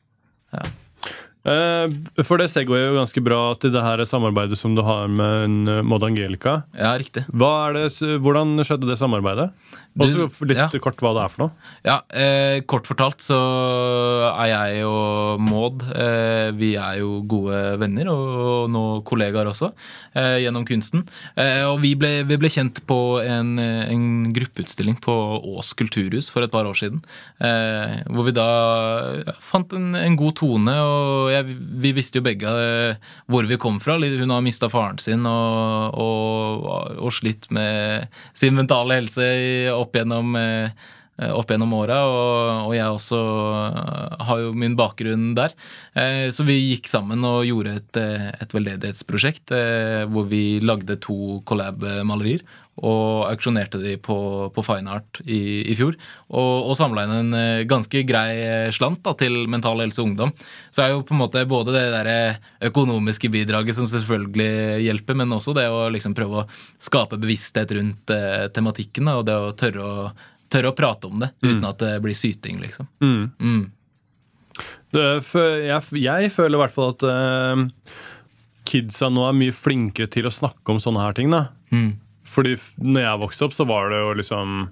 Eh, 1.44 2.22
for 2.24 2.40
det 2.40 2.46
segwayer 2.48 2.88
jo 2.88 2.96
ganske 2.96 3.20
bra 3.24 3.40
til 3.60 3.72
det 3.74 3.82
her 3.84 4.00
samarbeidet 4.08 4.56
som 4.56 4.76
du 4.76 4.80
har 4.84 5.10
med 5.12 5.68
eh, 5.68 5.82
Maud 5.84 6.06
Angelica. 6.06 6.62
Ja, 6.72 6.94
riktig. 7.00 7.26
Det, 7.28 7.84
hvordan 8.24 8.56
skjedde 8.64 8.88
det 8.88 8.96
samarbeidet? 9.00 9.50
Du- 9.94 10.02
Også 10.26 10.42
litt 10.48 10.58
ja. 10.58 10.66
kort 10.82 10.98
hva 10.98 11.12
det 11.14 11.22
er 11.22 11.28
for 11.30 11.42
noe. 11.44 11.52
Ja, 11.86 12.00
eh, 12.10 12.56
kort 12.66 12.82
fortalt 12.88 13.22
så 13.22 13.36
er 14.34 14.48
jeg 14.50 14.80
og 14.88 15.38
Maud 15.38 15.84
eh, 15.94 16.50
Vi 16.58 16.72
er 16.74 16.96
jo 16.98 17.20
gode 17.30 17.60
venner, 17.78 18.08
og 18.10 18.72
nå 18.74 18.82
kollegaer 19.06 19.46
også, 19.52 19.68
eh, 20.18 20.40
gjennom 20.42 20.66
kunsten. 20.66 21.04
Eh, 21.38 21.62
og 21.68 21.78
vi 21.84 21.92
ble, 21.94 22.24
vi 22.26 22.38
ble 22.42 22.50
kjent 22.50 22.80
på 22.90 22.98
en, 23.22 23.52
en 23.62 24.32
gruppeutstilling 24.34 24.98
på 25.04 25.14
Ås 25.54 25.70
kulturhus 25.78 26.28
for 26.34 26.42
et 26.42 26.50
par 26.50 26.66
år 26.66 26.74
siden. 26.74 26.98
Eh, 27.38 28.02
hvor 28.10 28.26
vi 28.26 28.34
da 28.34 28.48
ja, 29.22 29.36
fant 29.46 29.72
en, 29.78 29.92
en 29.94 30.18
god 30.18 30.34
tone, 30.42 30.74
og 30.74 31.30
jeg, 31.36 31.54
vi 31.86 31.94
visste 32.00 32.18
jo 32.18 32.26
begge 32.26 32.50
eh, 32.50 32.98
hvor 33.30 33.46
vi 33.46 33.60
kom 33.62 33.78
fra. 33.78 34.00
Hun 34.02 34.34
har 34.34 34.42
mista 34.42 34.66
faren 34.72 34.98
sin 34.98 35.22
og, 35.30 35.94
og, 35.94 36.98
og 36.98 37.14
slitt 37.14 37.46
med 37.54 38.08
sin 38.34 38.58
mentale 38.58 38.98
helse 38.98 39.22
i- 39.22 39.70
opp 39.84 39.96
gjennom 40.00 40.34
eh, 40.40 40.74
opp 41.14 41.52
gjennom 41.52 41.70
åra, 41.78 42.00
og, 42.10 42.64
og 42.66 42.72
jeg 42.74 42.90
også 42.90 43.18
eh, 43.20 44.24
har 44.26 44.40
jo 44.42 44.48
min 44.64 44.74
bakgrunn 44.78 45.28
der. 45.38 45.54
Eh, 45.94 46.26
Så 46.34 46.42
vi 46.48 46.56
gikk 46.58 46.90
sammen 46.90 47.22
og 47.28 47.44
gjorde 47.46 47.76
et, 47.78 48.00
et 48.42 48.56
veldedighetsprosjekt 48.56 49.54
hvor 50.10 50.26
vi 50.32 50.58
lagde 50.64 50.98
to 51.04 51.38
collab-malerier. 51.46 52.42
Og 52.74 53.28
auksjonerte 53.28 53.78
de 53.78 53.94
på, 54.02 54.16
på 54.50 54.64
Fine 54.66 54.96
Art 54.96 55.20
i, 55.22 55.62
i 55.70 55.76
fjor. 55.78 55.94
Og, 56.26 56.70
og 56.70 56.74
samla 56.78 57.04
inn 57.06 57.14
en 57.20 57.38
eh, 57.38 57.66
ganske 57.70 58.02
grei 58.08 58.28
eh, 58.42 58.72
slant 58.74 59.04
da, 59.06 59.12
til 59.18 59.44
Mental 59.50 59.78
Helse 59.84 60.02
Ungdom. 60.02 60.32
Så 60.74 60.82
er 60.82 60.90
jo 60.90 61.04
på 61.06 61.14
en 61.14 61.22
måte 61.22 61.44
både 61.46 61.76
det 61.76 61.84
der 61.94 62.10
eh, 62.10 62.42
økonomiske 62.70 63.30
bidraget 63.30 63.78
som 63.78 63.86
selvfølgelig 63.90 64.82
hjelper, 64.88 65.20
men 65.22 65.36
også 65.38 65.54
det 65.54 65.68
å 65.70 65.86
liksom 65.94 66.18
prøve 66.18 66.42
å 66.42 66.48
skape 66.82 67.20
bevissthet 67.22 67.76
rundt 67.78 68.10
eh, 68.10 68.46
tematikken 68.54 69.06
da, 69.06 69.20
og 69.20 69.28
det 69.30 69.38
å 69.38 69.54
tørre 69.58 69.84
å 69.84 70.06
tørre 70.54 70.70
å 70.70 70.76
prate 70.76 71.08
om 71.08 71.22
det 71.22 71.32
uten 71.42 71.64
at 71.66 71.80
det 71.82 71.94
blir 72.04 72.16
syting, 72.16 72.60
liksom. 72.62 72.88
Mm. 73.02 73.24
Mm. 73.40 73.64
Det, 74.94 75.06
jeg, 75.66 76.02
jeg 76.04 76.30
føler 76.34 76.58
i 76.58 76.62
hvert 76.62 76.74
fall 76.74 76.92
at 76.92 77.04
eh, 77.10 77.62
kidsa 78.68 79.10
nå 79.12 79.26
er 79.28 79.36
mye 79.36 79.54
flinkere 79.54 80.10
til 80.10 80.28
å 80.28 80.34
snakke 80.34 80.74
om 80.74 80.80
sånne 80.82 81.02
her 81.02 81.16
ting. 81.16 81.32
da. 81.34 81.48
Mm. 81.74 81.92
Fordi 82.34 82.56
når 82.82 83.06
jeg 83.06 83.22
vokste 83.22 83.46
opp, 83.46 83.54
så 83.56 83.66
var 83.68 83.92
det 83.92 84.00
jo 84.02 84.16
liksom 84.18 84.64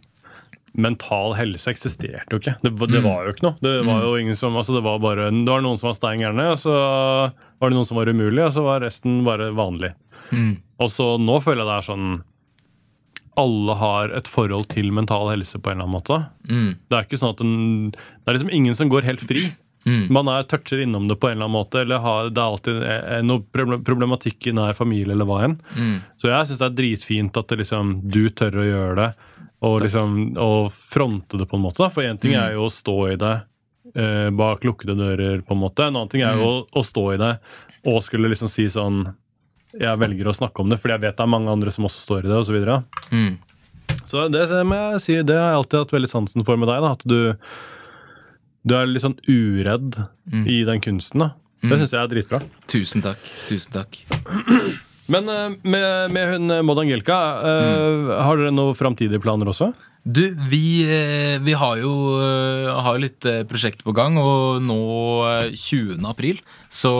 Mental 0.72 1.34
helse 1.36 1.68
eksisterte 1.68 2.32
jo 2.32 2.38
ikke. 2.40 2.54
Det, 2.64 2.70
det 2.88 3.02
var 3.04 3.26
jo 3.26 3.34
ikke 3.34 3.44
noe. 3.44 3.58
Det 3.60 3.72
var 3.84 4.06
jo 4.06 4.14
ingen 4.16 4.36
som, 4.38 4.54
altså 4.56 4.72
det 4.78 4.80
var 4.86 5.02
bare, 5.04 5.26
det 5.28 5.50
var 5.50 5.60
noen 5.60 5.76
som 5.76 5.90
var 5.90 5.98
stein 5.98 6.22
gærne, 6.22 6.46
og 6.54 6.60
så 6.62 6.72
var 6.72 7.68
det 7.68 7.76
noen 7.76 7.88
som 7.88 7.98
var 8.00 8.08
umulig, 8.08 8.40
og 8.46 8.54
så 8.54 8.64
var 8.64 8.80
resten 8.80 9.18
bare 9.26 9.50
vanlig. 9.52 9.92
Mm. 10.32 10.54
Og 10.80 10.88
så 10.88 11.10
nå 11.20 11.36
føler 11.44 11.60
jeg 11.60 11.68
det 11.68 11.74
er 11.76 11.88
sånn 11.90 12.06
Alle 13.42 13.74
har 13.76 14.14
et 14.16 14.30
forhold 14.32 14.70
til 14.72 14.88
mental 14.96 15.28
helse 15.28 15.60
på 15.60 15.68
en 15.68 15.76
eller 15.76 15.90
annen 15.90 15.98
måte. 15.98 16.18
Mm. 16.48 16.70
Det 16.88 16.96
er 16.96 17.04
ikke 17.04 17.20
sånn 17.20 17.36
at 17.36 17.44
en, 17.44 17.52
det 17.92 18.32
er 18.32 18.38
liksom 18.38 18.56
ingen 18.56 18.78
som 18.78 18.88
går 18.92 19.04
helt 19.10 19.24
fri. 19.28 19.50
Mm. 19.84 20.06
Man 20.14 20.30
er 20.30 20.46
toucher 20.46 20.82
innom 20.84 21.08
det 21.10 21.18
på 21.18 21.28
en 21.28 21.36
eller 21.36 21.48
annen 21.48 21.56
måte, 21.56 21.82
eller 21.82 22.02
har, 22.04 22.30
det 22.30 22.42
er 22.42 22.54
alltid 22.54 22.82
eh, 22.86 23.22
noe 23.26 23.78
problematikk 23.82 24.46
i 24.46 24.54
nær 24.56 24.76
familie 24.78 25.16
eller 25.16 25.28
hva 25.28 25.40
enn. 25.46 25.56
Mm. 25.74 25.96
Så 26.22 26.30
jeg 26.30 26.48
syns 26.48 26.60
det 26.62 26.68
er 26.68 26.76
dritfint 26.78 27.40
at 27.40 27.50
det 27.50 27.62
liksom, 27.64 27.96
du 28.02 28.24
tør 28.30 28.60
å 28.62 28.68
gjøre 28.68 28.98
det, 29.00 29.08
og 29.62 29.80
liksom 29.84 30.14
og 30.42 30.72
fronte 30.90 31.38
det 31.38 31.46
på 31.50 31.58
en 31.58 31.64
måte. 31.66 31.82
Da. 31.82 31.90
For 31.94 32.06
én 32.06 32.20
ting 32.22 32.34
er 32.38 32.54
jo 32.56 32.66
å 32.66 32.72
stå 32.72 32.96
i 33.12 33.18
det 33.18 33.34
eh, 33.94 34.30
bak 34.34 34.64
lukkede 34.66 34.96
dører, 34.98 35.42
på 35.46 35.54
en 35.54 35.62
måte. 35.62 35.86
En 35.86 35.96
annen 35.98 36.10
ting 36.12 36.24
er 36.26 36.38
jo 36.38 36.48
å, 36.48 36.56
å 36.78 36.86
stå 36.86 37.06
i 37.14 37.20
det 37.22 37.36
og 37.90 38.02
skulle 38.04 38.30
liksom 38.30 38.46
si 38.46 38.68
sånn 38.70 39.08
Jeg 39.74 39.98
velger 39.98 40.28
å 40.28 40.34
snakke 40.36 40.62
om 40.62 40.68
det 40.70 40.76
fordi 40.78 40.94
jeg 40.94 41.02
vet 41.06 41.16
det 41.18 41.24
er 41.24 41.32
mange 41.32 41.50
andre 41.50 41.72
som 41.74 41.88
også 41.88 42.02
står 42.02 42.26
i 42.26 42.30
det, 42.30 42.38
osv. 42.38 42.58
Så. 42.62 42.76
Mm. 43.10 43.32
så 44.06 44.26
det 44.30 44.44
må 44.68 44.78
jeg 44.78 45.02
si, 45.02 45.16
det 45.26 45.38
har 45.38 45.54
jeg 45.54 45.60
alltid 45.62 45.78
hatt 45.80 45.94
veldig 45.96 46.10
sansen 46.10 46.46
for 46.46 46.60
med 46.60 46.68
deg. 46.70 46.84
da, 46.84 46.92
At 46.92 47.06
du, 47.08 47.18
du 48.62 48.76
er 48.78 48.88
litt 48.90 49.04
sånn 49.04 49.18
uredd 49.26 49.98
i 50.46 50.62
den 50.68 50.82
kunsten. 50.84 51.24
da. 51.24 51.32
Det 51.62 51.78
syns 51.78 51.94
jeg 51.94 52.00
er 52.02 52.10
dritbra. 52.10 52.40
Tusen 52.70 53.04
takk. 53.04 53.22
Tusen 53.46 53.74
takk. 53.74 54.00
Men 55.12 55.28
eh, 55.30 55.54
med, 55.62 56.12
med 56.14 56.28
hun 56.32 56.50
eh, 56.50 56.62
Maud 56.64 56.80
Angelica, 56.82 57.18
mm. 57.42 58.12
har 58.26 58.38
dere 58.38 58.54
noen 58.54 58.78
framtidige 58.78 59.22
planer 59.22 59.50
også? 59.50 59.72
Du, 60.02 60.34
vi, 60.50 60.82
eh, 60.82 61.38
vi 61.38 61.52
har 61.54 61.78
jo 61.78 61.92
eh, 62.18 62.66
har 62.74 62.96
litt 62.98 63.22
prosjekt 63.46 63.84
på 63.86 63.92
gang, 63.94 64.16
og 64.18 64.58
nå 64.66 64.78
eh, 65.28 65.52
20. 65.54 66.02
april 66.10 66.40
så, 66.66 66.90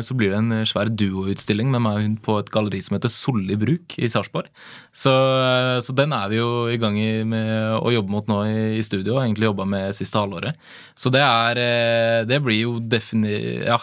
så 0.00 0.16
blir 0.16 0.32
det 0.32 0.38
en 0.38 0.54
eh, 0.56 0.64
svær 0.64 0.88
duoutstilling 0.88 1.68
med 1.68 1.84
meg 1.84 1.98
og 1.98 2.06
hun 2.06 2.14
på 2.24 2.38
et 2.40 2.48
galleri 2.54 2.80
som 2.80 2.96
heter 2.96 3.12
Solli 3.12 3.58
Bruk 3.60 3.98
i 4.00 4.08
Sarpsborg. 4.08 4.48
Så, 4.88 5.12
eh, 5.12 5.82
så 5.84 5.92
den 5.92 6.16
er 6.16 6.32
vi 6.32 6.40
jo 6.40 6.48
i 6.72 6.80
gang 6.80 6.96
med 7.28 7.52
å 7.76 7.92
jobbe 7.92 8.16
mot 8.16 8.32
nå 8.32 8.40
i, 8.48 8.56
i 8.78 8.88
studio, 8.88 9.18
og 9.18 9.26
egentlig 9.26 9.50
jobba 9.50 9.68
med 9.76 10.00
siste 10.00 10.24
halvåret. 10.24 10.56
Så 10.96 11.12
det 11.12 11.20
er 11.26 11.60
eh, 11.60 12.24
Det 12.24 12.40
blir 12.40 12.62
jo 12.62 12.78
defini, 12.80 13.36
ja, 13.68 13.76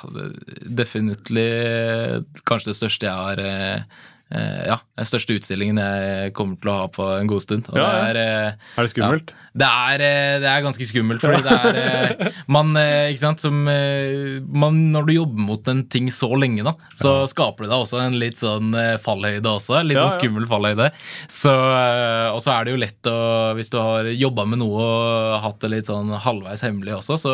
definitivt 0.66 2.42
kanskje 2.48 2.72
det 2.72 2.80
største 2.82 3.06
jeg 3.06 3.22
har 3.22 3.46
eh, 3.46 3.82
eh, 3.82 4.06
ja, 4.32 4.80
den 5.00 5.08
største 5.08 5.38
utstillingen 5.40 5.78
jeg 5.80 6.34
kommer 6.36 6.58
til 6.60 6.72
å 6.74 6.78
ha 6.82 6.88
på 6.92 7.06
en 7.22 7.30
god 7.32 7.44
stund. 7.46 7.68
Ja, 7.74 7.80
ja. 7.80 8.14
det 8.14 8.24
er 8.24 8.24
eh, 8.24 8.72
Er 8.78 8.88
det 8.88 8.92
skummelt? 8.92 9.34
det 9.58 9.66
er, 9.66 10.02
eh, 10.06 10.34
det 10.44 10.50
er 10.52 10.62
ganske 10.62 10.86
skummelt, 10.86 11.24
fordi 11.24 11.40
det 11.46 11.54
er 11.56 11.78
eh, 11.82 12.34
Man, 12.58 12.76
eh, 12.78 13.08
ikke 13.14 13.24
sant, 13.24 13.42
som 13.42 13.64
eh, 13.72 14.36
man, 14.46 14.76
Når 14.94 15.08
du 15.08 15.14
jobber 15.16 15.40
mot 15.48 15.72
en 15.72 15.80
ting 15.90 16.12
så 16.14 16.28
lenge, 16.38 16.62
da, 16.68 16.76
så 17.00 17.14
skaper 17.32 17.66
det 17.66 17.72
deg 17.72 17.86
også 17.86 18.02
en 18.04 18.18
litt 18.22 18.38
sånn 18.38 18.76
eh, 18.78 18.98
fallhøyde 19.02 19.50
også. 19.50 19.80
Litt 19.88 19.98
Ja, 19.98 20.04
sånn 20.06 20.14
ja. 20.14 20.20
skummel 20.20 20.46
fallhøyde. 20.52 20.90
Så, 21.32 21.54
eh, 21.56 22.28
og 22.36 22.42
så 22.46 22.54
er 22.54 22.68
det 22.68 22.76
jo 22.76 22.82
lett 22.84 23.10
å 23.10 23.18
Hvis 23.58 23.72
du 23.74 23.80
har 23.82 24.12
jobba 24.12 24.46
med 24.52 24.62
noe 24.62 24.84
og 24.84 25.40
hatt 25.48 25.60
det 25.64 25.72
litt 25.74 25.90
sånn 25.90 26.12
halvveis 26.22 26.62
hemmelig 26.68 26.98
også, 27.00 27.18
så 27.24 27.34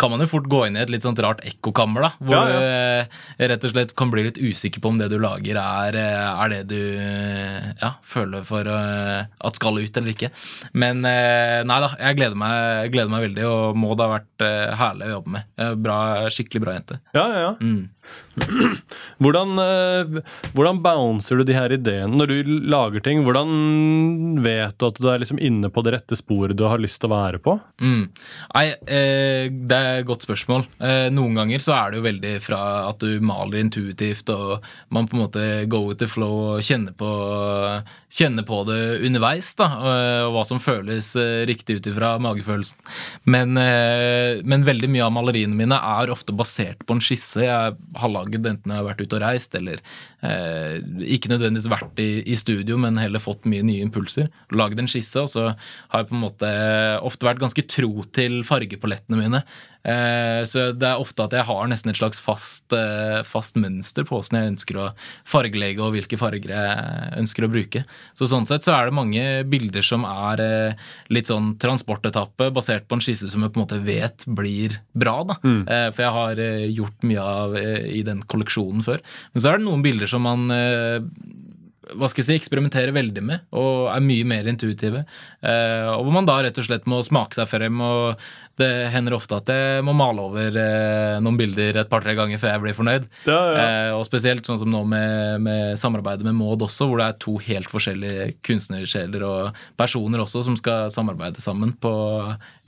kan 0.00 0.10
man 0.14 0.24
jo 0.24 0.30
fort 0.32 0.48
gå 0.50 0.64
inn 0.66 0.78
i 0.78 0.82
et 0.82 0.90
litt 0.90 1.04
sånt 1.06 1.20
rart 1.22 1.44
ekkokammer, 1.46 2.08
da. 2.08 2.10
Hvor 2.18 2.34
Ja, 2.34 2.42
du 2.48 2.56
eh, 2.64 3.22
rett 3.52 3.68
og 3.68 3.76
slett 3.76 3.94
kan 3.98 4.10
bli 4.12 4.24
litt 4.26 4.40
usikker 4.40 4.82
på 4.82 4.90
om 4.90 4.98
det 4.98 5.10
du 5.12 5.18
lager, 5.22 5.60
er, 5.60 6.00
eh, 6.00 6.29
er 6.44 6.52
det 6.52 6.60
du 6.70 6.80
ja, 7.80 7.92
føler 8.06 8.44
for 8.46 8.68
eh, 8.70 9.28
at 9.28 9.58
skal 9.58 9.80
ut 9.80 10.00
eller 10.00 10.12
ikke. 10.14 10.30
Men 10.72 11.04
eh, 11.08 11.60
nei 11.66 11.78
da, 11.84 11.92
jeg 11.98 12.18
gleder 12.18 12.38
meg, 12.40 12.90
gleder 12.94 13.12
meg 13.12 13.26
veldig, 13.28 13.46
og 13.48 13.80
Maud 13.80 14.02
har 14.02 14.14
vært 14.18 14.46
eh, 14.46 14.74
herlig 14.80 15.08
å 15.08 15.14
jobbe 15.16 15.34
med. 15.36 15.64
Bra, 15.84 15.98
skikkelig 16.32 16.64
bra 16.64 16.76
jente. 16.76 17.00
Ja, 17.16 17.24
ja, 17.24 17.40
ja. 17.48 17.52
Mm. 17.60 17.88
Hvordan, 19.20 19.58
eh, 19.58 20.20
hvordan 20.54 20.78
bouncer 20.84 21.40
du 21.40 21.44
de 21.44 21.56
her 21.56 21.72
ideene 21.74 22.16
når 22.16 22.30
du 22.30 22.52
lager 22.72 23.02
ting? 23.04 23.24
Hvordan 23.26 24.40
vet 24.44 24.76
du 24.78 24.86
at 24.86 25.00
du 25.00 25.08
er 25.10 25.20
liksom 25.22 25.40
inne 25.42 25.70
på 25.72 25.82
det 25.84 25.94
rette 25.96 26.18
sporet 26.18 26.56
du 26.56 26.64
har 26.68 26.80
lyst 26.80 27.00
til 27.02 27.10
å 27.10 27.16
være 27.16 27.40
på? 27.42 27.56
Mm. 27.82 28.04
Nei, 28.54 28.64
eh, 28.86 29.50
det 29.50 29.76
er 29.76 30.00
et 30.00 30.08
godt 30.08 30.24
spørsmål. 30.26 30.64
Eh, 30.80 31.08
noen 31.12 31.36
ganger 31.36 31.64
så 31.64 31.74
er 31.76 31.90
det 31.90 32.00
jo 32.00 32.06
veldig 32.06 32.34
fra 32.44 32.60
at 32.88 33.02
du 33.02 33.20
maler 33.24 33.60
intuitivt, 33.64 34.30
og 34.32 34.64
man 34.94 35.10
på 35.10 35.18
en 35.18 35.24
måte 35.24 35.48
go 35.70 35.82
with 35.88 36.00
the 36.00 36.08
flow 36.10 36.54
og 36.54 36.64
kjenner 36.64 36.96
på, 36.96 37.10
kjenner 38.14 38.46
på 38.46 38.62
det 38.68 38.80
underveis, 39.06 39.52
da, 39.58 39.68
og, 39.80 40.00
og 40.30 40.36
hva 40.38 40.46
som 40.48 40.62
føles 40.62 41.12
eh, 41.18 41.42
riktig 41.50 41.80
ut 41.80 41.90
ifra 41.90 42.14
magefølelsen. 42.22 42.78
Men, 43.30 43.58
eh, 43.60 44.40
men 44.46 44.66
veldig 44.68 44.90
mye 44.92 45.06
av 45.06 45.14
maleriene 45.18 45.56
mine 45.56 45.76
er 45.76 46.14
ofte 46.14 46.34
basert 46.36 46.86
på 46.86 46.96
en 46.96 47.04
skisse 47.04 47.44
jeg 47.44 47.76
har 48.00 48.12
lagd 48.12 48.38
enten 48.40 48.72
jeg 48.72 48.80
har 48.80 48.86
vært 48.86 49.02
ute 49.04 49.18
og 49.18 49.22
reist, 49.24 49.54
eller 49.58 49.82
eh, 50.26 50.78
ikke 51.16 51.32
nødvendigvis 51.32 51.70
vært 51.72 52.02
i, 52.02 52.10
i 52.24 52.38
studio, 52.40 52.78
men 52.80 53.00
heller 53.00 53.22
fått 53.22 53.48
mye 53.50 53.64
nye 53.66 53.84
impulser. 53.86 54.30
Lagd 54.56 54.80
en 54.80 54.90
skisse, 54.90 55.22
og 55.22 55.30
så 55.32 55.50
har 55.52 56.02
jeg 56.02 56.10
på 56.10 56.16
en 56.18 56.24
måte 56.24 56.52
ofte 57.06 57.28
vært 57.28 57.42
ganske 57.42 57.66
tro 57.70 57.92
til 58.16 58.40
fargepalettene 58.48 59.20
mine. 59.20 59.44
Eh, 59.86 60.42
så 60.48 60.70
det 60.76 60.86
er 60.86 61.00
ofte 61.00 61.24
at 61.24 61.34
jeg 61.36 61.46
har 61.48 61.68
nesten 61.70 61.92
et 61.92 61.98
slags 61.98 62.20
fast, 62.20 62.64
eh, 62.76 63.20
fast 63.26 63.56
mønster 63.60 64.04
på 64.04 64.18
hvordan 64.18 64.38
jeg 64.38 64.52
ønsker 64.54 64.80
å 64.80 64.88
fargelegge, 65.28 65.80
og 65.84 65.94
hvilke 65.96 66.18
farger 66.20 66.52
jeg 66.52 67.14
ønsker 67.22 67.46
å 67.46 67.52
bruke. 67.52 67.84
Så 68.18 68.28
sånn 68.30 68.48
sett 68.48 68.66
så 68.66 68.74
er 68.76 68.88
det 68.88 68.98
mange 68.98 69.24
bilder 69.50 69.86
som 69.86 70.04
er 70.08 70.44
eh, 70.44 70.86
litt 71.12 71.30
sånn 71.32 71.54
transportetappe, 71.60 72.50
basert 72.54 72.88
på 72.88 72.98
en 72.98 73.04
skisse 73.04 73.30
som 73.32 73.44
jeg 73.44 73.54
på 73.54 73.60
en 73.60 73.66
måte 73.66 73.82
vet 73.84 74.26
blir 74.28 74.80
bra. 74.92 75.18
da. 75.24 75.36
Mm. 75.44 75.64
for 75.94 76.02
jeg 76.02 76.14
har 76.14 76.40
gjort 76.74 77.04
mye 77.06 77.22
av 77.22 77.54
i 77.58 78.00
den 78.06 78.20
kolleksjonen 78.30 78.82
før. 78.84 79.00
Men 79.32 79.42
så 79.42 79.50
er 79.50 79.58
det 79.58 79.66
noen 79.66 79.84
bilder 79.84 80.10
som 80.10 80.24
man 80.24 80.50
hva 81.96 82.10
skal 82.10 82.22
jeg 82.22 82.28
si, 82.28 82.36
eksperimenterer 82.38 82.94
veldig 82.94 83.22
med, 83.24 83.46
og 83.56 83.88
er 83.92 84.04
mye 84.04 84.26
mer 84.28 84.48
intuitive. 84.50 85.04
Eh, 85.40 85.88
og 85.90 86.06
hvor 86.06 86.14
man 86.14 86.28
da 86.28 86.38
rett 86.44 86.58
og 86.60 86.66
slett 86.66 86.88
må 86.90 87.00
smake 87.06 87.38
seg 87.38 87.48
frem. 87.50 87.80
og 87.80 88.20
Det 88.60 88.70
hender 88.92 89.16
ofte 89.16 89.38
at 89.40 89.50
jeg 89.50 89.84
må 89.86 89.94
male 89.96 90.24
over 90.28 90.56
eh, 90.60 91.16
noen 91.22 91.38
bilder 91.38 91.80
et 91.80 91.90
par-tre 91.90 92.14
ganger 92.18 92.40
før 92.40 92.52
jeg 92.52 92.62
blir 92.64 92.76
fornøyd. 92.76 93.06
Ja, 93.28 93.38
ja. 93.38 93.64
Eh, 93.64 93.92
og 93.96 94.04
spesielt 94.08 94.46
sånn 94.46 94.60
som 94.60 94.70
nå 94.72 94.82
med, 94.88 95.40
med 95.44 95.80
samarbeidet 95.80 96.26
med 96.26 96.36
Maud 96.36 96.64
også, 96.66 96.88
hvor 96.90 97.00
det 97.00 97.08
er 97.08 97.18
to 97.22 97.36
helt 97.46 97.70
forskjellige 97.72 98.30
kunstnersjeler 98.46 99.24
og 99.26 99.62
personer 99.80 100.22
også 100.24 100.44
som 100.46 100.58
skal 100.60 100.90
samarbeide 100.92 101.42
sammen 101.42 101.72
på 101.80 101.92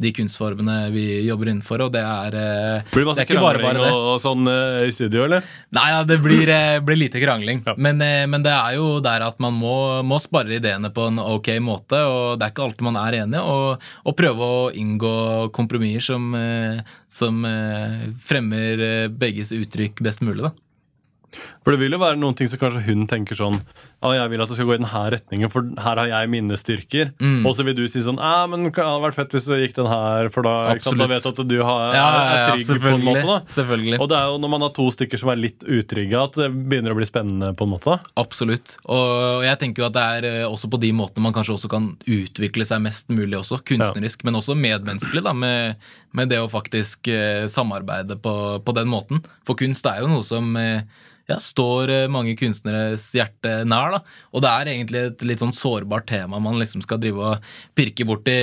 de 0.02 0.10
kunstformene 0.16 0.88
vi 0.94 1.04
jobber 1.28 1.52
innenfor, 1.52 1.84
og 1.84 1.92
det 1.94 2.02
er 2.02 2.38
eh, 2.38 2.88
Blir 2.94 3.04
det 3.04 3.10
masse 3.10 3.22
det 3.22 3.28
ikke 3.28 3.44
bare 3.44 3.60
krangling 3.60 3.82
bare 3.82 3.92
det. 3.92 4.00
og, 4.14 4.16
sånn 4.22 4.52
i 4.88 4.94
studio, 4.94 5.26
eller? 5.28 5.46
Nei, 5.76 5.86
ja, 5.92 6.00
det 6.08 6.18
blir, 6.24 6.54
blir 6.86 6.98
lite 6.98 7.22
krangling. 7.22 7.62
Men, 7.76 8.00
men 8.00 8.44
det 8.44 8.54
er 8.54 8.78
jo 8.78 8.96
der 9.04 9.26
at 9.28 9.38
man 9.42 9.54
må, 9.60 9.76
må 10.06 10.18
spare 10.22 10.56
ideene 10.56 10.90
på 10.94 11.10
en 11.10 11.20
ok 11.22 11.52
måte, 11.62 12.00
og 12.08 12.40
det 12.40 12.48
er 12.48 12.54
ikke 12.54 12.66
alltid 12.66 12.88
man 12.88 12.98
er 13.04 13.20
enig, 13.22 13.42
og, 13.42 13.84
og 14.08 14.18
prøve 14.18 14.48
å 14.56 14.60
inngå 14.74 15.14
kompromisser 15.54 15.81
som, 16.04 16.34
eh, 16.34 16.82
som 17.12 17.44
eh, 17.48 18.10
fremmer 18.22 18.84
eh, 18.86 19.08
begges 19.08 19.52
uttrykk 19.56 20.02
best 20.04 20.22
mulig, 20.24 20.48
da. 20.48 20.52
For 21.62 21.72
det 21.72 21.80
vil 21.80 21.96
jo 21.96 22.02
være 22.02 22.20
noen 22.20 22.36
ting 22.36 22.50
som 22.50 22.60
kanskje 22.60 22.84
hun 22.90 23.06
tenker 23.08 23.38
sånn 23.38 23.62
ah, 24.02 24.12
jeg 24.18 24.32
vil 24.32 24.42
at 24.44 24.50
det 24.50 24.56
skal 24.58 24.68
gå 24.68 24.74
i 24.74 24.80
denne 24.80 25.02
retningen, 25.14 25.50
for 25.52 25.66
her 25.86 26.00
har 26.02 26.10
jeg 26.10 26.30
mine 26.32 26.58
styrker. 26.58 27.12
Mm. 27.22 27.46
Og 27.48 27.54
så 27.56 27.64
vil 27.66 27.76
du 27.78 27.84
si 27.90 28.02
sånn 28.04 28.18
ah, 28.22 28.44
men 28.50 28.66
det 28.68 28.74
hadde 28.76 29.02
vært 29.04 29.18
fett 29.18 29.36
hvis 29.36 29.46
du 29.48 29.54
gikk 29.56 29.76
den 29.78 29.88
her, 29.90 30.28
for 30.34 30.46
da, 30.46 30.54
sant, 30.82 30.98
da 31.00 31.08
vet 31.10 31.24
du 31.24 31.30
at 31.32 31.42
du 31.48 31.56
har, 31.62 31.94
Ja, 31.96 32.06
er, 32.06 32.18
ja, 32.18 32.46
er 32.56 32.64
trygg 32.66 32.82
på 32.82 32.92
en 32.96 33.06
måte. 33.06 33.24
da. 33.28 33.38
selvfølgelig. 33.56 34.00
Og 34.02 34.10
det 34.12 34.18
er 34.18 34.30
jo 34.32 34.40
når 34.42 34.52
man 34.56 34.66
har 34.66 34.74
to 34.76 34.88
stykker 34.94 35.22
som 35.22 35.32
er 35.32 35.40
litt 35.40 35.62
utrygge, 35.64 36.22
at 36.26 36.38
det 36.42 36.50
begynner 36.52 36.94
å 36.94 36.98
bli 36.98 37.08
spennende. 37.08 37.52
på 37.56 37.66
en 37.66 37.72
måte. 37.74 37.98
Absolutt. 38.18 38.76
Og 38.90 39.44
jeg 39.46 39.58
tenker 39.60 39.82
jo 39.82 39.88
at 39.88 39.96
det 39.96 40.02
er 40.16 40.26
eh, 40.30 40.46
også 40.48 40.70
på 40.72 40.80
de 40.82 40.90
måtene 40.96 41.22
man 41.26 41.34
kanskje 41.36 41.54
også 41.56 41.70
kan 41.72 41.90
utvikle 42.08 42.66
seg 42.68 42.82
mest 42.84 43.08
mulig 43.12 43.38
også, 43.38 43.60
kunstnerisk, 43.68 44.24
men 44.26 44.38
også 44.40 44.56
medmenneskelig, 44.58 45.22
da, 45.26 45.32
med, 45.36 45.78
med 46.16 46.32
det 46.32 46.40
å 46.42 46.48
faktisk 46.50 47.08
eh, 47.12 47.46
samarbeide 47.52 48.16
på, 48.22 48.34
på 48.64 48.74
den 48.76 48.90
måten. 48.90 49.22
For 49.46 49.58
kunst 49.58 49.86
er 49.86 50.02
jo 50.02 50.10
noe 50.10 50.26
som 50.26 50.52
eh, 50.60 50.82
ja, 51.30 51.38
står 51.40 51.90
eh, 51.92 52.08
mange 52.10 52.34
kunstneres 52.38 53.08
hjerte 53.14 53.62
nær, 53.68 53.96
da. 53.96 54.00
Og 54.34 54.42
det 54.44 54.50
er 54.50 54.70
egentlig 54.72 55.02
et 55.06 55.24
litt 55.26 55.42
sånn 55.42 55.54
sårbart 55.54 56.08
tema 56.10 56.40
man 56.42 56.58
liksom 56.60 56.82
skal 56.84 57.00
drive 57.02 57.22
og 57.32 57.50
pirke 57.78 58.06
borti 58.08 58.36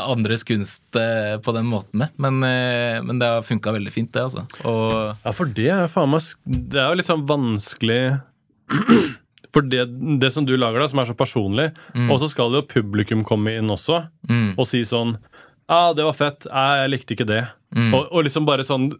andres 0.00 0.46
kunst 0.48 0.98
eh, 0.98 1.36
på 1.42 1.54
den 1.56 1.68
måten 1.70 2.04
med. 2.04 2.14
Men, 2.22 2.40
eh, 2.46 2.98
men 3.04 3.20
det 3.20 3.28
har 3.28 3.46
funka 3.46 3.74
veldig 3.76 3.92
fint, 3.94 4.12
det, 4.14 4.28
altså. 4.30 4.46
Og 4.68 4.92
Ja, 5.22 5.34
for 5.36 5.48
det 5.48 5.68
er 5.72 5.90
faen 5.90 6.12
meg 6.12 6.24
Det 6.44 6.80
er 6.80 6.90
jo 6.90 6.98
litt 6.98 7.08
sånn 7.08 7.26
vanskelig 7.28 8.02
For 9.52 9.66
det, 9.68 9.84
det 10.22 10.30
som 10.32 10.46
du 10.48 10.54
lager, 10.56 10.80
da, 10.80 10.88
som 10.88 11.02
er 11.02 11.10
så 11.10 11.16
personlig, 11.16 11.66
og 12.08 12.14
så 12.22 12.30
skal 12.30 12.54
jo 12.56 12.62
publikum 12.64 13.20
komme 13.28 13.52
inn 13.58 13.68
også 13.68 13.98
mm, 14.30 14.54
og 14.56 14.64
si 14.64 14.80
sånn 14.88 15.18
Ja, 15.68 15.92
det 15.92 16.06
var 16.06 16.16
fett. 16.16 16.46
Nei, 16.48 16.70
jeg 16.80 16.92
likte 16.94 17.16
ikke 17.16 17.26
det. 17.28 17.42
Mm, 17.74 17.94
Og, 17.94 18.08
og 18.12 18.24
liksom 18.26 18.44
bare 18.48 18.64
sånn 18.68 18.90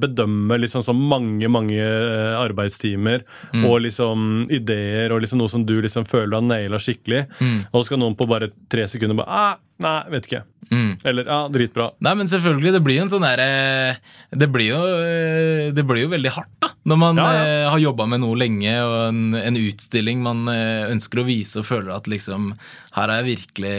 bedømme 0.00 0.58
liksom 0.60 0.82
sånn 0.86 1.00
mange, 1.08 1.48
mange 1.52 1.78
eh, 1.80 2.34
arbeidstimer 2.40 3.24
Mm. 3.54 3.64
og 3.68 3.80
liksom 3.84 4.24
ideer 4.50 5.12
og 5.14 5.20
liksom 5.22 5.38
noe 5.40 5.48
som 5.52 5.64
du 5.66 5.76
liksom 5.82 6.04
føler 6.08 6.32
du 6.32 6.36
har 6.40 6.42
naila 6.48 6.78
skikkelig. 6.82 7.26
mm, 7.40 7.60
Og 7.72 7.80
så 7.82 7.86
skal 7.90 7.98
noen 8.02 8.16
på 8.18 8.26
bare 8.28 8.50
tre 8.72 8.86
sekunder 8.90 9.16
bare 9.22 9.28
ah, 9.30 9.56
Nei, 9.78 9.98
vet 10.08 10.24
ikke. 10.24 10.38
mm. 10.72 10.92
Eller 11.04 11.26
ja, 11.28 11.38
dritbra. 11.52 11.90
Nei, 12.00 12.14
men 12.16 12.28
selvfølgelig, 12.32 12.70
det 12.72 12.80
blir 12.82 12.96
jo 12.96 13.02
en 13.04 13.10
sånn 13.12 13.26
derre 13.26 13.98
Det 14.32 14.46
blir 14.48 14.70
jo 14.70 14.78
eh, 15.04 15.66
Det 15.76 15.84
blir 15.84 16.06
jo 16.06 16.12
veldig 16.14 16.32
hardt, 16.32 16.54
da. 16.64 16.70
Når 16.88 16.96
man 17.02 17.20
Ja, 17.20 17.26
ja. 17.34 17.42
eh, 17.44 17.66
har 17.74 17.82
jobba 17.82 18.06
med 18.08 18.22
noe 18.22 18.38
lenge, 18.40 18.72
og 18.86 18.96
en, 19.10 19.20
en 19.36 19.58
utstilling 19.60 20.22
man 20.24 20.46
eh, 20.48 20.88
ønsker 20.94 21.20
å 21.20 21.26
vise 21.28 21.60
og 21.60 21.68
føler 21.68 21.92
at 21.92 22.08
liksom 22.08 22.54
Her 22.96 23.12
har 23.12 23.20
jeg 23.20 23.36
virkelig, 23.36 23.74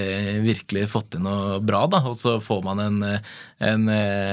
virkelig 0.46 0.86
fått 0.94 1.10
til 1.16 1.24
noe 1.26 1.58
bra, 1.66 1.88
da. 1.90 2.04
Og 2.06 2.14
så 2.20 2.36
får 2.46 2.62
man 2.70 2.84
en, 2.86 3.00
eh, 3.16 3.32
en, 3.72 3.88
eh, 3.90 4.27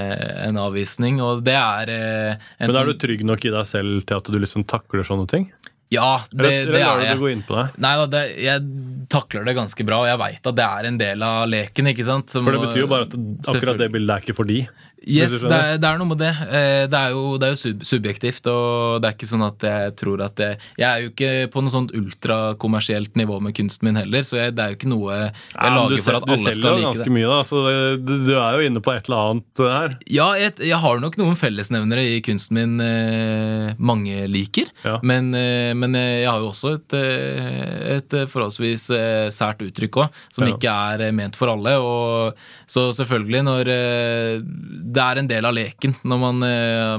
en 0.49 0.59
avvisning, 0.61 1.20
og 1.24 1.45
det 1.47 1.57
er 1.59 1.92
eh, 1.92 2.49
en, 2.59 2.70
Men 2.70 2.80
er 2.80 2.90
du 2.90 2.99
trygg 3.01 3.24
nok 3.26 3.45
i 3.47 3.53
deg 3.55 3.68
selv 3.68 4.05
til 4.09 4.20
at 4.20 4.30
du 4.30 4.38
liksom 4.40 4.66
takler 4.70 5.07
sånne 5.07 5.28
ting? 5.30 5.49
Ja, 5.95 6.11
det, 6.30 6.45
Eller, 6.45 6.51
det 6.51 6.80
eller 6.82 6.84
er 6.84 7.05
jeg. 7.07 7.14
det 7.14 7.22
gå 7.24 7.32
inn 7.32 7.45
på 7.49 7.59
det? 7.61 7.66
Nei 7.84 7.95
da, 8.03 8.07
det, 8.16 8.24
jeg 8.45 9.09
takler 9.14 9.45
det 9.49 9.55
ganske 9.59 9.84
bra, 9.86 10.01
og 10.05 10.09
jeg 10.11 10.18
veit 10.24 10.49
at 10.53 10.57
det 10.59 10.64
er 10.66 10.88
en 10.90 10.99
del 11.01 11.22
av 11.26 11.45
leken. 11.53 11.90
ikke 11.92 12.07
sant? 12.09 12.30
Som- 12.34 12.45
For 12.47 12.57
det 12.57 12.64
betyr 12.66 12.84
jo 12.86 12.90
bare 12.90 13.07
at 13.09 13.14
akkurat 13.55 13.78
det 13.78 13.92
bildet 13.95 14.16
er 14.18 14.24
ikke 14.26 14.34
for 14.36 14.49
de. 14.49 14.64
Yes, 15.05 15.34
det 15.42 15.53
er, 15.53 15.74
det 15.76 15.84
er 15.84 15.99
noe 16.01 16.09
med 16.09 16.16
det. 16.22 16.30
Eh, 16.49 16.86
Det 16.88 16.97
er 16.97 17.11
jo, 17.12 17.36
det 17.36 17.45
er 17.51 17.53
jo 17.53 17.72
subjektivt, 17.84 18.47
og 18.49 19.03
det 19.05 19.11
er 19.11 19.16
ikke 19.18 19.28
sånn 19.28 19.42
at 19.45 19.61
jeg 19.68 19.92
tror 20.01 20.22
at 20.24 20.34
det, 20.40 20.47
Jeg 20.80 20.88
er 20.88 21.03
jo 21.05 21.11
ikke 21.12 21.32
på 21.53 21.61
noe 21.61 21.72
sånt 21.74 21.92
ultrakommersielt 21.92 23.12
nivå 23.20 23.36
med 23.45 23.55
kunsten 23.57 23.84
min 23.88 23.99
heller, 24.01 24.24
så 24.24 24.38
jeg, 24.40 24.55
det 24.57 24.64
er 24.64 24.72
jo 24.72 24.78
ikke 24.78 24.88
noe 24.92 25.12
jeg 25.12 25.28
Ja, 25.55 25.74
lager 25.74 25.97
du, 25.99 26.03
for 26.07 26.16
at 26.16 26.24
sel- 26.24 26.36
du 26.38 26.45
selger 26.49 26.78
jo 26.80 26.86
ganske 26.88 27.12
mye, 27.18 27.28
da, 27.28 27.40
så 27.45 27.61
du, 28.01 28.14
du 28.28 28.32
er 28.38 28.57
jo 28.59 28.64
inne 28.70 28.80
på 28.84 28.95
et 28.97 29.09
eller 29.11 29.34
annet 29.34 29.62
her. 29.74 29.97
Ja, 30.09 30.28
jeg, 30.40 30.55
jeg 30.72 30.80
har 30.86 31.01
nok 31.05 31.18
noen 31.20 31.36
fellesnevnere 31.36 32.05
i 32.14 32.20
kunsten 32.24 32.57
min 32.57 32.80
eh, 32.80 33.74
mange 33.78 34.24
liker, 34.30 34.72
Ja. 34.88 34.99
men, 35.03 35.34
eh, 35.36 35.74
men 35.85 35.99
eh, 35.99 36.22
jeg 36.24 36.30
har 36.30 36.41
jo 36.43 36.51
også 36.51 36.72
et, 36.78 36.97
eh, 36.97 37.97
et 37.99 38.16
eh, 38.16 38.26
forholdsvis 38.30 38.87
sært 39.35 39.62
uttrykk 39.64 40.01
òg, 40.01 40.18
som 40.32 40.47
Ja. 40.47 40.55
ikke 40.55 40.72
er 40.72 41.12
ment 41.12 41.37
for 41.37 41.53
alle. 41.53 41.76
Og, 41.78 42.41
så 42.70 42.89
selvfølgelig, 42.97 43.43
når 43.45 43.64
det 43.68 45.03
er 45.05 45.20
en 45.20 45.28
del 45.30 45.45
av 45.45 45.55
leken 45.57 45.95
når 46.05 46.20
man, 46.20 46.45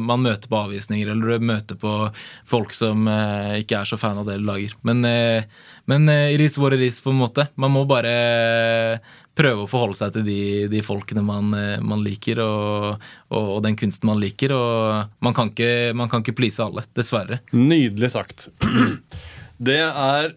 man 0.06 0.24
møter 0.24 0.50
på 0.52 0.60
avvisninger 0.60 1.10
eller 1.12 1.40
du 1.40 1.46
møter 1.50 1.80
på 1.80 1.94
folk 2.48 2.74
som 2.76 3.08
ikke 3.58 3.80
er 3.82 3.90
så 3.90 3.98
fan 4.00 4.20
av 4.22 4.30
det 4.30 4.38
du 4.40 4.46
lager. 4.48 4.76
Men, 4.88 5.02
men 5.90 6.10
iris 6.10 6.58
vår 6.62 6.78
iris, 6.78 7.02
på 7.02 7.14
en 7.14 7.22
måte. 7.24 7.48
Man 7.58 7.74
må 7.76 7.86
bare 7.90 9.00
prøve 9.36 9.66
å 9.66 9.70
forholde 9.70 9.98
seg 10.00 10.16
til 10.16 10.26
de, 10.28 10.40
de 10.72 10.82
folkene 10.86 11.24
man, 11.26 11.52
eh, 11.58 11.84
man 11.84 12.04
liker, 12.06 12.42
og, 12.44 13.06
og, 13.34 13.50
og 13.58 13.62
den 13.66 13.78
kunsten 13.80 14.10
man 14.10 14.22
liker. 14.22 14.56
Og 14.56 15.26
man 15.26 15.36
kan 15.38 15.52
ikke, 15.52 15.94
man 15.98 16.12
kan 16.12 16.24
ikke 16.24 16.38
please 16.40 16.64
alle, 16.64 16.86
dessverre. 16.98 17.42
Nydelig 17.56 18.14
sagt. 18.16 18.50
Det 19.66 19.80
er 19.80 20.34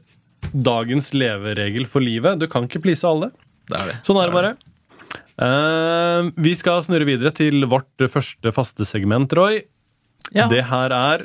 dagens 0.52 1.12
leveregel 1.14 1.88
for 1.90 2.04
livet. 2.04 2.38
Du 2.38 2.46
kan 2.50 2.68
ikke 2.68 2.82
please 2.84 3.06
alle. 3.06 3.32
Det 3.68 3.78
er 3.78 3.90
det. 3.92 3.96
Sånn 4.06 4.20
er 4.20 4.30
det 4.30 4.36
bare. 4.36 4.54
Uh, 5.38 6.30
vi 6.38 6.54
skal 6.58 6.82
snurre 6.82 7.06
videre 7.06 7.30
til 7.34 7.66
vårt 7.70 8.06
første 8.10 8.52
faste 8.54 8.86
segment, 8.88 9.34
Roy. 9.38 9.60
Ja. 10.34 10.44
Det 10.50 10.60
her 10.68 10.92
er 10.92 11.22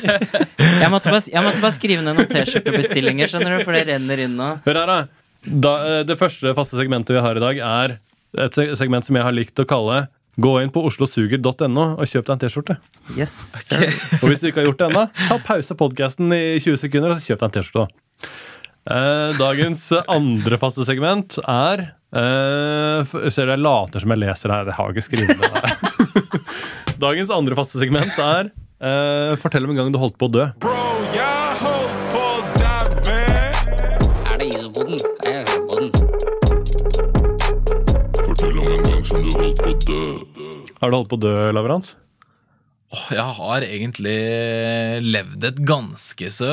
Jeg 0.80 0.88
måtte 0.88 1.10
bare, 1.10 1.20
jeg 1.28 1.42
måtte 1.44 1.60
bare 1.60 1.74
skrive 1.76 2.04
ned 2.04 2.16
noen 2.16 2.28
T-skjortebestillinger, 2.30 3.28
skjønner 3.28 3.58
du, 3.58 3.64
for 3.66 3.76
det 3.76 3.82
renner 3.90 4.22
inn 4.24 4.38
nå. 4.38 4.52
Hør 4.64 4.78
her, 4.80 4.92
da. 4.92 5.19
Da. 5.44 5.74
eh, 6.00 6.02
Det 6.08 6.18
første 6.20 6.54
faste 6.56 6.76
segmentet 6.80 7.16
vi 7.16 7.22
har 7.24 7.36
i 7.36 7.42
dag, 7.42 7.58
er 7.58 7.98
et 8.38 8.58
segment 8.78 9.06
som 9.06 9.16
jeg 9.18 9.26
har 9.26 9.34
likt 9.34 9.58
å 9.58 9.66
kalle 9.68 10.08
Gå 10.40 10.52
inn 10.62 10.70
på 10.72 10.80
oslosuger.no 10.86 11.82
og 11.98 12.06
kjøp 12.06 12.24
deg 12.24 12.30
en 12.32 12.40
T-skjorte. 12.44 12.76
Yes, 13.18 13.34
Okay. 13.58 13.90
Og 14.22 14.30
hvis 14.30 14.40
du 14.40 14.46
ikke 14.48 14.62
har 14.62 14.68
gjort 14.70 14.78
det 14.80 14.86
ennå, 14.86 15.02
ta 15.28 15.36
pause 15.44 15.74
podkasten 15.76 16.30
i 16.32 16.54
20 16.62 16.78
sekunder, 16.80 17.10
og 17.12 17.18
så 17.18 17.32
kjøp 17.32 17.42
deg 17.42 17.48
en 17.48 17.54
T-skjorte. 17.58 18.30
Eh, 18.90 19.34
dagens 19.36 19.82
andre 20.08 20.56
faste 20.62 20.86
segment 20.88 21.34
er 21.44 21.82
eh, 22.16 23.10
Ser 23.28 23.50
du 23.50 23.52
jeg 23.52 23.60
later 23.60 24.00
som 24.00 24.14
jeg 24.14 24.22
leser 24.22 24.54
her? 24.54 24.70
Jeg 24.70 24.78
har 24.78 24.94
ikke 24.94 25.04
skrevet 25.04 25.42
det 25.42 25.50
her. 25.52 26.40
dagens 27.04 27.34
andre 27.34 27.58
faste 27.58 27.82
segment 27.82 28.16
er 28.24 28.48
eh, 28.80 29.34
Fortell 29.42 29.66
om 29.68 29.74
en 29.74 29.82
gang 29.82 29.92
du 29.92 30.00
holdt 30.00 30.16
på 30.16 30.30
å 30.30 30.34
dø. 30.38 30.48
Bro, 30.62 30.78
jeg 31.12 31.29
Har 40.80 40.90
du 40.90 40.96
holdt 40.96 41.10
på 41.12 41.18
å 41.18 41.24
dø, 41.24 41.34
Lavrans? 41.52 41.92
Åh, 42.90 43.06
Jeg 43.14 43.34
har 43.38 43.66
egentlig 43.66 44.16
levd 45.04 45.44
et 45.50 45.60
ganske 45.68 46.30
så 46.34 46.50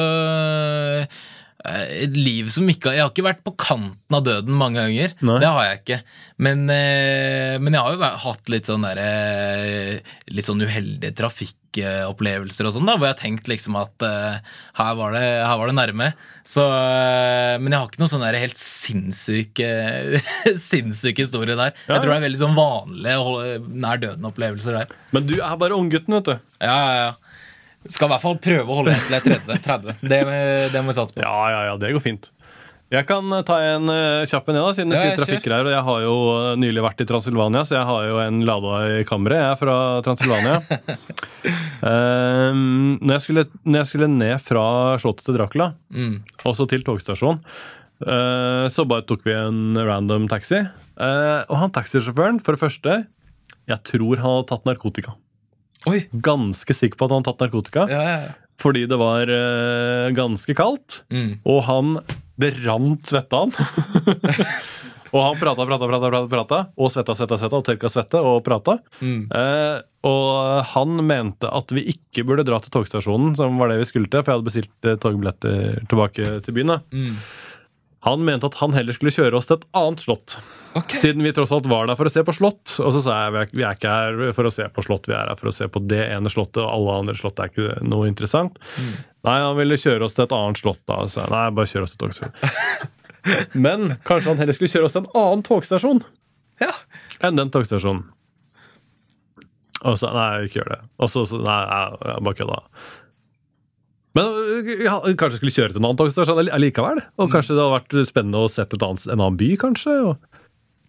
Et 1.67 2.13
liv 2.15 2.47
som 2.53 2.67
ikke 2.71 2.93
Jeg 2.95 3.03
har 3.03 3.11
ikke 3.11 3.25
vært 3.25 3.43
på 3.45 3.53
kanten 3.59 4.15
av 4.15 4.23
døden 4.23 4.55
mange 4.55 4.79
ganger. 4.79 5.13
Nei. 5.25 5.39
Det 5.43 5.49
har 5.51 5.65
jeg 5.67 5.81
ikke. 5.81 5.99
Men, 6.47 6.63
eh, 6.71 7.57
men 7.59 7.75
jeg 7.75 7.83
har 7.83 7.95
jo 7.95 8.09
hatt 8.23 8.51
litt 8.53 8.69
sånn 8.69 8.85
derre 8.85 9.07
Litt 10.31 10.47
sånn 10.47 10.63
uheldige 10.63 11.15
trafikkopplevelser 11.17 12.69
og 12.69 12.75
sånn, 12.75 12.87
da, 12.87 12.95
hvor 12.95 13.09
jeg 13.09 13.15
har 13.15 13.19
tenkt 13.19 13.51
liksom 13.51 13.77
at 13.79 14.05
eh, 14.05 14.39
her, 14.79 14.95
var 14.99 15.17
det, 15.17 15.25
her 15.43 15.59
var 15.59 15.71
det 15.71 15.77
nærme. 15.77 16.09
Så, 16.47 16.63
eh, 16.63 17.57
men 17.59 17.73
jeg 17.73 17.81
har 17.81 17.91
ikke 17.91 18.03
noen 18.03 18.13
sånn 18.15 18.25
helt 18.27 18.61
sinnssyke 18.61 19.69
sinnssyke 20.69 21.25
historie 21.25 21.57
der. 21.59 21.75
Ja, 21.87 21.97
Jeg 21.97 22.05
tror 22.05 22.13
det 22.13 22.19
er 22.21 22.27
veldig 22.29 22.43
sånn 22.45 22.57
vanlige 22.57 23.61
nær 23.67 24.03
døden-opplevelser 24.05 24.79
der. 24.81 24.99
Men 25.15 25.27
du 25.27 25.39
er 25.41 25.57
bare 25.59 25.79
unggutten, 25.79 26.19
vet 26.19 26.31
du. 26.31 26.51
Ja, 26.63 26.77
ja, 26.77 26.99
ja. 27.07 27.15
Skal 27.93 28.07
i 28.09 28.11
hvert 28.15 28.23
fall 28.23 28.39
prøve 28.43 28.67
å 28.73 28.79
holde 28.81 28.95
igjen 28.95 29.05
til 29.07 29.15
jeg 29.35 29.41
er 29.43 29.61
30. 29.61 29.61
30. 29.67 30.01
Det, 30.11 30.23
det 30.73 30.81
må 30.83 30.91
vi 30.93 30.97
satse 30.97 31.15
på. 31.15 31.23
Ja, 31.23 31.37
ja, 31.53 31.61
ja, 31.71 31.77
det 31.81 31.93
går 31.95 32.03
fint. 32.03 32.29
Jeg 32.87 33.03
kan 33.03 33.25
eh, 33.35 33.41
ta 33.43 33.57
en 33.59 33.89
uh, 33.91 34.23
kjapp 34.29 34.47
en, 34.47 34.57
siden 34.71 34.93
det 34.93 34.95
Ja, 34.95 35.01
sier 35.03 35.09
kjør. 35.17 35.25
trafikker 35.25 35.53
her. 35.57 35.65
Og 35.67 35.73
jeg 35.73 35.83
har 35.89 36.03
jo 36.05 36.13
eh, 36.37 36.51
nylig 36.63 36.83
vært 36.85 37.01
i 37.03 37.07
Transylvania, 37.09 37.65
så 37.67 37.75
jeg 37.75 37.87
har 37.89 38.05
jo 38.07 38.19
en 38.23 38.37
lada 38.47 38.77
i 38.95 39.01
kammeret. 39.07 39.41
Jeg 39.41 39.49
er 39.51 39.59
fra 39.59 39.75
Transylvania. 40.05 40.61
um, 41.83 42.95
når, 43.03 43.17
jeg 43.17 43.25
skulle, 43.25 43.43
når 43.67 43.81
jeg 43.81 43.89
skulle 43.91 44.09
ned 44.13 44.37
fra 44.45 44.63
slottet 45.03 45.27
til 45.27 45.35
Dracula, 45.39 45.73
Mm. 45.91 46.21
også 46.47 46.67
til 46.71 46.83
togstasjonen, 46.87 47.41
uh, 48.07 48.65
så 48.71 48.87
bare 48.87 49.03
tok 49.09 49.27
vi 49.27 49.35
en 49.35 49.75
random 49.75 50.29
taxi. 50.31 50.63
Uh, 50.97 51.43
og 51.51 51.57
han 51.59 51.75
taxisjåføren, 51.75 52.39
for 52.41 52.55
det 52.55 52.63
første 52.63 52.93
Jeg 53.67 53.83
tror 53.85 54.15
han 54.23 54.31
hadde 54.31 54.47
tatt 54.49 54.63
narkotika. 54.65 55.11
Oi. 55.85 56.07
Ganske 56.11 56.73
sikker 56.73 56.97
på 56.97 57.05
at 57.05 57.11
han 57.13 57.21
hadde 57.21 57.29
tatt 57.31 57.45
narkotika. 57.45 57.85
Ja, 57.91 58.01
ja, 58.01 58.17
ja. 58.25 58.35
Fordi 58.57 58.87
det 58.89 58.97
var 58.97 59.29
uh, 59.29 60.07
ganske 60.17 60.55
kaldt, 60.57 61.03
Mm. 61.13 61.35
og 61.45 61.59
han 61.67 61.91
Det 62.39 62.55
rant 62.65 63.05
svette 63.05 63.33
av 63.37 63.53
han. 63.53 63.67
og 65.13 65.21
han 65.23 65.37
prata, 65.39 65.65
prata, 65.65 65.87
prata, 65.87 66.09
prata, 66.09 66.27
prata 66.31 66.59
og 66.77 66.91
svetta, 66.93 67.13
svetta, 67.17 67.37
svetta, 67.39 67.59
og 67.61 67.65
tørka 67.65 67.89
svette 67.93 68.19
og 68.21 68.41
prata. 68.45 68.79
Mm. 69.01 69.27
Uh, 69.29 69.79
og 70.09 70.65
han 70.73 70.97
mente 71.07 71.49
at 71.49 71.73
vi 71.73 71.85
ikke 71.93 72.25
burde 72.27 72.45
dra 72.49 72.59
til 72.63 72.73
togstasjonen, 72.73 73.35
som 73.37 73.57
var 73.61 73.69
det 73.71 73.79
vi 73.83 73.89
skulle 73.89 74.09
til, 74.09 74.21
for 74.23 74.33
jeg 74.33 74.39
hadde 74.39 74.49
bestilt 74.49 74.87
eh, 74.89 74.97
togbilletter 75.01 75.81
tilbake 75.91 76.37
til 76.45 76.55
byen. 76.57 76.73
da. 76.73 76.81
Mm. 76.93 77.17
Han 78.05 78.21
mente 78.23 78.45
at 78.45 78.55
han 78.61 78.73
heller 78.77 78.93
skulle 78.93 79.11
kjøre 79.11 79.39
oss 79.39 79.47
til 79.49 79.57
et 79.57 79.65
annet 79.75 80.03
slott. 80.05 80.35
Ok. 80.77 80.93
Siden 81.01 81.23
vi 81.25 81.31
tross 81.33 81.51
alt 81.55 81.65
var 81.67 81.87
der 81.89 81.97
for 81.97 82.05
å 82.05 82.11
se 82.13 82.21
på 82.23 82.35
slott. 82.37 82.75
Og 82.83 82.91
så 82.93 83.01
sa 83.01 83.15
jeg 83.25 83.49
vi 83.57 83.63
er- 83.65 83.73
ikke 83.73 83.89
her 83.89 84.33
for 84.37 84.45
å 84.45 84.51
se 84.53 84.67
på 84.69 84.83
slott, 84.85 85.07
vi 85.09 85.15
er 85.17 85.31
her 85.31 85.35
for 85.39 85.49
å 85.49 85.53
se 85.55 85.65
på 85.67 85.81
det 85.89 86.03
ene 86.13 86.29
slottet, 86.29 86.61
og 86.61 86.69
alle 86.69 86.99
andre 87.01 87.15
slott 87.17 87.39
er 87.41 87.49
ikke 87.49 87.81
noe 87.83 88.07
interessant. 88.07 88.59
Nei, 88.77 89.39
han 89.41 89.57
ville 89.57 89.75
kjøre 89.81 90.05
oss 90.05 90.13
til 90.13 90.27
et 90.27 90.35
annet 90.37 90.61
slott 90.61 90.79
da. 90.87 90.99
Så 91.09 91.23
jeg, 91.23 91.31
nei, 91.33 91.49
bare 91.57 91.65
kjør 91.73 91.87
oss 91.87 91.95
til 91.97 92.05
togstasjonen. 92.05 92.91
Men 93.65 93.97
kanskje 94.07 94.29
han 94.31 94.37
heller 94.43 94.53
skulle 94.55 94.71
kjøre 94.71 94.85
oss 94.87 94.93
til 94.95 95.03
en 95.03 95.11
annen 95.17 95.43
togstasjon 95.43 96.03
Ja. 96.61 96.71
enn 97.25 97.35
den 97.35 97.49
togstasjonen. 97.51 98.05
Og 99.85 99.97
så 99.99 100.09
nei, 100.13 100.45
ikke 100.47 100.61
gjør 100.61 100.71
det. 100.73 100.79
Og 101.01 101.09
så 101.11 101.25
nei, 101.37 101.57
jeg 101.65 102.23
bare 102.25 102.37
kødda. 102.39 102.61
Men 104.17 104.39
øh, 104.63 104.71
ja, 104.87 104.95
kanskje 105.19 105.39
skulle 105.41 105.53
kjøre 105.55 105.75
til 105.75 105.81
en 105.83 105.89
annen 105.91 105.99
togstasjon 106.01 106.41
alli- 106.41 106.53
allikevel. 106.57 107.03
Og 107.21 107.29
kanskje 107.33 107.53
det 107.55 107.61
hadde 107.63 107.77
vært 107.77 108.09
spennende 108.09 108.41
å 108.41 108.49
sette 108.51 108.79
et 108.79 108.85
annet, 108.87 109.05
en 109.11 109.19
annen 109.21 109.37
by, 109.39 109.51
kanskje. 109.61 109.93
Og, 110.09 110.33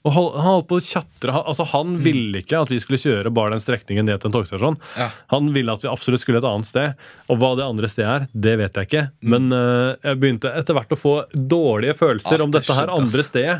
og 0.07 0.15
hold, 0.15 0.29
han 0.39 0.47
holdt 0.55 0.69
på 0.71 0.79
å 0.79 0.85
tjatre. 0.87 1.35
Altså, 1.43 1.67
han 1.75 1.97
ville 2.07 2.41
ikke 2.41 2.61
at 2.65 2.71
vi 2.73 2.79
skulle 2.81 3.01
kjøre 3.03 3.33
bare 3.35 3.53
den 3.57 3.61
strekningen 3.65 4.07
ned 4.09 4.23
til 4.23 4.31
en 4.31 4.37
togstasjon. 4.39 4.79
Ja. 4.97 5.09
Han 5.35 5.51
ville 5.53 5.75
at 5.75 5.85
vi 5.85 5.91
absolutt 5.91 6.23
skulle 6.23 6.41
et 6.41 6.47
annet 6.49 6.71
sted. 6.71 6.95
Og 7.29 7.41
hva 7.43 7.51
det 7.59 7.67
andre 7.67 7.91
stedet 7.93 8.13
er, 8.15 8.29
det 8.47 8.55
vet 8.63 8.79
jeg 8.79 8.89
ikke. 8.89 9.03
Men 9.35 9.51
uh, 9.53 9.99
jeg 10.07 10.21
begynte 10.23 10.55
etter 10.63 10.79
hvert 10.79 10.95
å 10.95 11.01
få 11.03 11.17
dårlige 11.35 11.99
følelser 11.99 12.39
Ah, 12.39 12.47
om 12.47 12.55
det 12.55 12.63
dette 12.63 12.79
her 12.79 12.95
andre 12.95 13.27
stedet. 13.27 13.59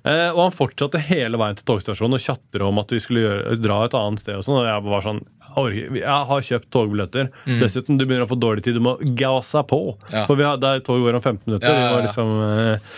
Uh, 0.00 0.30
og 0.32 0.38
han 0.46 0.54
fortsatte 0.56 1.02
hele 1.10 1.36
veien 1.36 1.58
til 1.58 1.66
togstasjonen 1.68 2.16
og 2.16 2.22
tjatre 2.24 2.64
om 2.64 2.78
at 2.80 2.94
vi 2.94 3.02
skulle 3.04 3.26
gjøre, 3.26 3.58
dra 3.60 3.82
et 3.84 3.98
annet 3.98 4.22
sted. 4.22 4.38
og 4.38 4.46
sånn, 4.46 4.62
og 4.62 4.70
jeg 4.70 4.86
var 4.86 5.04
sånn, 5.04 5.20
jeg, 5.58 6.02
har 6.32 6.44
kjøpt 6.46 6.68
togbilletter. 6.74 7.30
Dessuten, 7.60 7.98
du 8.00 8.06
begynner 8.06 8.26
å 8.26 8.30
få 8.30 8.38
dårlig 8.40 8.66
tid. 8.66 8.78
Du 8.78 8.84
må 8.84 8.96
gasa 9.18 9.64
på. 9.66 9.80
Mm. 9.96 10.12
Ja. 10.12 10.26
For 10.28 10.40
vi 10.40 10.46
har, 10.46 10.60
der 10.62 10.84
toget 10.86 11.08
går 11.08 11.18
om 11.18 11.24
15 11.24 11.42
minutter. 11.46 11.74
Ja, 11.74 11.88
ja, 11.90 12.04
liksom... 12.04 12.36
Eh, 12.46 12.92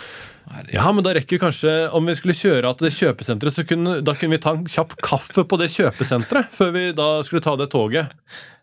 ja, 0.74 0.84
men 0.92 1.05
da 1.07 1.14
rekker 1.14 1.36
vi 1.36 1.40
kanskje 1.40 1.70
Om 1.94 2.09
vi 2.11 2.14
skulle 2.18 2.34
kjøre 2.36 2.72
til 2.76 2.88
det 2.88 2.92
kjøpesenteret, 2.96 3.55
så 3.55 3.64
kunne, 3.64 4.00
da 4.05 4.12
kunne 4.18 4.36
vi 4.36 4.42
ta 4.42 4.53
en 4.57 4.66
kjapp 4.68 4.96
kaffe 5.00 5.46
på 5.48 5.59
det 5.61 5.70
kjøpesenteret 5.72 6.53
før 6.53 6.72
vi 6.74 6.84
da 6.98 7.09
skulle 7.24 7.44
ta 7.44 7.55
det 7.57 7.70
toget. 7.72 8.11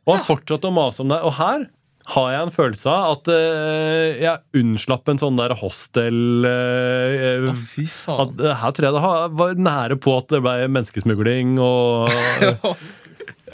Og 0.06 0.18
han 0.18 0.26
fortsatte 0.28 0.70
å 0.70 0.76
mase 0.76 1.02
om 1.02 1.10
det. 1.10 1.22
Og 1.26 1.38
her 1.40 1.68
har 2.10 2.30
jeg 2.34 2.46
en 2.46 2.54
følelse 2.54 2.90
av 2.90 3.12
at 3.14 3.30
uh, 3.30 4.06
jeg 4.18 4.62
unnslapp 4.62 5.12
en 5.12 5.20
sånn 5.22 5.38
der 5.38 5.54
hostel 5.60 6.46
uh, 6.48 7.50
oh, 7.52 7.60
fy 7.70 7.86
at, 7.86 7.98
faen. 8.06 8.32
eh, 8.42 8.56
Her 8.64 8.74
tror 8.74 8.88
jeg 8.88 8.96
det 8.96 9.04
var 9.44 9.60
nære 9.70 10.00
på 10.02 10.16
at 10.18 10.34
det 10.34 10.42
ble 10.46 10.56
menneskesmugling 10.74 11.60
og 11.62 12.10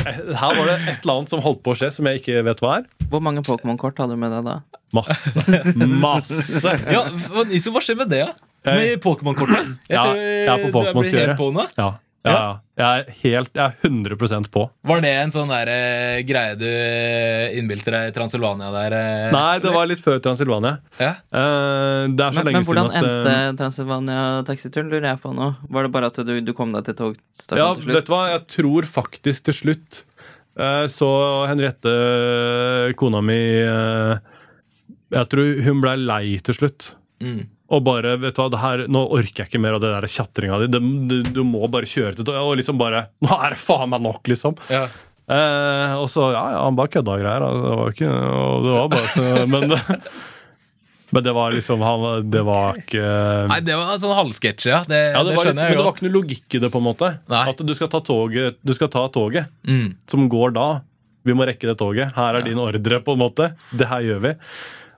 Her 0.06 0.56
var 0.58 0.66
det 0.70 0.76
et 0.94 1.04
eller 1.04 1.14
annet 1.20 1.32
som 1.34 1.42
holdt 1.46 1.62
på 1.66 1.74
å 1.74 1.78
skje, 1.80 1.90
som 1.96 2.08
jeg 2.10 2.22
ikke 2.22 2.44
vet 2.48 2.62
hva 2.64 2.78
er. 2.80 2.88
Hvor 3.12 3.22
mange 3.26 3.42
Pokémon-kort 3.46 3.98
hadde 4.02 4.16
du 4.18 4.22
med 4.22 4.32
deg 4.34 4.46
da? 4.48 4.60
Masse. 4.96 5.16
Masse. 6.06 6.76
Ja, 6.92 7.06
hva, 7.34 7.46
Iso, 7.56 7.74
hva 7.76 7.82
skjer 7.84 7.98
med 8.00 8.12
det, 8.14 8.24
da? 8.30 8.52
Med 8.76 8.98
Pokémon-kortet? 9.04 9.76
Jeg 9.90 9.98
Ja, 9.98 10.04
ser 10.08 10.22
jeg 10.22 10.48
er 10.50 10.64
på 10.64 10.72
du 10.72 10.80
er 10.80 10.94
blitt 10.94 10.96
Pokémon-kjøret. 10.96 11.28
helt 11.28 11.42
på 11.42 11.50
nå. 11.54 11.66
Ja. 11.78 11.90
Ja, 12.26 12.36
ja. 12.36 12.54
Jeg 12.76 13.06
er 13.06 13.12
helt, 13.22 13.50
jeg 13.56 13.64
er 13.64 13.88
100% 13.88 14.50
på. 14.52 14.66
Var 14.90 15.02
det 15.06 15.12
en 15.22 15.32
sånn 15.32 15.48
der, 15.54 15.70
eh, 15.72 16.18
greie 16.28 16.58
du 16.60 16.66
eh, 16.68 17.54
innbilte 17.56 17.94
deg 17.94 18.10
i 18.10 18.16
Transylvania 18.18 18.68
der? 18.74 18.96
eh, 18.98 19.30
Nei, 19.32 19.60
det 19.64 19.72
var 19.72 19.88
litt 19.88 20.02
før 20.04 20.20
Transylvania. 20.26 20.74
Ja. 21.00 21.14
Eh, 21.32 22.10
det 22.12 22.26
er 22.26 22.36
så 22.36 22.42
Men, 22.42 22.50
lenge 22.50 22.60
men 22.60 22.68
hvordan 22.68 22.90
siden 22.92 22.98
at 22.98 23.06
endte 23.06 23.36
eh, 23.36 23.54
Transylvania-taxituren, 23.62 24.90
lurer 24.92 25.08
jeg 25.14 25.22
på 25.24 25.32
nå? 25.38 25.48
Var 25.72 25.88
det 25.88 25.94
bare 25.96 26.10
at 26.12 26.20
du, 26.28 26.34
du 26.42 26.54
kom 26.58 26.76
deg 26.76 26.84
til 26.90 26.98
togstasjonen 27.00 27.64
Ja, 27.64 27.70
til 27.78 27.88
slutt? 27.88 27.96
vet 27.96 28.10
du 28.10 28.14
hva, 28.18 28.22
jeg 28.34 28.44
tror 28.58 28.90
faktisk 28.98 29.48
til 29.48 29.60
slutt 29.62 30.02
eh, 30.60 30.86
så 30.92 31.10
Henriette, 31.48 31.96
kona 33.00 33.22
mi 33.24 33.40
eh, 33.64 34.18
Jeg 35.16 35.30
tror 35.32 35.64
hun 35.70 35.82
ble 35.84 35.96
lei 36.04 36.38
til 36.44 36.58
slutt. 36.60 36.90
Mm. 37.24 37.46
Og 37.74 37.82
bare, 37.82 38.12
vet 38.22 38.36
du 38.38 38.42
hva, 38.44 38.50
det 38.54 38.60
her, 38.62 38.84
Nå 38.94 39.02
orker 39.18 39.42
jeg 39.44 39.50
ikke 39.50 39.62
mer 39.64 39.78
av 39.78 39.82
det 39.82 39.90
der 39.96 40.06
tjatringa 40.12 40.60
di. 40.62 40.68
Du, 40.70 41.16
du 41.34 41.42
må 41.48 41.66
bare 41.72 41.90
kjøre 41.90 42.14
til. 42.20 42.30
Og 42.38 42.54
liksom 42.60 42.78
bare 42.78 43.08
Nå 43.26 43.32
er 43.42 43.56
det 43.56 43.62
faen 43.64 43.90
meg 43.90 44.04
nok, 44.06 44.22
liksom. 44.30 44.58
Ja. 44.70 44.84
Eh, 45.26 45.96
og 45.98 46.06
så, 46.14 46.28
ja, 46.36 46.44
ja, 46.54 46.60
han 46.68 46.78
bare 46.78 46.92
kødda 46.94 47.16
og 47.16 47.24
greier. 47.24 47.46
Det 47.50 47.76
var 47.82 47.96
ikke 47.96 48.12
og 48.14 48.68
Det 48.68 48.76
var 48.76 48.90
bare 48.94 49.12
så, 49.16 49.46
Men 49.56 49.78
men 51.16 51.24
det 51.24 51.32
var 51.38 51.54
liksom 51.54 51.82
han, 51.86 52.30
Det 52.34 52.42
var 52.44 52.80
ikke 52.82 53.02
Nei, 53.48 53.60
det 53.64 53.76
var 53.78 53.94
en 53.94 54.02
sånn 54.02 54.16
halvsketsj, 54.18 54.66
ja. 54.72 54.80
Det, 54.90 54.98
ja, 55.14 55.22
det 55.24 55.32
det 55.32 55.38
skjønner 55.38 55.38
liksom, 55.38 55.46
skjønner 55.46 55.62
men 55.62 55.70
jeg 55.72 55.78
det 55.78 55.86
var 55.86 55.94
ikke 55.96 56.06
noe 56.08 56.16
logikk 56.16 56.56
i 56.58 56.62
det, 56.64 56.70
på 56.74 56.82
en 56.82 56.86
måte. 56.90 57.12
Nei. 57.32 57.44
At 57.54 57.62
du 57.70 57.74
skal 57.78 57.92
ta 57.94 58.02
toget, 58.04 58.58
du 58.66 58.74
skal 58.76 58.90
ta 58.92 59.06
toget 59.14 59.52
Mm. 59.70 59.94
som 60.12 60.26
går 60.34 60.56
da. 60.58 60.66
Vi 61.26 61.34
må 61.38 61.46
rekke 61.48 61.70
det 61.70 61.78
toget. 61.80 62.12
Her 62.18 62.38
er 62.40 62.46
din 62.46 62.60
ordre, 62.62 63.00
på 63.06 63.16
en 63.16 63.22
måte. 63.22 63.52
Det 63.74 63.88
her 63.90 64.04
gjør 64.06 64.20
vi. 64.26 64.34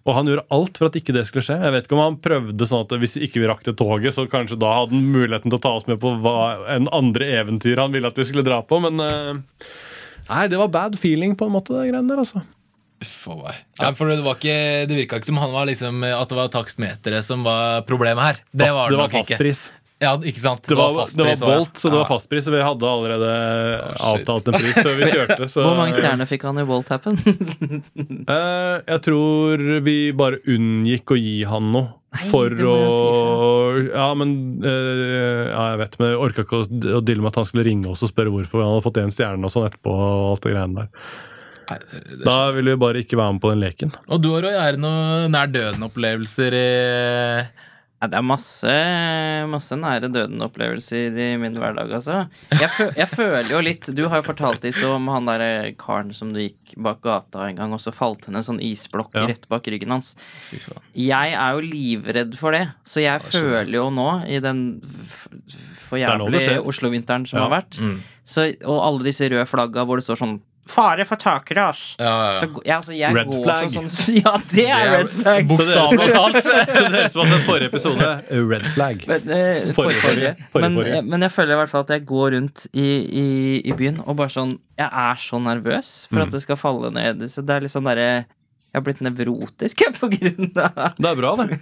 Og 0.08 0.16
han 0.16 0.30
gjorde 0.30 0.46
alt 0.56 0.80
for 0.80 0.88
at 0.88 0.96
ikke 0.96 1.16
det 1.16 1.26
skulle 1.28 1.44
skje. 1.44 1.58
Jeg 1.60 1.74
vet 1.76 1.88
ikke 1.88 1.98
om 1.98 2.04
han 2.06 2.20
prøvde 2.24 2.68
sånn 2.70 2.86
at 2.86 2.94
hvis 3.02 3.18
ikke 3.20 3.42
vi 3.44 3.50
rakk 3.50 3.66
det 3.68 3.76
toget, 3.80 4.16
så 4.16 4.24
kanskje 4.32 4.60
da 4.62 4.72
hadde 4.80 4.96
han 4.96 5.10
muligheten 5.12 5.52
til 5.52 5.60
å 5.60 5.64
ta 5.66 5.74
oss 5.76 5.88
med 5.90 6.00
på 6.04 6.14
hva, 6.24 6.38
en 6.78 6.88
andre 6.96 7.28
eventyr 7.42 7.82
han 7.84 7.92
ville 7.96 8.08
at 8.08 8.20
vi 8.20 8.28
skulle 8.30 8.46
dra 8.48 8.62
på, 8.64 8.80
men 8.88 9.04
eh, 9.04 9.68
Nei, 10.28 10.46
det 10.52 10.60
var 10.60 10.72
bad 10.72 10.98
feeling, 11.00 11.38
på 11.40 11.48
en 11.48 11.54
måte, 11.56 11.72
det 11.72 11.88
greiene 11.88 12.12
der, 12.12 12.20
altså. 12.20 12.42
Uff 12.98 13.28
meg. 13.38 13.60
Ja. 13.78 13.92
for 13.94 14.10
det, 14.10 14.24
var 14.26 14.40
ikke, 14.40 14.58
det 14.90 14.96
virka 14.98 15.20
ikke 15.20 15.30
som 15.30 15.38
han 15.40 15.52
var 15.54 15.68
liksom, 15.70 16.02
at 16.08 16.32
det 16.32 16.38
var 16.40 16.50
takstmeteret 16.52 17.28
som 17.28 17.44
var 17.46 17.84
problemet 17.88 18.24
her. 18.26 18.40
Det 18.52 18.70
var 18.74 18.90
det, 18.90 18.96
det 18.96 19.02
var 19.04 19.14
nok 19.14 19.20
ikke. 19.22 19.54
Ja, 19.98 20.12
ikke 20.22 20.42
sant? 20.44 20.62
Det 20.68 20.76
var, 20.78 20.92
det 20.94 20.98
var 21.00 21.08
fastpris 21.08 21.40
det 21.40 21.48
var 21.48 21.58
Bolt, 21.58 21.80
så 21.82 21.90
det 21.90 21.98
var 21.98 22.06
fastpris, 22.06 22.44
så 22.46 22.52
vi 22.54 22.60
hadde 22.62 22.90
allerede 22.90 23.30
oh, 23.82 24.02
avtalt 24.12 24.52
en 24.52 24.58
pris 24.60 24.76
før 24.78 24.98
vi 25.00 25.08
kjørte. 25.10 25.48
Så, 25.50 25.64
Hvor 25.66 25.78
mange 25.80 25.96
stjerner 25.98 26.30
fikk 26.30 26.46
han 26.46 26.62
i 26.62 26.66
Walltappen? 26.68 27.18
Eh, 28.28 28.76
jeg 28.84 29.00
tror 29.06 29.62
vi 29.86 29.96
bare 30.18 30.42
unngikk 30.52 31.14
å 31.14 31.18
gi 31.18 31.38
han 31.48 31.70
noe. 31.74 31.94
Nei, 32.18 32.28
for 32.32 32.52
å 32.68 32.74
si 32.92 33.86
Ja, 33.90 34.08
men 34.18 34.32
eh, 34.64 35.48
Ja, 35.50 35.64
jeg 35.74 35.80
vet, 35.82 35.98
men 36.00 36.12
jeg 36.12 36.20
orka 36.24 36.46
ikke 36.46 36.62
å, 36.64 37.02
dille 37.04 37.24
med 37.24 37.32
at 37.32 37.40
han 37.42 37.48
skulle 37.50 37.66
ringe 37.68 37.92
oss 37.92 38.04
og 38.06 38.12
spørre 38.12 38.32
hvorfor 38.34 38.64
han 38.64 38.74
hadde 38.74 38.86
fått 38.86 39.00
én 39.02 39.14
stjerne 39.14 39.48
og 39.48 39.54
sånn 39.54 39.68
etterpå. 39.68 39.94
og 39.94 40.28
alt 40.34 40.46
det 40.46 40.54
greiene 40.54 40.84
der. 40.84 41.14
Nei, 41.68 41.78
det, 41.84 42.02
det, 42.10 42.20
Da 42.28 42.38
ville 42.56 42.76
vi 42.76 42.82
bare 42.84 43.04
ikke 43.04 43.20
være 43.20 43.38
med 43.38 43.44
på 43.44 43.54
den 43.54 43.64
leken. 43.64 43.96
Og 44.08 44.24
du 44.24 44.30
har 44.36 44.48
jo 44.48 44.54
gjerne 44.56 44.84
noen 44.84 45.36
nær 45.36 45.52
døden-opplevelser 45.56 46.58
i 46.58 46.68
Ja, 47.98 48.06
det 48.12 48.18
er 48.20 48.26
masse, 48.30 48.74
masse 49.50 49.74
nære 49.74 50.12
døden-opplevelser 50.14 51.16
i 51.18 51.30
min 51.42 51.56
hverdag, 51.58 51.90
altså. 51.98 52.28
Jeg, 52.54 52.70
fø 52.76 52.86
jeg 52.94 53.08
føler 53.10 53.50
jo 53.50 53.62
litt 53.66 53.90
Du 53.98 54.04
har 54.12 54.22
jo 54.22 54.28
fortalt 54.28 54.68
Is, 54.70 54.78
om 54.86 55.08
han 55.10 55.26
derre 55.26 55.72
karen 55.82 56.12
som 56.14 56.30
du 56.30 56.38
gikk 56.44 56.76
bak 56.78 57.02
gata 57.02 57.48
en 57.50 57.58
gang, 57.58 57.74
og 57.74 57.82
så 57.82 57.90
falt 57.96 58.28
henne 58.30 58.38
en 58.44 58.46
sånn 58.46 58.62
isblokk 58.62 59.18
Ja. 59.18 59.26
rett 59.32 59.48
bak 59.50 59.66
ryggen 59.66 59.90
hans. 59.96 60.12
Jeg 60.94 61.34
er 61.34 61.58
jo 61.58 61.66
livredd 61.66 62.38
for 62.38 62.54
det, 62.54 62.68
så 62.86 63.02
jeg 63.02 63.20
føler 63.26 63.74
jo 63.80 63.88
nå, 63.90 64.10
i 64.30 64.38
den 64.46 64.62
forjævlige 65.90 66.58
er. 66.60 66.62
Oslo-vinteren 66.70 67.26
som 67.28 67.40
Ja. 67.40 67.48
har 67.48 67.62
vært, 67.62 67.80
Mm. 67.82 68.02
så, 68.26 68.46
og 68.66 68.78
alle 68.86 69.04
disse 69.10 69.26
røde 69.30 69.48
flagga 69.48 69.86
hvor 69.86 69.98
det 69.98 70.06
står 70.06 70.18
sånn 70.22 70.42
Fare 70.68 71.06
for 71.08 71.16
takras! 71.22 71.82
Ja, 72.00 72.12
ja, 72.34 72.40
Så, 72.42 72.48
ja. 72.66 72.76
altså, 72.78 72.94
jeg 72.98 73.16
Red 73.16 73.28
går 73.32 73.44
flag. 73.46 73.70
Sånn, 73.74 73.90
sånn, 73.94 74.18
ja, 74.24 74.34
det 74.52 74.66
er 74.68 74.92
red 74.98 75.12
flag! 75.16 75.48
Bokstavelig 75.50 76.08
talt. 76.18 76.40
det 76.42 77.06
som 77.14 77.22
var 77.24 77.32
den 77.34 77.44
forrige 77.48 77.70
episode. 77.72 78.10
Red 78.54 78.68
flag. 78.76 79.04
Men, 79.08 79.30
eh, 79.38 79.72
Forrige, 79.74 79.76
forrige, 79.76 80.02
forrige. 80.04 80.34
Forrige, 80.52 80.64
men, 80.68 80.80
forrige. 80.82 80.98
eh, 81.02 81.08
men 81.14 81.28
jeg 81.28 81.36
føler 81.38 81.56
i 81.56 81.60
hvert 81.62 81.74
fall 81.76 81.86
at 81.88 81.94
jeg 81.98 82.06
går 82.14 82.36
rundt 82.38 82.66
i, 82.74 82.88
i, 83.24 83.28
i 83.72 83.78
byen 83.80 84.02
og 84.06 84.18
bare 84.20 84.34
sånn 84.36 84.56
Jeg 84.78 84.90
er 84.92 85.24
så 85.24 85.40
nervøs 85.42 85.94
for 86.10 86.20
Mm. 86.20 86.26
at 86.28 86.36
det 86.38 86.42
skal 86.44 86.60
falle 86.60 86.92
ned. 86.94 87.24
Så 87.32 87.42
det 87.46 87.56
er 87.58 87.64
litt 87.66 87.74
sånn 87.74 87.88
derre 87.88 88.10
Jeg 88.12 88.76
har 88.82 88.84
blitt 88.86 89.02
nevrotisk 89.06 89.82
på 90.00 90.10
grunn 90.14 90.52
av 90.60 90.94
Det 91.00 91.10
er 91.10 91.18
bra, 91.24 91.34
det. 91.40 91.58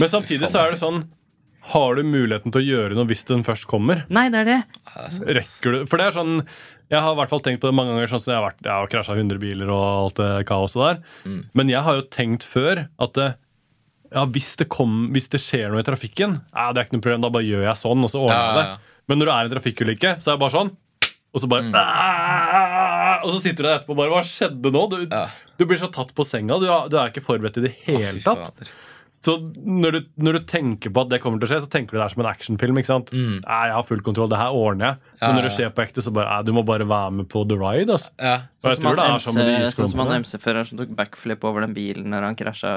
Men 0.00 0.08
samtidig 0.10 0.48
så 0.50 0.64
er 0.64 0.72
det 0.74 0.80
sånn 0.80 1.04
Har 1.74 1.98
du 1.98 2.02
muligheten 2.06 2.52
til 2.54 2.62
å 2.62 2.64
gjøre 2.64 2.96
noe 2.96 3.04
hvis 3.10 3.26
den 3.28 3.42
først 3.44 3.66
kommer? 3.68 4.04
Nei, 4.08 4.28
det 4.32 4.38
er 4.40 4.48
det. 4.48 4.58
Rekker 5.38 5.74
du 5.74 5.78
For 5.90 6.00
det 6.00 6.06
er 6.08 6.16
sånn 6.16 6.38
Jeg 6.88 7.02
har 7.04 7.12
i 7.12 7.18
hvert 7.20 7.28
fall 7.32 7.42
tenkt 7.44 7.60
på 7.60 7.68
det 7.68 7.76
mange 7.76 7.92
ganger. 7.92 8.08
Sånn 8.08 8.22
som 8.24 8.32
Jeg 8.32 8.38
har, 8.40 8.46
vært, 8.48 8.62
jeg 8.64 8.72
har 8.72 8.88
krasja 8.94 9.16
100 9.18 9.40
biler 9.42 9.68
og 9.74 9.84
alt 9.84 10.16
det 10.22 10.30
kaoset 10.48 10.80
der. 10.80 11.00
Mm. 11.28 11.40
Men 11.60 11.68
jeg 11.74 11.82
har 11.84 11.98
jo 11.98 12.06
tenkt 12.14 12.46
før 12.48 12.86
at 13.04 13.20
ja, 13.20 14.22
hvis, 14.32 14.54
det 14.56 14.70
kom, 14.72 15.02
hvis 15.12 15.28
det 15.28 15.40
skjer 15.44 15.68
noe 15.74 15.82
i 15.84 15.86
trafikken, 15.86 16.38
ja, 16.54 16.70
det 16.72 16.80
er 16.80 16.86
ikke 16.88 16.96
noe 16.96 17.04
problem, 17.04 17.24
da 17.26 17.32
bare 17.34 17.44
gjør 17.44 17.66
jeg 17.66 17.76
sånn, 17.82 18.06
og 18.06 18.12
så 18.12 18.22
ordner 18.24 18.38
jeg 18.40 18.48
Ja, 18.48 18.62
det. 18.62 18.94
Men 19.08 19.20
når 19.20 19.28
du 19.28 19.32
er 19.34 19.40
i 19.40 19.48
en 19.48 19.52
trafikkulykke, 19.56 20.14
så 20.22 20.30
er 20.30 20.38
det 20.38 20.42
bare 20.46 20.56
sånn. 20.56 20.70
Og 21.36 21.42
så 21.42 21.48
bare 21.50 21.66
Mm. 21.68 21.74
«Ah!» 21.76 23.20
Og 23.24 23.32
så 23.34 23.40
sitter 23.42 23.62
du 23.62 23.68
der 23.68 23.76
etterpå 23.80 23.92
og 23.92 23.98
bare 24.00 24.12
Hva 24.14 24.22
skjedde 24.24 24.72
nå? 24.72 24.82
Du, 24.92 24.98
du 25.58 25.64
blir 25.68 25.80
så 25.80 25.88
tatt 25.92 26.12
på 26.16 26.24
senga. 26.24 26.56
Du, 26.62 26.66
du 26.88 26.96
er 26.96 27.10
ikke 27.12 27.24
forberedt 27.24 27.58
i 27.60 27.66
det 27.66 27.74
hele 27.84 28.20
tatt. 28.24 28.70
Så 29.24 29.34
når 29.66 29.96
du, 29.96 29.98
når 30.22 30.36
du 30.38 30.44
tenker 30.46 30.92
på 30.94 31.02
at 31.02 31.08
det 31.10 31.18
kommer 31.22 31.40
til 31.42 31.48
å 31.48 31.50
skje, 31.50 31.60
så 31.64 31.70
tenker 31.72 31.96
du 31.96 31.98
det 31.98 32.04
er 32.04 32.12
som 32.12 32.22
en 32.22 32.28
actionfilm. 32.30 32.76
ikke 32.78 32.90
sant? 32.90 33.08
Mm. 33.10 33.40
Nei, 33.42 33.58
jeg 33.66 33.74
har 33.74 33.86
full 33.88 34.02
kontroll, 34.06 34.30
det 34.30 34.38
her 34.38 34.54
ordner 34.54 34.92
jeg. 34.92 35.00
Ja, 35.18 35.20
Men 35.26 35.38
når 35.38 35.46
det 35.48 35.52
skjer 35.56 35.72
på 35.74 35.82
ekte, 35.82 36.04
så 36.06 36.12
bare 36.14 36.30
nei, 36.30 36.46
du 36.46 36.52
må 36.54 36.62
bare 36.68 36.86
være 36.86 37.14
med 37.16 37.28
på 37.32 37.42
the 37.50 37.58
ride. 37.58 37.90
altså. 37.96 38.12
Ja. 38.22 38.36
Og 38.62 38.70
jeg 38.70 38.78
Sånn 38.78 38.82
som 38.82 38.86
tror 38.86 39.00
det 39.00 39.06
er 39.08 39.24
sånn 39.24 39.38
med 39.38 39.48
de 39.48 39.56
MC 39.58 39.78
sånn 39.80 39.90
som 39.90 40.02
han. 40.04 40.14
MC-føreren 40.22 40.68
som 40.70 40.80
tok 40.82 40.94
backflip 41.00 41.46
over 41.50 41.66
den 41.66 41.74
bilen 41.74 42.10
når 42.14 42.28
han 42.28 42.38
krasja. 42.38 42.72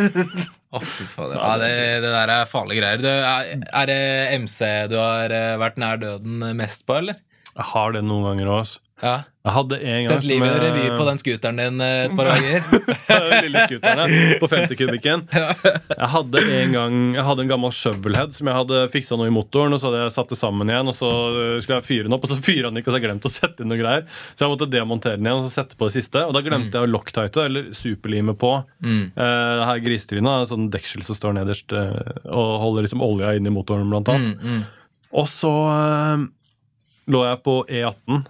oh. 0.76 0.92
Ja, 1.36 1.52
det, 1.60 1.72
det 2.04 2.14
der 2.16 2.34
er 2.38 2.48
farlige 2.48 2.80
greier. 2.80 3.02
Du, 3.04 3.10
er, 3.10 3.66
er 3.82 3.90
det 3.92 4.00
MC 4.40 4.60
du 4.92 4.96
har 5.00 5.34
eh, 5.34 5.56
vært 5.60 5.80
nær 5.82 6.00
døden 6.00 6.44
mest 6.56 6.86
på, 6.88 7.00
eller? 7.02 7.20
Jeg 7.50 7.66
har 7.74 7.92
det 7.92 8.04
noen 8.06 8.30
ganger 8.30 8.54
òg. 8.60 8.76
Ja. 9.00 9.20
Jeg 9.40 9.54
hadde 9.56 9.76
en 9.80 10.02
gang 10.04 10.10
Sett 10.10 10.26
livet 10.28 10.50
i 10.52 10.58
revy 10.60 10.82
på 10.92 11.04
den 11.06 11.20
scooteren 11.20 11.56
din 11.56 11.80
eh, 11.80 12.02
et 12.04 12.16
par 12.16 12.28
ganger. 12.34 12.64
Den 13.08 13.46
lille 13.46 13.62
scooteren 13.70 14.16
på 14.42 14.48
50 14.52 14.76
kubikken. 14.76 15.22
Jeg 16.02 16.08
hadde 16.12 16.42
en 16.58 16.74
gang 16.74 16.98
Jeg 17.14 17.24
hadde 17.24 17.44
en 17.46 17.52
gammel 17.52 17.72
shovelhead 17.72 18.34
som 18.36 18.50
jeg 18.50 18.56
hadde 18.56 18.82
fiksa 18.92 19.16
noe 19.16 19.30
i 19.30 19.32
motoren. 19.32 19.72
Og 19.72 19.80
så 19.80 19.88
hadde 19.88 20.02
jeg 20.02 20.12
satt 20.14 20.32
det 20.32 20.38
sammen 20.38 20.68
igjen, 20.70 20.90
og 20.92 20.96
så 20.96 21.08
øh, 21.08 21.54
skulle 21.60 21.78
jeg 21.78 21.86
fyre 21.86 22.06
den 22.06 22.16
opp, 22.16 22.26
og 22.26 22.32
så 22.32 22.36
fyrer 22.48 22.68
han 22.68 22.80
ikke, 22.80 22.90
og 22.90 22.92
så 22.92 22.98
har 22.98 23.02
jeg 23.02 23.08
glemt 23.08 23.28
å 23.28 23.32
sette 23.32 23.64
inn 23.64 23.72
noe 23.72 23.80
greier. 23.80 24.04
Så 24.34 24.44
jeg 24.44 24.52
måtte 24.52 24.68
demontere 24.72 25.20
den 25.20 25.28
igjen 25.28 25.40
og 25.40 25.46
så 25.46 25.54
sette 25.54 25.78
på 25.80 25.88
det 25.88 25.96
siste. 25.96 26.24
Og 26.26 26.36
da 26.36 26.42
glemte 26.44 26.76
jeg 26.76 26.88
å 26.88 26.90
locktighte, 26.90 27.46
eller 27.48 27.70
superlime 27.76 28.36
på. 28.40 28.52
Mm. 28.84 29.02
uh, 29.16 29.22
det 29.60 29.70
her 29.70 29.80
gristrynet 29.84 30.30
er 30.30 30.44
en 30.44 30.50
sånn 30.50 30.68
deksel 30.72 31.04
som 31.06 31.16
står 31.16 31.38
nederst 31.38 31.72
uh, 31.76 31.96
og 32.28 32.52
holder 32.64 32.86
liksom 32.86 33.04
olja 33.04 33.32
inn 33.36 33.48
i 33.48 33.54
motoren, 33.54 33.88
blant 33.92 34.10
annet. 34.12 34.36
Mm, 34.36 34.60
mm. 34.60 35.08
Og 35.20 35.26
så 35.32 35.54
uh, 35.70 36.28
lå 37.10 37.24
jeg 37.26 37.42
på 37.46 37.56
E18. 37.68 38.22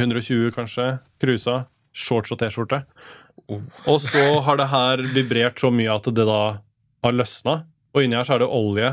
120 0.00 0.50
kanskje. 0.56 0.88
Cruisa. 1.22 1.64
Shorts 1.94 2.32
og 2.34 2.40
T-skjorte. 2.40 2.82
Og 3.50 4.00
så 4.02 4.24
har 4.42 4.58
det 4.58 4.70
her 4.72 5.02
vibrert 5.14 5.60
så 5.62 5.70
mye 5.74 5.92
at 5.94 6.08
det 6.10 6.26
da 6.26 6.42
har 7.04 7.14
løsna. 7.14 7.62
Og 7.94 8.02
inni 8.02 8.18
her 8.18 8.26
så 8.26 8.36
er 8.36 8.44
det 8.44 8.50
olje 8.50 8.92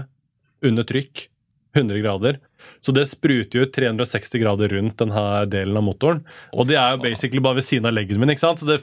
under 0.68 0.88
trykk. 0.88 1.28
100 1.72 2.02
grader. 2.04 2.40
Så 2.84 2.92
det 2.92 3.06
spruter 3.08 3.62
jo 3.62 3.68
360 3.70 4.42
grader 4.42 4.74
rundt 4.76 4.98
denne 5.00 5.24
delen 5.48 5.78
av 5.80 5.86
motoren. 5.86 6.24
Og 6.52 6.68
det 6.68 6.76
er 6.76 6.96
jo 6.96 7.04
basically 7.06 7.42
bare 7.44 7.60
ved 7.62 7.68
siden 7.68 7.88
av 7.88 7.96
leggen 7.96 8.20
min. 8.20 8.34
ikke 8.34 8.44
sant? 8.44 8.60
Så 8.60 8.68
det 8.68 8.82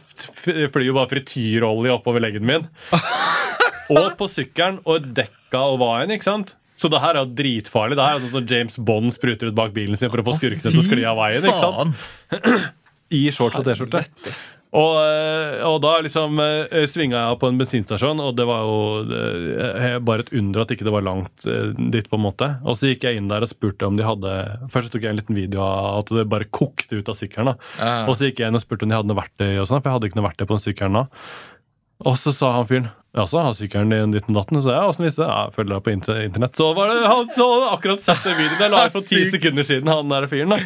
flyr 0.72 0.86
jo 0.86 0.96
bare 0.96 1.10
frityrolje 1.10 1.92
oppover 1.92 2.24
leggen 2.24 2.46
min. 2.48 2.64
Og 3.92 4.14
på 4.18 4.28
sykkelen 4.28 4.82
og 4.84 5.12
dekka 5.16 5.62
og 5.72 5.78
vaien, 5.80 6.10
ikke 6.12 6.28
sant? 6.28 6.54
Så 6.78 6.90
det 6.92 7.00
her 7.02 7.16
er 7.16 7.24
jo 7.24 7.32
dritfarlig. 7.38 7.98
Det 7.98 8.04
her 8.06 8.18
er 8.18 8.26
sånn 8.26 8.36
som 8.36 8.50
James 8.50 8.78
Bond 8.78 9.14
spruter 9.14 9.50
ut 9.50 9.56
bak 9.58 9.74
bilen 9.74 9.98
sin 9.98 10.12
for 10.12 10.22
å 10.22 10.28
få 10.28 10.36
skurkene 10.38 10.70
til 10.70 10.82
å 10.82 10.86
skli 10.86 11.06
av 11.08 11.18
veien. 11.18 11.42
ikke 11.42 11.64
sant? 11.64 12.70
I 13.18 13.24
shorts 13.34 13.58
og 13.58 13.66
T-skjorte. 13.66 14.04
Og, 14.76 14.98
eh, 15.00 15.62
og 15.64 15.78
da 15.80 15.94
liksom 16.04 16.36
eh, 16.44 16.84
svinga 16.92 17.22
jeg 17.22 17.38
på 17.40 17.48
en 17.48 17.60
bensinstasjon, 17.60 18.20
og 18.20 18.34
det 18.36 18.44
var 18.48 18.66
jo 18.68 18.80
eh, 19.16 19.96
bare 20.04 20.26
et 20.26 20.32
under 20.36 20.64
at 20.64 20.74
ikke 20.74 20.84
det 20.84 20.92
var 20.92 21.06
langt 21.06 21.46
dit. 21.46 22.08
på 22.08 22.18
en 22.18 22.24
måte. 22.26 22.50
Og 22.68 22.76
så 22.76 22.90
gikk 22.90 23.06
jeg 23.08 23.20
inn 23.20 23.30
der 23.32 23.44
og 23.44 23.50
spurte 23.50 23.88
om 23.88 23.96
de 23.96 24.04
hadde 24.04 24.34
Først 24.72 24.92
tok 24.92 25.06
jeg 25.06 25.14
en 25.14 25.20
liten 25.20 25.38
video 25.38 25.64
av 25.64 26.02
at 26.02 26.12
det 26.12 26.28
bare 26.28 26.50
kokte 26.52 27.00
ut 27.00 27.08
av 27.08 27.16
sykkelen. 27.16 27.56
Ja. 27.80 27.94
Og 28.06 28.18
så 28.18 28.28
gikk 28.28 28.42
jeg 28.42 28.52
inn 28.52 28.60
og 28.60 28.64
spurte 28.64 28.84
om 28.84 28.92
de 28.92 28.98
hadde 28.98 29.10
noe 29.10 29.22
verktøy, 29.22 29.54
og 29.56 29.68
sånn, 29.70 29.80
for 29.80 29.88
jeg 29.88 29.96
hadde 29.98 30.10
ikke 30.10 30.20
noe 30.20 30.28
verktøy 30.28 30.44
på 30.44 30.54
den 30.54 30.66
sykkelen 30.66 31.00
da. 31.00 31.06
Og 32.07 32.14
så 32.20 32.30
sa 32.34 32.53
han 32.55 32.66
fyren 32.68 32.88
Jaså, 33.16 33.40
har 33.42 33.55
sykkelen 33.57 33.90
din 33.90 34.12
ditten 34.14 34.36
datten? 34.36 34.61
Så 34.62 34.70
jeg, 34.70 34.84
åssen 34.92 35.07
visste 35.07 35.24
jeg? 35.24 35.32
jeg 35.32 35.55
følger 35.57 35.72
deg 35.78 35.84
på 35.86 35.90
inter- 35.94 36.18
internett. 36.22 36.55
Så 36.61 36.68
var 36.76 36.90
det, 36.92 36.99
han 37.09 37.30
så 37.34 37.46
hadde 37.55 37.70
akkurat 37.74 38.03
sett 38.05 38.20
den 38.28 38.36
videoen 38.38 38.61
jeg 38.62 38.70
la 38.74 38.82
ut 38.84 38.92
for 38.99 39.07
ti 39.09 39.22
sekunder 39.32 39.66
siden. 39.66 39.88
han 39.90 40.12
der 40.12 40.26
fyren 40.30 40.53
da. 40.55 40.59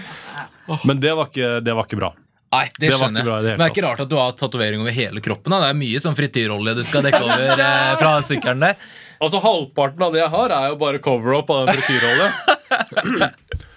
Men 0.84 1.00
det 1.00 1.14
var 1.16 1.30
ikke, 1.30 1.52
det 1.64 1.76
var 1.78 1.86
ikke 1.88 2.00
bra. 2.02 2.10
Nei, 2.52 2.66
det 2.76 2.90
Det 2.90 2.98
skjønner 2.98 3.22
jeg. 3.22 3.28
bra 3.30 3.38
det. 3.46 3.54
Men 3.54 3.62
det 3.62 3.68
er 3.70 3.72
ikke 3.76 3.86
rart 3.86 4.02
at 4.04 4.10
du 4.10 4.16
har 4.18 4.34
tatovering 4.36 4.82
over 4.84 4.92
hele 4.92 5.22
kroppen. 5.24 5.54
Da. 5.54 5.62
Det 5.62 5.70
er 5.72 5.78
mye 5.80 6.02
sånn 6.04 6.18
frityrolje 6.18 6.74
du 6.76 6.82
skal 6.84 7.06
dekke 7.06 7.22
over 7.24 7.62
eh, 7.64 7.94
fra 8.02 8.10
sykkelen 8.28 8.66
der. 8.66 8.76
Altså 9.22 9.40
Halvparten 9.46 10.02
av 10.04 10.12
det 10.12 10.20
jeg 10.26 10.32
har, 10.34 10.52
er 10.58 10.68
jo 10.74 10.80
bare 10.82 11.00
cover-up 11.00 11.48
av 11.54 11.70
den 11.70 11.78
frityrolje. 11.78 12.32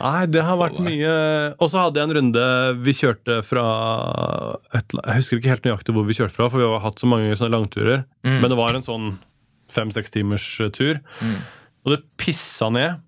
Nei, 0.00 0.24
det 0.32 0.40
har 0.46 0.56
vært 0.56 0.78
mye 0.80 1.10
Og 1.60 1.68
så 1.68 1.82
hadde 1.82 2.00
jeg 2.00 2.08
en 2.08 2.14
runde 2.16 2.44
Vi 2.86 2.94
kjørte 2.96 3.42
fra 3.44 3.64
et, 4.72 4.94
Jeg 4.96 5.18
husker 5.18 5.36
ikke 5.36 5.52
helt 5.52 5.68
nøyaktig 5.68 5.94
hvor 5.96 6.06
vi 6.08 6.16
kjørte 6.16 6.32
fra, 6.36 6.48
for 6.48 6.62
vi 6.62 6.68
har 6.68 6.80
hatt 6.84 7.02
så 7.02 7.08
mange 7.10 7.34
sånne 7.36 7.52
langturer. 7.52 8.06
Mm. 8.24 8.38
Men 8.40 8.52
det 8.52 8.58
var 8.58 8.76
en 8.76 8.86
sånn 8.86 9.10
fem-seks 9.74 10.14
timers 10.14 10.46
eh, 10.62 10.70
tur. 10.72 11.00
Mm. 11.20 11.36
Og 11.84 11.92
det 11.92 12.00
pissa 12.20 12.70
ned. 12.72 13.02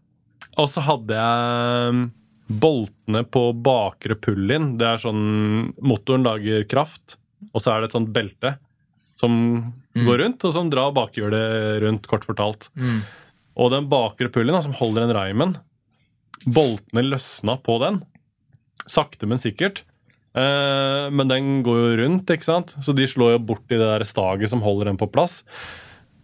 Og 0.60 0.68
så 0.72 0.82
hadde 0.84 1.16
jeg 1.16 1.96
mm, 1.96 2.04
boltene 2.62 3.22
på 3.28 3.44
bakre 3.66 4.16
pull-in. 4.20 4.74
Det 4.80 4.88
er 4.88 5.02
sånn 5.02 5.24
Motoren 5.80 6.26
lager 6.26 6.66
kraft, 6.68 7.18
og 7.52 7.62
så 7.62 7.72
er 7.72 7.82
det 7.82 7.90
et 7.90 7.98
sånt 7.98 8.12
belte 8.14 8.56
som 9.20 9.32
går 9.96 10.20
rundt, 10.20 10.44
og 10.44 10.52
som 10.52 10.68
drar 10.68 10.92
bakhjulet 10.96 11.80
rundt, 11.84 12.08
kort 12.10 12.26
fortalt. 12.28 12.68
Mm. 12.76 13.00
Og 13.56 13.72
den 13.72 13.88
bakre 13.88 14.28
pullen 14.32 14.58
som 14.64 14.74
holder 14.76 15.06
den 15.06 15.16
reimen, 15.16 15.54
boltene 16.44 17.04
løsna 17.06 17.56
på 17.64 17.78
den. 17.82 18.00
Sakte, 18.90 19.28
men 19.28 19.40
sikkert. 19.40 19.84
Eh, 20.36 21.06
men 21.10 21.30
den 21.32 21.60
går 21.66 21.80
jo 21.80 21.96
rundt, 22.02 22.30
ikke 22.30 22.48
sant? 22.48 22.74
så 22.84 22.92
de 22.96 23.08
slår 23.08 23.36
jo 23.36 23.44
bort 23.52 23.64
i 23.72 23.78
det 23.78 23.86
der 23.86 24.04
staget 24.04 24.52
som 24.52 24.64
holder 24.64 24.90
den 24.90 25.00
på 25.00 25.08
plass. 25.08 25.40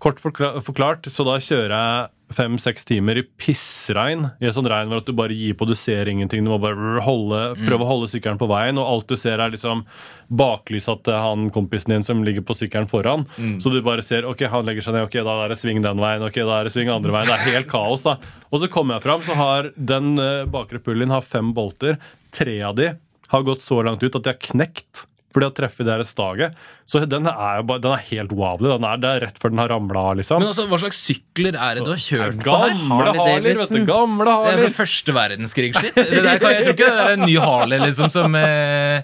Kort 0.02 0.20
forklart, 0.20 1.06
så 1.08 1.24
da 1.24 1.38
kjører 1.40 1.72
jeg 1.72 2.10
fem-seks 2.36 2.84
timer 2.88 3.20
i 3.20 3.24
pissregn. 3.38 4.26
I 4.40 4.48
et 4.48 4.56
sånt 4.56 4.68
regn 4.70 4.90
hvor 4.92 5.02
du 5.04 5.12
bare 5.16 5.36
gir 5.36 5.54
på, 5.58 5.68
du 5.68 5.74
ser 5.78 6.08
ingenting. 6.10 6.44
Du 6.44 6.50
må 6.52 6.58
bare 6.62 7.02
holde, 7.04 7.42
prøve 7.66 7.84
å 7.86 7.90
holde 7.90 8.10
sykkelen 8.12 8.40
på 8.40 8.48
veien, 8.50 8.80
og 8.80 8.88
alt 8.88 9.12
du 9.12 9.16
ser, 9.20 9.38
er 9.42 9.52
liksom 9.54 9.84
baklyset 10.32 11.04
til 11.04 11.18
han 11.20 11.50
kompisen 11.52 11.92
din 11.92 12.06
som 12.06 12.24
ligger 12.24 12.44
på 12.48 12.56
sykkelen 12.56 12.88
foran. 12.90 13.26
Så 13.60 13.72
du 13.72 13.78
bare 13.84 14.04
ser 14.06 14.24
ok, 14.28 14.46
han 14.52 14.66
legger 14.68 14.86
seg 14.88 14.96
ned, 14.96 15.06
ok, 15.10 15.20
da 15.26 15.38
er 15.44 15.52
det 15.52 15.60
sving 15.60 15.82
den 15.84 16.02
veien, 16.02 16.24
ok, 16.24 16.40
da 16.42 16.58
er 16.58 16.68
det 16.68 16.74
sving 16.74 16.90
andre 16.92 17.14
veien. 17.14 17.28
Det 17.28 17.38
er 17.38 17.56
helt 17.58 17.70
kaos, 17.70 18.04
da. 18.06 18.16
Og 18.50 18.62
så 18.64 18.72
kommer 18.72 18.96
jeg 18.98 19.06
fram, 19.06 19.22
så 19.26 19.36
har 19.38 19.70
den 19.76 20.16
eh, 20.18 20.42
bakre 20.50 20.80
pullen 20.82 21.12
har 21.12 21.24
fem 21.24 21.52
bolter. 21.56 22.00
Tre 22.32 22.58
av 22.64 22.76
de 22.80 22.94
har 23.32 23.48
gått 23.48 23.64
så 23.64 23.80
langt 23.84 24.02
ut 24.02 24.14
at 24.14 24.22
de 24.24 24.32
har 24.32 24.44
knekt 24.50 25.06
fordi 25.32 25.46
de 25.46 25.48
har 25.48 25.56
truffet 25.56 25.86
det 25.88 25.94
her 25.94 26.02
staget. 26.04 26.56
Så 26.92 27.00
den 27.08 27.24
er 27.30 27.54
jo 27.56 27.62
bare, 27.70 27.80
den 27.80 27.94
er 27.96 28.02
helt 28.10 28.32
wobbly. 28.36 28.68
Den 28.74 28.84
er, 28.84 28.98
det 29.00 29.08
er 29.08 29.22
rett 29.24 29.38
før 29.40 29.54
den 29.54 29.62
har 29.62 29.70
ramla 29.72 30.00
av, 30.10 30.18
liksom. 30.18 30.42
Men 30.42 30.50
altså, 30.50 30.66
Hva 30.68 30.78
slags 30.82 30.98
sykler 31.00 31.56
er 31.56 31.78
det 31.78 31.86
du 31.86 31.92
har 31.94 32.02
kjørt 32.04 32.42
på 32.42 32.58
her? 32.58 32.74
Gamle 32.76 33.14
Harley 33.16 33.56
vet 33.56 33.72
du. 33.72 33.80
Gamle 33.88 34.28
Harley. 34.28 34.58
Det 34.58 34.66
er 34.66 34.74
fra 34.76 34.84
første 34.84 35.16
kan- 35.72 35.88
Jeg 35.96 36.42
tror 36.44 36.72
ikke 36.74 36.90
det 36.92 37.06
er 37.06 37.14
en 37.16 37.24
ny 37.24 37.36
Harley 37.40 37.80
liksom 37.86 38.12
som 38.12 38.36
eh, 38.36 39.02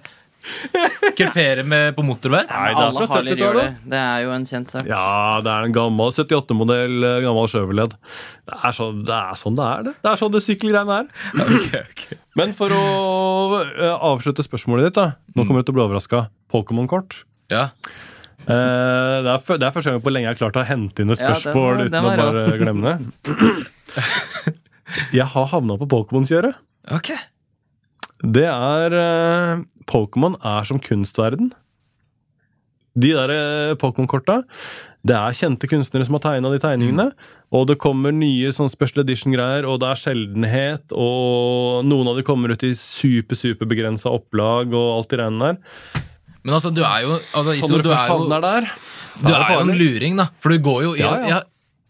kreperer 1.17 1.65
med 1.65 1.97
på 1.97 2.05
motorvei. 2.05 2.43
Nei, 2.49 2.69
det 2.77 2.85
er 2.85 2.93
fra 2.99 3.07
gjør 3.07 3.25
det. 3.25 3.37
70-tallet. 3.39 3.79
Det 3.93 4.01
er 4.03 4.25
jo 4.25 4.35
en 4.37 4.45
kjent 4.49 4.73
sak. 4.73 4.89
Ja, 4.89 5.41
det 5.45 5.55
er 5.55 5.69
en 5.69 5.75
gammel 5.77 6.13
78-modell, 6.15 6.99
eh, 7.09 7.21
gammel 7.25 7.49
Chevrolet. 7.53 7.97
Det 8.49 8.59
er, 8.59 8.77
sånn, 8.77 9.01
det 9.09 9.17
er 9.17 9.41
sånn 9.41 9.57
det 9.59 9.65
er, 9.65 9.83
det. 9.89 9.95
Det 10.05 10.13
er 10.13 10.21
sånn 10.23 10.35
det 10.37 10.43
sykkelgreiene 10.45 11.01
er. 11.01 11.09
Men 12.39 12.53
for 12.57 12.73
å 12.77 12.85
eh, 13.65 13.97
avslutte 14.13 14.45
spørsmålet 14.47 14.89
ditt, 14.91 15.01
da. 15.01 15.09
Nå 15.37 15.45
kommer 15.49 15.65
du 15.65 15.69
til 15.69 15.77
å 15.77 15.79
bli 15.81 15.87
overraska. 15.89 16.27
Pokémon-kort. 16.53 17.23
Ja. 17.53 17.71
Eh, 18.49 19.17
det, 19.25 19.33
er, 19.33 19.59
det 19.61 19.67
er 19.67 19.75
første 19.75 19.93
gang 19.93 20.05
på 20.05 20.13
lenge 20.13 20.29
jeg 20.29 20.37
har 20.37 20.41
klart 20.41 20.61
å 20.61 20.67
hente 20.69 21.05
inn 21.05 21.13
et 21.13 21.21
Ja, 21.21 21.33
den 21.33 21.41
spørsmål 21.43 21.83
den 21.83 21.89
uten 21.89 22.09
å 22.09 22.17
bare 22.21 22.45
glemme 22.61 22.93
det. 22.93 22.99
Jeg 25.13 25.27
har 25.35 25.51
havna 25.51 25.77
på 25.77 25.89
Pokémon-kjøret. 25.91 26.57
Okay. 26.97 27.19
Det 28.25 28.47
er 28.49 28.95
eh, 28.97 29.65
Pokémon 29.91 30.39
er 30.41 30.69
som 30.69 30.81
kunstverden. 30.83 31.51
De 32.99 33.13
der 33.15 33.33
eh, 33.35 33.75
Pokémon-korta 33.79 34.41
Det 35.07 35.15
er 35.15 35.37
kjente 35.37 35.69
kunstnere 35.71 36.09
som 36.09 36.17
har 36.17 36.25
tegna 36.25 36.51
de 36.55 36.61
tegningene. 36.63 37.11
Og 37.55 37.69
det 37.71 37.79
kommer 37.81 38.13
nye 38.13 38.51
sånn 38.53 38.69
special 38.73 39.05
edition-greier, 39.05 39.69
og 39.69 39.79
det 39.81 39.93
er 39.93 40.01
sjeldenhet. 40.03 40.97
Og 40.97 41.85
noen 41.87 42.11
av 42.11 42.19
de 42.19 42.27
kommer 42.27 42.53
ut 42.53 42.65
i 42.67 42.75
super, 42.77 43.39
super 43.39 43.69
begrensa 43.71 44.13
opplag 44.13 44.73
og 44.73 44.91
alt 44.97 45.13
det 45.13 45.21
greiene 45.21 45.53
der. 45.53 46.05
Men 46.45 46.55
altså, 46.59 46.71
du 46.75 46.83
er 46.87 47.03
jo 47.05 47.17
altså, 47.35 47.55
Iso, 47.59 47.77
du 47.77 47.89
du 47.89 47.93
er 47.93 48.09
jo, 48.09 48.19
der 48.31 48.69
du 49.19 49.33
er 49.35 49.53
jo 49.55 49.61
en 49.65 49.73
luring, 49.79 50.17
da. 50.21 50.29
For 50.43 50.55
du 50.55 50.59
går 50.63 50.83
jo 50.87 50.93
Ja, 50.99 51.13
ja. 51.19 51.27
Jeg, 51.33 51.43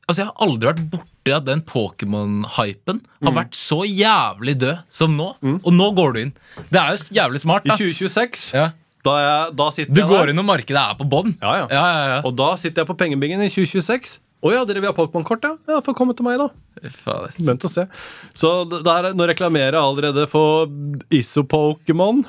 altså, 0.08 0.22
jeg 0.22 0.28
har 0.30 0.46
aldri 0.46 0.70
vært 0.70 0.82
borti 0.94 1.34
at 1.36 1.44
den 1.44 1.60
Pokémon-hypen 1.68 3.02
har 3.26 3.34
vært 3.36 3.56
så 3.58 3.82
jævlig 3.84 4.56
død 4.62 4.78
som 4.88 5.16
nå. 5.18 5.30
Og 5.60 5.72
nå 5.74 5.90
går 5.98 6.14
du 6.14 6.20
inn. 6.26 6.32
Det 6.72 6.80
er 6.80 6.94
jo 6.96 7.18
jævlig 7.20 7.42
smart, 7.44 7.66
da. 7.68 7.74
I 7.76 7.82
2026, 7.92 8.52
Ja. 8.56 8.70
da, 9.04 9.16
jeg, 9.22 9.56
da 9.60 9.66
sitter 9.76 9.92
Du 9.94 10.00
jeg 10.00 10.08
går 10.08 10.30
inn 10.32 10.40
når 10.40 10.48
markedet 10.54 10.80
er 10.80 10.96
på 10.98 11.08
bånn. 11.08 11.36
Ja, 11.42 11.52
ja. 11.62 11.66
Ja, 11.70 11.84
ja, 11.92 12.08
ja. 12.16 12.20
Og 12.24 12.34
da 12.36 12.54
sitter 12.56 12.82
jeg 12.82 12.88
på 12.88 12.96
pengebingen 12.98 13.44
i 13.44 13.50
2026. 13.52 14.18
Å 14.38 14.52
ja, 14.54 14.60
dere 14.62 14.78
vil 14.78 14.86
ha 14.86 14.94
Pokémon-kort, 14.94 15.42
ja? 15.42 15.56
Ja, 15.66 15.80
Få 15.82 15.90
komme 15.98 16.14
til 16.14 16.22
meg, 16.26 16.38
da. 16.38 16.46
Fader. 16.94 17.32
Vent 17.42 17.64
og 17.66 17.72
se. 17.72 17.88
Så 18.38 18.62
det 18.70 19.10
nå 19.18 19.26
reklamerer 19.26 19.74
jeg 19.74 19.82
allerede 19.82 20.28
for 20.30 20.70
isopokémon.no. 21.10 22.22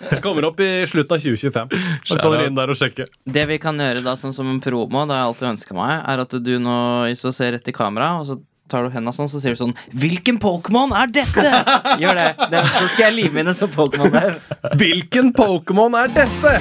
Det 0.10 0.18
kommer 0.24 0.48
opp 0.48 0.58
i 0.64 0.82
slutten 0.90 1.14
av 1.14 1.22
2025. 1.22 1.70
Da 2.10 2.18
kan 2.18 2.34
dere 2.34 2.48
inn 2.50 2.58
der 2.58 2.72
og 2.74 2.78
sjekke. 2.80 3.06
Det 3.22 3.44
vi 3.52 3.60
kan 3.62 3.78
gjøre 3.78 4.02
da, 4.02 4.16
sånn 4.18 4.34
som 4.34 4.50
en 4.50 4.58
promo, 4.64 5.06
det 5.06 5.14
har 5.14 5.22
jeg 5.22 5.30
alltid 5.30 5.52
ønska 5.54 5.78
meg, 5.78 6.02
er 6.02 6.18
at 6.26 6.34
du 6.42 6.54
nå 6.62 6.78
Iso 7.12 7.30
ser 7.34 7.54
rett 7.54 7.70
i 7.70 7.74
kamera, 7.76 8.16
og 8.18 8.26
så 8.26 8.34
tar 8.70 8.86
du 8.86 8.94
henda 8.94 9.12
sånn, 9.14 9.30
så 9.30 9.40
sier 9.42 9.54
du 9.54 9.58
sånn 9.58 9.74
Hvilken 9.98 10.38
Pokémon 10.42 10.94
er 10.96 11.10
dette?! 11.14 11.46
Gjør 12.02 12.18
det. 12.18 12.26
det. 12.50 12.64
Så 12.66 12.90
skal 12.96 13.06
jeg 13.08 13.18
lime 13.20 13.44
inn 13.44 13.54
en 13.54 13.60
sånn 13.62 13.72
Pokémon 13.74 14.10
der. 14.14 14.40
Hvilken 14.80 15.30
Pokémon 15.38 15.98
er 16.02 16.12
dette? 16.18 16.58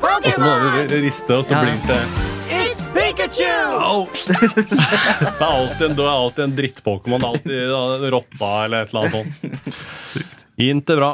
Og 0.00 0.26
så 0.26 0.40
må 0.40 0.52
du 0.88 0.94
riste, 1.04 1.36
og 1.36 1.44
så 1.46 1.52
Ja. 1.56 1.62
blir 1.64 1.80
det 1.88 2.00
It's 2.50 2.82
Pikachu! 2.94 3.50
Au! 3.78 4.08
Det 4.26 4.36
er 4.36 5.46
alltid 5.46 5.86
en, 5.90 5.96
er 5.98 6.10
alltid 6.10 6.44
en 6.44 6.54
dritt-Pokémon. 6.56 7.24
Alltid 7.24 8.10
rotta 8.12 8.52
eller 8.64 8.82
et 8.86 8.94
eller 8.94 9.00
annet 9.00 9.12
sånt. 9.12 9.74
Inte 10.60 10.96
bra. 10.96 11.10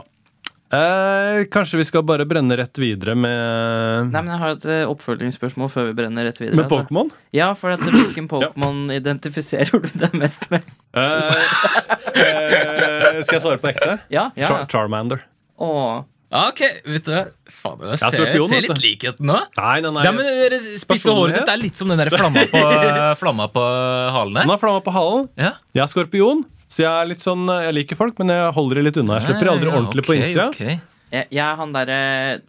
Eh, 0.66 1.44
kanskje 1.50 1.78
vi 1.78 1.84
skal 1.86 2.02
bare 2.02 2.24
brenne 2.26 2.56
rett 2.58 2.74
videre 2.82 3.14
med, 3.14 4.10
Nei, 4.10 4.18
men 4.22 4.32
Jeg 4.32 4.40
har 4.40 4.54
et 4.56 4.64
eh, 4.66 4.80
oppfølgingsspørsmål 4.90 5.70
før 5.70 5.86
vi 5.92 5.94
brenner 6.00 6.26
rett 6.26 6.40
videre. 6.40 6.56
med 6.58 6.64
altså. 6.66 6.80
Pokémon? 6.82 7.12
Ja, 7.36 7.52
for 7.54 7.70
at 7.76 7.84
Hvilken 7.86 8.26
Pokémon 8.32 8.90
identifiserer 8.90 9.70
du 9.70 9.86
deg 10.02 10.16
mest 10.18 10.48
med? 10.50 10.66
Eh, 10.96 11.38
eh, 12.18 13.22
skal 13.22 13.38
jeg 13.38 13.44
svare 13.46 13.62
på 13.62 13.70
ekte? 13.70 13.98
Ja, 14.10 14.30
ja. 14.34 14.50
Char 14.50 14.66
Charmander. 14.72 15.22
Åh. 15.62 16.02
Ja, 16.36 16.42
Ok, 16.52 16.60
vet 16.84 17.06
du 17.06 17.12
hva? 17.14 17.22
Fader, 17.62 17.92
jeg 17.94 17.98
ser, 18.02 18.16
skorpion, 18.18 18.48
ser 18.52 18.64
litt 18.66 18.82
likheten 18.82 18.82
likhet 18.84 19.20
nå. 19.30 19.38
Nei, 19.56 19.76
nei, 19.86 19.92
nei. 19.96 20.02
Ja, 20.04 20.12
men 20.12 20.26
dere 20.28 20.58
Spisse 20.82 21.14
håret 21.16 21.38
ditt 21.40 21.48
er 21.54 21.62
litt 21.62 21.76
som 21.80 21.88
den 21.88 21.98
der 22.02 22.10
flamma 22.12 22.42
på, 22.52 22.60
flamma 23.22 23.46
på 23.54 23.64
halen 24.18 24.40
Den 24.42 24.52
har 24.52 24.60
flamma 24.60 24.82
på 24.84 24.92
halen. 24.94 25.28
Ja. 25.40 25.54
Jeg 25.76 25.84
er 25.86 25.92
skorpion, 25.94 26.44
så 26.68 26.82
jeg 26.84 26.90
er 26.92 27.08
litt 27.14 27.24
sånn 27.24 27.46
Jeg 27.48 27.72
liker 27.80 27.96
folk, 27.96 28.18
men 28.20 28.34
jeg 28.34 28.52
holder 28.58 28.80
det 28.82 28.84
litt 28.90 29.00
unna. 29.00 29.16
Jeg 29.20 29.30
slipper 29.30 29.50
aldri 29.54 29.72
ordentlig 29.72 30.04
okay, 30.04 30.12
på 30.12 30.18
Instagram 30.20 30.52
innsida. 30.52 30.76
ok. 30.76 30.92
Jeg, 31.16 31.28
jeg 31.30 31.38
er 31.46 31.54
han 31.60 31.70
derre 31.72 31.96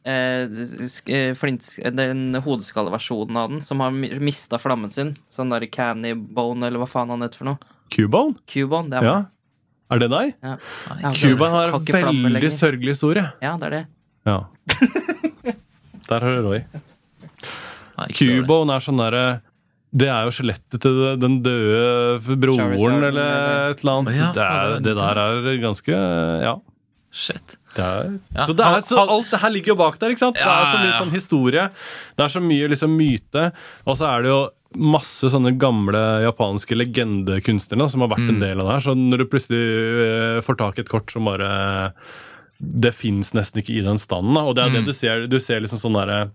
eh, 0.02 0.62
sk- 0.90 1.12
eh, 1.14 1.34
flint, 1.38 1.68
Den 1.94 2.34
hodeskalleversjonen 2.42 3.38
av 3.38 3.52
den 3.54 3.62
som 3.62 3.80
har 3.86 3.92
mi- 3.94 4.10
mista 4.20 4.58
flammen 4.60 4.90
sin. 4.92 5.12
Sånn 5.32 5.54
derre 5.54 5.70
Canny 5.72 6.16
Bone, 6.18 6.66
eller 6.66 6.82
hva 6.82 6.88
faen 6.90 7.14
han 7.14 7.22
heter 7.22 7.38
for 7.44 7.52
noe. 7.52 7.60
Cubone? 7.94 8.34
Cubone. 8.50 8.90
Det 8.92 8.98
er 9.00 9.06
Ja. 9.06 9.18
Er 9.88 10.02
det 10.04 10.10
deg? 10.12 10.34
Ja. 10.44 10.56
Ja, 11.02 11.12
Cubone 11.16 11.52
har 11.54 11.76
en 12.12 12.24
veldig 12.28 12.52
sørgelig 12.52 12.98
historie. 12.98 13.24
Ja, 13.44 13.56
det 13.60 13.70
er 13.70 13.76
det. 13.78 13.84
Ja. 14.28 14.40
Der 16.10 16.24
har 16.24 16.38
du 16.38 16.48
Roy. 16.48 16.62
Cuba 18.16 18.62
er 18.76 18.84
sånn 18.84 19.00
derre 19.02 19.28
det 19.98 20.10
er 20.12 20.28
jo 20.28 20.34
skjelettet 20.36 20.82
til 20.84 20.98
den 21.18 21.38
døde 21.46 22.36
broren 22.38 22.74
eller 22.76 23.08
eller- 23.08 23.70
et 23.72 23.80
eller 23.82 23.94
annet. 23.94 24.18
Ja, 24.18 24.32
det, 24.36 24.44
er, 24.44 24.80
det 24.84 24.96
der 24.98 25.22
er 25.24 25.58
ganske 25.64 25.96
Ja. 26.44 26.58
Shit. 27.10 27.56
Det 27.74 27.84
er, 27.84 28.20
Ja, 28.36 28.46
så 28.46 28.54
det 28.54 28.66
er, 28.66 28.82
så 28.82 29.00
alt 29.10 29.32
det 29.32 29.40
her 29.40 29.50
ligger 29.50 29.68
jo 29.74 29.76
bak 29.76 29.98
der. 30.00 30.10
ikke 30.10 30.20
sant? 30.20 30.36
Det 30.36 30.44
er 30.44 30.66
så 30.66 30.78
mye 30.78 30.86
ja, 30.86 30.92
ja. 30.92 31.00
sånn 31.00 31.12
historie. 31.14 31.70
Det 32.18 32.24
er 32.26 32.28
så 32.34 32.42
mye 32.42 32.68
liksom 32.68 32.98
myte. 32.98 33.52
Og 33.86 33.98
så 33.98 34.06
er 34.12 34.22
det 34.24 34.30
jo 34.30 34.42
masse 34.76 35.30
sånne 35.32 35.57
gamle 35.57 36.01
japanske 36.26 36.76
legendekunstnere 36.76 37.89
som 37.89 38.01
har 38.01 38.09
vært 38.09 38.26
Mm. 38.28 38.30
en 38.30 38.39
del 38.39 38.57
av 38.59 38.68
det 38.68 38.74
her. 38.74 38.86
Så 38.91 38.95
når 38.97 39.18
du 39.18 39.26
plutselig 39.26 39.61
eh, 40.38 40.41
får 40.41 40.57
tak 40.57 40.78
i 40.78 40.82
et 40.82 40.89
kort 40.89 41.11
som 41.11 41.26
bare 41.26 41.93
Det 42.59 42.91
fins 42.95 43.34
nesten 43.34 43.61
ikke 43.61 43.78
i 43.78 43.82
den 43.86 43.97
standen. 44.01 44.34
Da. 44.34 44.41
Og 44.41 44.55
det 44.55 44.63
er 44.65 44.70
Mm. 44.70 44.74
det 44.74 44.86
du 44.86 44.93
ser. 44.93 45.28
Du 45.28 45.38
ser 45.39 45.59
liksom 45.61 45.78
sånn 45.78 45.93
derre 45.93 46.32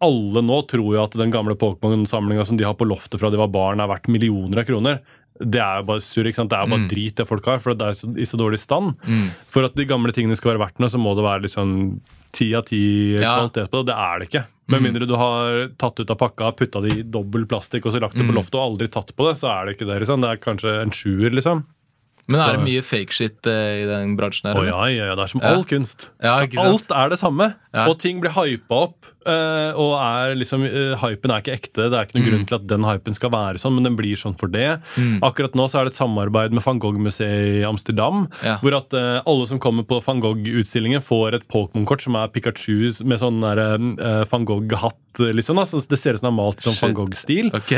alle 0.00 0.40
nå 0.42 0.66
tror 0.68 0.94
jo 0.94 1.02
at 1.02 1.10
den 1.12 1.30
gamle 1.32 1.56
Pokémon-samlinga 1.56 2.44
som 2.46 2.56
de 2.56 2.64
har 2.64 2.74
på 2.74 2.86
loftet 2.86 3.18
fra 3.18 3.28
de 3.30 3.36
var 3.36 3.48
barn, 3.48 3.80
er 3.80 3.88
verdt 3.88 4.06
millioner 4.08 4.58
av 4.60 4.66
kroner. 4.66 5.00
Det 5.40 5.58
er 5.60 5.80
jo 5.80 5.86
bare 5.86 5.98
surr. 6.00 6.26
ikke 6.28 6.36
sant? 6.36 6.50
Det 6.50 6.58
er 6.58 6.66
bare 6.68 6.78
Mm. 6.86 6.88
drit 6.88 7.14
det 7.16 7.26
folk 7.26 7.44
har, 7.46 7.58
for 7.58 7.74
det 7.74 7.82
er 7.88 7.90
så, 7.92 8.06
i 8.16 8.22
så 8.22 8.36
dårlig 8.38 8.58
stand. 8.60 8.94
Mm. 9.04 9.30
For 9.48 9.64
at 9.64 9.74
de 9.74 9.84
gamle 9.84 10.12
tingene 10.12 10.36
skal 10.36 10.52
være 10.56 10.68
verdt 10.68 10.78
noe, 10.78 10.88
så 10.88 10.98
må 11.00 11.14
det 11.16 11.24
være 11.24 11.42
liksom 11.42 12.00
ti 12.32 12.54
av 12.54 12.64
ti 12.66 13.16
kvalitet 13.18 13.68
på 13.70 13.84
det. 13.84 13.86
Det 13.86 13.96
er 13.96 14.18
det 14.20 14.30
ikke. 14.30 14.44
Med 14.66 14.80
Mm. 14.80 14.82
mindre 14.84 15.06
du 15.06 15.14
har 15.14 15.68
tatt 15.76 16.00
ut 16.00 16.10
av 16.10 16.16
pakka, 16.16 16.52
putta 16.56 16.80
det 16.80 16.92
i 16.98 17.02
dobbel 17.02 17.44
plastikk 17.46 17.84
og 17.86 17.92
så 17.92 18.00
lagt 18.00 18.14
det 18.14 18.24
på 18.24 18.32
Mm. 18.32 18.36
loftet 18.40 18.54
og 18.54 18.72
aldri 18.72 18.88
tatt 18.88 19.14
på 19.14 19.28
det, 19.28 19.36
så 19.36 19.48
er 19.52 19.66
det 19.66 19.76
ikke 19.76 19.86
det. 19.86 20.00
liksom. 20.00 20.20
Det 20.22 20.30
er 20.30 20.36
kanskje 20.40 20.82
en 20.82 20.90
sjuer, 20.90 21.30
liksom. 21.30 21.64
Men 22.26 22.40
er 22.40 22.56
det 22.56 22.64
mye 22.64 22.82
fake 22.82 23.12
shit 23.12 23.46
eh, 23.46 23.82
i 23.82 23.86
den 23.88 24.14
bransjen 24.16 24.48
her? 24.48 24.56
Å 24.56 24.64
ja, 24.64 24.78
ja, 24.88 25.08
ja, 25.10 25.14
det 25.18 25.24
er 25.26 25.32
som 25.34 25.42
all 25.44 25.64
kunst. 25.68 26.06
Alt 26.64 26.90
er 26.96 27.10
det 27.12 27.18
samme. 27.20 27.50
Og 27.84 27.98
ting 28.00 28.20
blir 28.22 28.30
hypa 28.32 28.78
opp. 28.86 29.10
eh, 29.26 29.72
og 29.80 29.92
er 29.98 30.34
liksom, 30.36 30.62
eh, 30.68 30.94
hypen 31.00 31.32
er 31.32 31.40
ikke 31.42 31.54
ekte. 31.56 31.88
Det 31.90 31.96
er 31.96 32.04
ikke 32.06 32.16
noen 32.18 32.26
grunn 32.28 32.46
til 32.48 32.56
at 32.58 32.66
den 32.68 32.84
hypen 32.84 33.14
skal 33.16 33.30
være 33.32 33.58
sånn, 33.60 33.74
men 33.74 33.84
den 33.88 33.96
blir 33.96 34.16
sånn 34.20 34.36
for 34.38 34.48
det. 34.52 34.80
Mm. 35.00 35.18
Akkurat 35.24 35.52
nå 35.56 35.64
så 35.68 35.80
er 35.80 35.84
det 35.88 35.94
et 35.94 36.00
samarbeid 36.00 36.52
med 36.52 36.62
van 36.64 36.78
Gogh-museet 36.80 37.60
i 37.60 37.64
Amsterdam. 37.68 38.26
Ja. 38.44 38.58
Hvor 38.60 38.76
at 38.76 38.92
eh, 38.96 39.20
alle 39.26 39.46
som 39.48 39.58
kommer 39.60 39.84
på 39.88 40.00
van 40.04 40.20
Gogh-utstillingen, 40.20 41.02
får 41.04 41.34
et 41.40 41.48
Pokémon-kort 41.48 42.04
som 42.04 42.16
er 42.20 42.28
Pikachu 42.28 42.92
med 43.04 43.20
sånn 43.20 43.40
der, 43.44 43.58
eh, 43.76 44.24
van 44.30 44.44
Gogh-hatt. 44.48 45.00
liksom 45.18 45.56
da, 45.56 45.62
så 45.64 45.80
Det 45.88 45.98
ser 45.98 46.14
ut 46.14 46.20
som 46.20 46.28
det 46.28 46.32
er 46.34 46.40
malt 46.42 46.58
i 46.60 46.68
sånn 46.70 46.80
van 46.80 46.94
Gogh-stil. 47.00 47.52
Ok. 47.54 47.72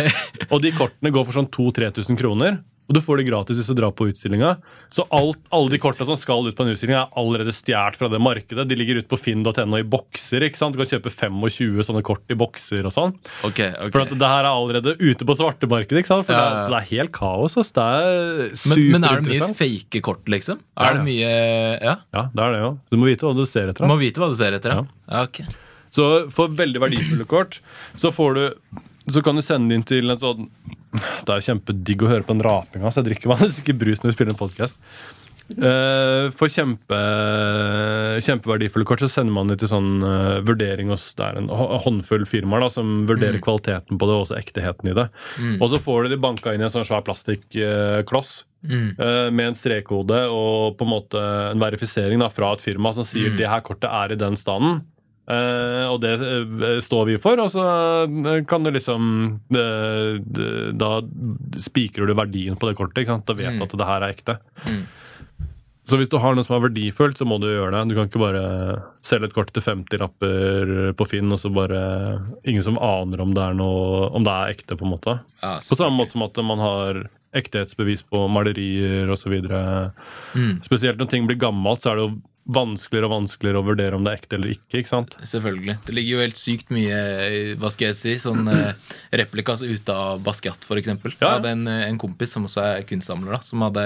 Og 0.50 0.62
de 0.62 0.70
kortene 0.72 1.12
går 1.14 1.24
for 1.26 1.32
sånn 1.40 1.50
2000-3000 1.50 2.18
kroner. 2.18 2.58
Og 2.86 2.94
du 2.94 3.00
får 3.02 3.18
det 3.18 3.24
gratis 3.26 3.58
hvis 3.58 3.68
du 3.72 3.74
drar 3.80 3.90
på 3.98 4.06
utstillinga. 4.06 4.52
Så 4.94 5.02
alt, 5.14 5.40
alle 5.54 5.72
de 5.72 5.78
kortene 5.82 6.06
som 6.06 6.18
skal 6.18 6.46
ut 6.46 6.54
på 6.54 6.62
en 6.62 6.70
utstilling, 6.70 6.94
er 6.94 7.10
allerede 7.18 7.50
stjålet 7.54 7.98
fra 7.98 8.10
det 8.12 8.20
markedet. 8.22 8.66
De 8.70 8.78
ligger 8.78 9.00
ute 9.00 9.10
på 9.10 9.18
finn.no 9.18 9.80
i 9.80 9.82
bokser. 9.82 10.44
ikke 10.46 10.60
sant? 10.60 10.76
Du 10.76 10.82
kan 10.82 10.90
kjøpe 10.92 11.10
25 11.10 11.82
sånne 11.88 12.04
kort 12.06 12.30
i 12.30 12.38
bokser 12.38 12.86
og 12.86 12.94
sånn. 12.94 13.16
ok, 13.42 13.58
ok. 13.88 13.90
For 13.90 14.04
at 14.04 14.14
det 14.14 14.30
her 14.30 14.44
er 14.46 14.52
allerede 14.52 14.94
ute 15.02 15.26
på 15.26 15.38
svartemarkedet. 15.42 16.04
ikke 16.04 16.12
sant? 16.12 16.28
For 16.28 16.36
Ja, 16.38 16.46
det 16.46 16.64
så 16.68 16.74
det 16.76 16.80
er 16.82 16.90
helt 16.94 17.14
kaos. 17.16 17.58
ass. 17.58 17.74
Det 17.74 17.82
er 17.82 18.16
men, 18.70 18.84
men 18.94 19.04
er 19.04 19.20
det 19.20 19.26
mye 19.26 19.40
superinteressant. 19.42 19.60
fake 19.60 20.04
kort, 20.06 20.24
liksom? 20.30 20.62
Ja, 20.78 20.90
Er 20.90 21.00
det 21.00 21.06
mye 21.10 21.30
Ja? 21.82 21.96
Ja, 22.14 22.28
det 22.32 22.42
er 22.46 22.52
det 22.54 22.60
jo. 22.62 22.72
Du 22.90 23.00
må 23.02 23.10
vite 23.10 23.26
hva 23.26 23.34
du 23.34 23.46
ser 23.46 23.70
etter. 23.74 23.82
Du 23.82 23.90
må 23.90 23.98
vite 23.98 24.22
hva 24.22 24.30
du 24.30 24.38
ser 24.38 24.54
etter, 24.54 24.78
ja. 24.78 24.86
ja 25.10 25.26
ok. 25.26 25.42
Så 25.90 26.30
for 26.30 26.48
veldig 26.54 26.80
verdifulle 26.82 27.26
kort, 27.26 27.60
så 27.98 28.14
får 28.14 28.34
du 28.38 28.44
så 29.06 29.22
kan 29.22 29.36
du 29.38 29.42
sende 29.44 29.74
inn 29.76 29.84
til 29.86 30.10
en 30.10 30.18
sånn 30.18 30.48
Det 30.96 31.28
er 31.34 31.40
jo 31.40 31.46
kjempedigg 31.52 32.02
å 32.02 32.08
høre 32.12 32.22
på 32.26 32.34
den 32.36 32.42
rapinga, 32.46 32.90
så 32.90 33.02
jeg 33.02 33.10
drikker 33.12 33.32
vanligvis 33.34 33.60
ikke 33.62 33.78
brus 33.78 34.02
når 34.02 34.10
vi 34.12 34.16
spiller 34.18 34.34
en 34.36 34.42
podkast. 34.42 34.76
for 36.34 36.50
kjempe, 36.50 36.96
kjempeverdifulle 38.26 38.86
kort 38.88 39.02
så 39.04 39.08
sender 39.10 39.34
man 39.36 39.46
det 39.50 39.60
til 39.60 39.70
sånn 39.70 39.90
eh, 40.02 40.40
vurdering 40.46 40.90
hos 40.90 41.04
Det 41.14 41.22
er 41.28 41.38
en 41.38 41.46
håndfull 41.84 42.24
firmaer 42.26 42.64
da, 42.66 42.70
som 42.72 43.04
vurderer 43.06 43.38
kvaliteten 43.44 43.98
på 44.00 44.08
det 44.08 44.16
og 44.16 44.24
også 44.26 44.38
ektigheten 44.40 44.90
i 44.90 44.96
det. 44.96 45.06
Og 45.60 45.68
så 45.70 45.78
får 45.82 46.04
du 46.08 46.14
de 46.16 46.20
banka 46.22 46.54
inn 46.56 46.64
i 46.64 46.66
en 46.66 46.72
sånn 46.74 46.86
svær 46.88 47.04
plastikkkloss 47.06 48.42
Mm. 48.66 48.98
eh, 48.98 49.30
med 49.30 49.46
en 49.46 49.54
strekkode 49.54 50.16
og 50.32 50.74
på 50.76 50.82
en 50.82 50.90
måte 50.90 51.20
en 51.52 51.60
verifisering 51.60 52.18
da, 52.18 52.26
fra 52.32 52.48
et 52.56 52.62
firma 52.64 52.90
som 52.92 53.04
sier 53.06 53.30
Mm. 53.30 53.36
det 53.38 53.46
her 53.46 53.60
kortet 53.62 53.86
er 53.86 54.10
i 54.10 54.16
den 54.18 54.34
standen. 54.34 54.80
Eh, 55.26 55.84
og 55.90 56.00
det 56.04 56.12
uh, 56.22 56.76
står 56.78 57.06
vi 57.08 57.16
for, 57.18 57.40
og 57.42 57.48
så 57.50 57.62
uh, 58.06 58.44
kan 58.46 58.62
du 58.62 58.70
liksom 58.70 59.40
d- 59.50 60.70
Da 60.78 60.90
spikrer 61.58 62.06
du 62.06 62.14
verdien 62.14 62.54
på 62.58 62.68
det 62.70 62.76
kortet. 62.78 63.02
ikke 63.02 63.14
sant? 63.16 63.26
Da 63.26 63.34
vet 63.34 63.56
du 63.56 63.58
Mm. 63.58 63.62
at 63.66 63.74
det 63.80 63.86
her 63.88 64.02
er 64.06 64.12
ekte. 64.14 64.36
Mm. 64.68 64.84
Så 65.86 65.96
hvis 66.00 66.08
du 66.10 66.16
har 66.18 66.34
noe 66.34 66.42
som 66.42 66.56
er 66.56 66.64
verdifullt, 66.68 67.14
så 67.18 67.24
må 67.26 67.36
du 67.38 67.46
gjøre 67.46 67.70
det. 67.70 67.88
Du 67.90 67.94
kan 67.94 68.08
ikke 68.08 68.18
bare 68.22 68.82
selge 69.06 69.28
et 69.28 69.34
kort 69.36 69.52
til 69.54 69.62
50 69.62 69.98
lapper 70.02 70.92
på 70.98 71.06
Finn, 71.06 71.30
og 71.30 71.38
så 71.38 71.50
bare 71.54 71.78
ingen 72.44 72.62
som 72.66 72.78
aner 72.82 73.20
om 73.22 73.34
det 73.34 73.42
er 73.44 73.54
noe 73.54 74.08
Om 74.10 74.24
det 74.26 74.32
er 74.34 74.54
ekte, 74.56 74.74
på 74.78 74.82
en 74.86 74.90
måte. 74.96 75.20
Ah, 75.42 75.58
På 75.62 75.78
samme 75.78 75.94
måte 76.00 76.10
som 76.16 76.22
at 76.26 76.36
man 76.42 76.58
har 76.58 77.04
ektehetsbevis 77.34 78.02
på 78.10 78.24
malerier 78.30 79.06
osv. 79.14 79.36
Mm. 80.34 80.58
Spesielt 80.66 80.98
når 80.98 81.10
ting 81.10 81.26
blir 81.28 81.38
gammelt, 81.38 81.82
så 81.82 81.92
er 81.92 81.96
det 82.00 82.06
jo 82.08 82.16
vanskeligere 82.46 83.08
og 83.08 83.12
vanskeligere 83.16 83.58
å 83.58 83.66
vurdere 83.66 83.96
om 83.98 84.04
det 84.06 84.12
er 84.12 84.18
ekte 84.20 84.36
eller 84.38 84.52
ikke. 84.54 84.78
ikke 84.80 84.88
sant? 84.92 85.16
Selvfølgelig. 85.26 85.74
Det 85.86 85.94
ligger 85.96 86.12
jo 86.16 86.22
helt 86.22 86.38
sykt 86.38 86.68
mye 86.70 86.98
hva 87.58 87.70
skal 87.74 87.88
jeg 87.90 87.96
si, 87.98 88.16
sånn 88.22 88.46
eh, 88.54 88.72
replikas 89.18 89.64
ute 89.66 89.94
av 89.94 90.20
Basquiat, 90.26 90.62
f.eks. 90.68 90.92
Jeg 90.92 91.16
Ja. 91.20 91.32
hadde 91.38 91.54
en, 91.56 91.66
en 91.66 91.98
kompis 91.98 92.30
som 92.36 92.46
også 92.46 92.62
er 92.62 92.84
kunstsamler, 92.86 93.34
da, 93.34 93.40
som 93.42 93.64
hadde 93.66 93.84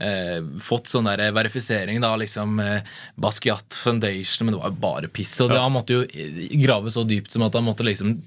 eh, 0.00 0.40
fått 0.64 0.90
sånn 0.92 1.08
der 1.08 1.22
verifisering, 1.36 2.00
da, 2.04 2.12
liksom 2.20 2.60
eh, 2.60 2.82
Basquiat 3.20 3.78
Foundation, 3.80 4.46
men 4.48 4.54
det 4.56 4.60
var 4.62 4.74
jo 4.74 4.80
bare 4.84 5.08
piss. 5.12 5.32
Og 5.40 5.48
det, 5.52 5.56
Ja. 5.56 5.64
han 5.68 5.72
måtte 5.78 5.96
jo 5.96 6.02
eh, 6.04 6.42
grave 6.60 6.92
så 6.92 7.06
dypt 7.08 7.32
som 7.32 7.46
at 7.48 7.56
han 7.56 7.64
måtte 7.64 7.86
liksom 7.88 8.18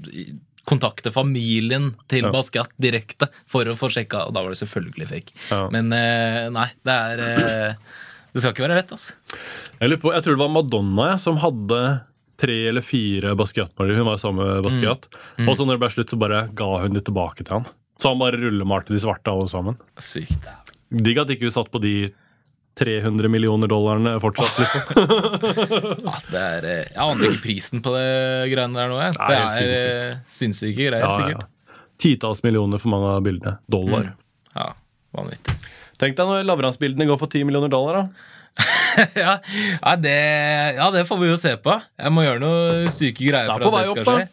kontakte 0.65 1.11
familien 1.11 1.91
til 2.07 2.23
Ja. 2.23 2.31
Basquiat 2.31 2.71
direkte 2.81 3.27
for 3.51 3.67
å 3.67 3.75
få 3.77 3.89
sjekka, 3.91 4.25
og 4.29 4.33
da 4.33 4.41
var 4.45 4.53
det 4.53 4.61
selvfølgelig 4.61 5.09
fake. 5.09 5.33
Ja. 5.51 5.65
Men 5.75 5.91
eh, 5.93 6.47
nei, 6.55 6.69
det 6.87 6.93
er 6.95 7.23
eh, 7.27 7.75
Det 8.33 8.41
skal 8.41 8.53
ikke 8.55 8.65
være 8.65 8.79
lett, 8.79 8.91
altså. 8.95 9.13
Jeg, 9.79 9.99
på, 10.01 10.11
jeg 10.15 10.25
tror 10.25 10.35
det 10.37 10.41
var 10.41 10.51
Madonna 10.55 11.05
ja, 11.11 11.19
som 11.21 11.37
hadde 11.41 11.79
tre 12.41 12.55
eller 12.71 12.81
fire 12.83 13.35
Basquiat-malerier. 13.39 14.01
Hun 14.01 14.07
var 14.09 14.17
jo 14.17 14.23
sammen 14.23 14.49
med 14.49 14.65
Basquiat. 14.65 15.05
Mm. 15.37 15.47
Og 15.47 15.55
så 15.59 15.67
når 15.67 15.77
det 15.77 15.83
ble 15.85 15.91
slutt, 15.93 16.13
så 16.15 16.19
bare 16.19 16.41
ga 16.57 16.69
hun 16.81 16.97
de 16.97 17.03
tilbake 17.05 17.45
til 17.45 17.59
han. 17.59 17.67
Så 18.01 18.09
han 18.09 18.19
bare 18.19 18.39
rullemalte 18.41 18.95
de 18.95 18.99
svarte 19.03 19.31
alle 19.31 19.45
sammen. 19.51 19.77
Sykt. 20.01 20.49
Digg 20.93 21.21
at 21.21 21.31
ikke 21.33 21.47
hun 21.47 21.53
satt 21.55 21.69
på 21.73 21.81
de 21.83 21.93
300 22.81 23.29
millioner 23.29 23.69
dollarene 23.69 24.15
fortsatt, 24.21 24.57
liksom. 24.63 24.81
Ja, 26.07 26.15
det 26.33 26.41
er, 26.41 26.65
eh, 26.65 26.79
jeg 26.89 27.01
aner 27.05 27.27
ikke 27.29 27.43
prisen 27.45 27.83
på 27.85 27.93
det 27.93 28.07
greiene 28.49 28.79
der 28.81 28.89
nå. 28.89 28.97
Jeg. 29.03 29.17
Nei, 29.19 29.29
Det 29.29 29.77
er 29.77 30.07
eh, 30.09 30.15
sinnssyke 30.33 30.79
greier, 30.89 31.05
Ja, 31.05 31.13
sikkert. 31.21 31.45
ja. 31.45 31.79
Titalls 32.01 32.41
millioner 32.43 32.81
for 32.81 32.89
mange 32.95 33.13
av 33.13 33.21
bildene. 33.25 33.59
Dollar. 33.71 34.09
Ja, 34.57 34.71
vanvittig. 35.15 35.53
Tenk 36.03 36.19
deg 36.19 36.27
når 36.29 36.45
Lavransbildene 36.49 37.07
går 37.07 37.19
for 37.21 37.31
10 37.31 37.47
millioner 37.47 37.71
dollar, 37.71 38.01
da. 38.01 38.29
ja, 39.17 39.39
ja, 39.81 39.95
det, 39.97 40.17
ja, 40.77 40.91
det 40.93 41.07
får 41.09 41.17
vi 41.23 41.29
jo 41.31 41.37
se 41.41 41.55
på. 41.63 41.73
Jeg 41.97 42.13
må 42.13 42.25
gjøre 42.25 42.41
noe 42.43 42.91
syke 42.93 43.23
greier 43.23 43.49
er 43.49 43.55
for 43.55 43.63
at 43.65 43.73
det 43.73 43.85
skal 43.87 44.03
opp, 44.03 44.07
skje. 44.19 44.27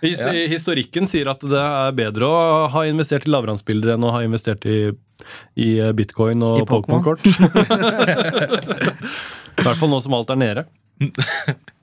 His 0.00 0.18
Ja. 0.24 0.32
Historikken 0.48 1.04
sier 1.10 1.28
at 1.28 1.42
det 1.44 1.60
er 1.60 1.92
bedre 1.92 2.24
å 2.24 2.68
ha 2.72 2.84
investert 2.88 3.26
i 3.28 3.30
lavransbilder 3.34 3.94
enn 3.94 4.06
å 4.08 4.14
ha 4.14 4.22
investert 4.24 4.64
i, 4.64 4.78
i 5.60 5.68
bitcoin 5.96 6.40
og 6.46 6.64
Pokémon-kort. 6.70 7.20
I 9.60 9.62
hvert 9.66 9.76
fall 9.76 9.92
nå 9.92 10.00
som 10.00 10.16
alt 10.16 10.32
er 10.32 10.40
nede. 10.40 10.64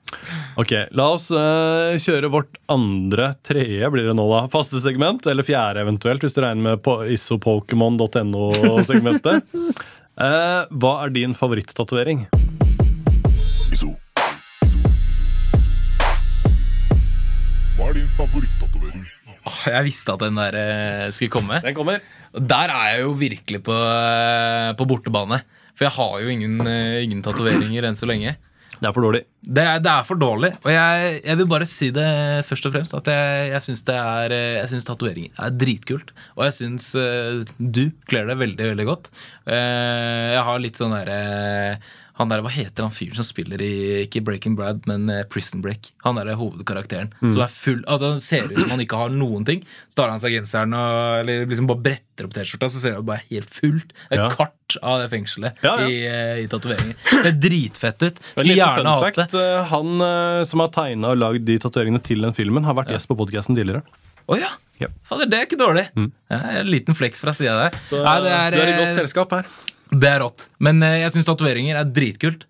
Ok, 0.58 0.72
La 0.96 1.04
oss 1.14 1.28
uh, 1.30 1.94
kjøre 2.02 2.28
vårt 2.32 2.56
andre, 2.72 3.28
tredje 3.46 3.90
blir 3.94 4.06
det 4.08 4.14
nå 4.18 4.24
da, 4.30 4.40
faste 4.50 4.80
segment. 4.82 5.26
Eller 5.30 5.44
fjerde 5.46 5.80
eventuelt, 5.84 6.22
hvis 6.24 6.34
du 6.36 6.40
regner 6.42 6.64
med 6.72 6.78
på 6.84 6.92
isopokemon.no-segmentet. 7.14 9.44
uh, 9.54 10.62
hva 10.80 10.92
er 11.04 11.08
din 11.14 11.34
favorittatovering? 11.38 12.18
Iso. 13.70 13.90
Hva 17.76 17.84
er 17.90 17.94
din 18.00 18.10
favorittatovering? 18.16 19.02
Oh, 19.46 19.58
Jeg 19.70 19.82
visste 19.92 20.10
at 20.16 20.22
den 20.26 20.36
der 20.40 20.52
uh, 20.58 21.06
skulle 21.14 21.34
komme. 21.38 21.56
Den 21.64 21.76
kommer. 21.78 21.98
Der 22.34 22.66
er 22.74 22.86
jeg 22.96 23.00
jo 23.06 23.10
virkelig 23.22 23.60
på, 23.64 23.76
på 24.76 24.82
bortebane. 24.90 25.38
For 25.78 25.82
jeg 25.86 25.94
har 25.94 26.14
jo 26.24 26.28
ingen, 26.34 26.54
ingen 27.06 27.22
tatoveringer 27.22 27.82
enn 27.86 27.94
så 27.96 28.06
lenge. 28.10 28.34
Det 28.78 28.86
er 28.86 28.94
for 28.94 29.04
dårlig. 29.04 29.22
Det 29.42 29.62
er, 29.64 29.80
det 29.82 29.90
er 29.90 30.06
for 30.06 30.20
dårlig. 30.20 30.50
Og 30.62 30.70
jeg, 30.70 31.14
jeg 31.24 31.38
vil 31.40 31.48
bare 31.50 31.66
si 31.68 31.90
det 31.94 32.08
først 32.46 32.68
og 32.68 32.74
fremst. 32.74 32.94
At 32.94 33.10
jeg, 33.10 33.48
jeg 33.52 33.64
syns 33.66 33.84
det 33.88 33.96
eh, 34.38 34.74
tatoveringer 34.86 35.44
er 35.46 35.56
dritkult. 35.58 36.12
Og 36.36 36.44
jeg 36.46 36.56
syns 36.60 36.90
uh, 36.98 37.42
du 37.58 37.88
kler 38.10 38.30
deg 38.30 38.38
veldig, 38.44 38.68
veldig 38.74 38.86
godt. 38.88 39.10
Uh, 39.48 40.34
jeg 40.34 40.44
har 40.50 40.62
litt 40.62 40.78
sånn 40.78 40.94
derre 40.94 41.18
han 42.18 42.28
der, 42.32 42.40
Hva 42.42 42.50
heter 42.50 42.82
han 42.84 42.90
fyren 42.94 43.14
som 43.14 43.24
spiller 43.26 43.60
i 43.62 43.68
ikke 44.04 44.20
Breaking 44.26 44.56
Brad, 44.58 44.80
men 44.90 45.08
eh, 45.10 45.22
Prison 45.30 45.62
Break? 45.64 45.92
Han 46.04 46.18
der 46.18 46.32
er 46.32 46.38
hovedkarakteren. 46.40 47.12
Som 47.20 47.40
er 47.44 47.52
full 47.52 47.84
Altså 47.86 48.10
Han 48.12 48.20
ser 48.24 48.48
ut 48.50 48.58
som 48.58 48.72
han 48.74 48.82
ikke 48.82 48.98
har 48.98 49.12
noen 49.14 49.46
ting. 49.46 49.62
Så 49.88 50.00
tar 50.00 50.10
han 50.10 50.20
seg 50.22 50.34
genseren 50.34 50.74
og 50.74 51.20
eller 51.22 51.46
liksom 51.46 51.68
bare 51.70 51.82
bretter 51.86 52.26
opp 52.28 52.34
T-skjorta, 52.34 52.68
så 52.74 52.82
ser 52.82 52.96
han 52.98 53.06
bare 53.06 53.22
helt 53.30 53.48
fullt. 53.54 53.94
Et 54.10 54.18
Ja. 54.18 54.28
kart 54.34 54.76
av 54.82 55.00
det 55.00 55.08
fengselet 55.14 55.62
Ja, 55.62 55.76
ja. 55.80 55.86
i, 55.88 55.98
eh, 56.06 56.42
i 56.44 56.46
tatoveringer. 56.50 56.96
Ser 57.22 57.32
dritfett 57.38 58.02
ut. 58.02 58.18
Skulle 58.34 58.58
gjerne 58.58 58.96
hatt 58.98 59.20
det. 59.22 59.28
eh, 59.38 59.64
Han 59.70 60.44
som 60.50 60.60
har 60.60 60.68
tegna 60.74 61.14
og 61.14 61.18
lagd 61.22 61.44
de 61.46 61.58
tatoveringene 61.62 62.02
til 62.02 62.20
den 62.26 62.34
filmen, 62.34 62.64
har 62.66 62.74
vært 62.74 62.90
gjest 62.92 63.08
på 63.08 63.16
podkasten 63.16 63.54
tidligere. 63.56 63.82
Oh, 64.28 64.36
ja. 64.36 64.50
Ja. 64.78 64.86
Fader, 65.08 65.26
det 65.26 65.38
er 65.38 65.46
ikke 65.48 65.56
dårlig. 65.58 65.88
Mm. 65.96 66.12
Ja, 66.30 66.36
en 66.60 66.68
liten 66.70 66.94
fleks 66.94 67.18
fra 67.24 67.32
sida 67.34 67.54
der. 67.64 67.78
Så, 67.88 67.98
Nei, 68.04 68.20
det, 68.22 68.30
er, 68.30 68.50
du 68.54 68.58
er 68.62 68.68
i 68.70 68.76
godt 68.78 68.98
selskap 69.00 69.32
her. 69.34 69.46
Det 69.90 70.12
er 70.12 70.22
rått. 70.24 70.48
Men 70.62 70.82
eh, 70.82 71.00
jeg 71.04 71.16
syns 71.16 71.28
tatoveringer 71.28 71.80
er 71.80 71.90
dritkult. 71.98 72.48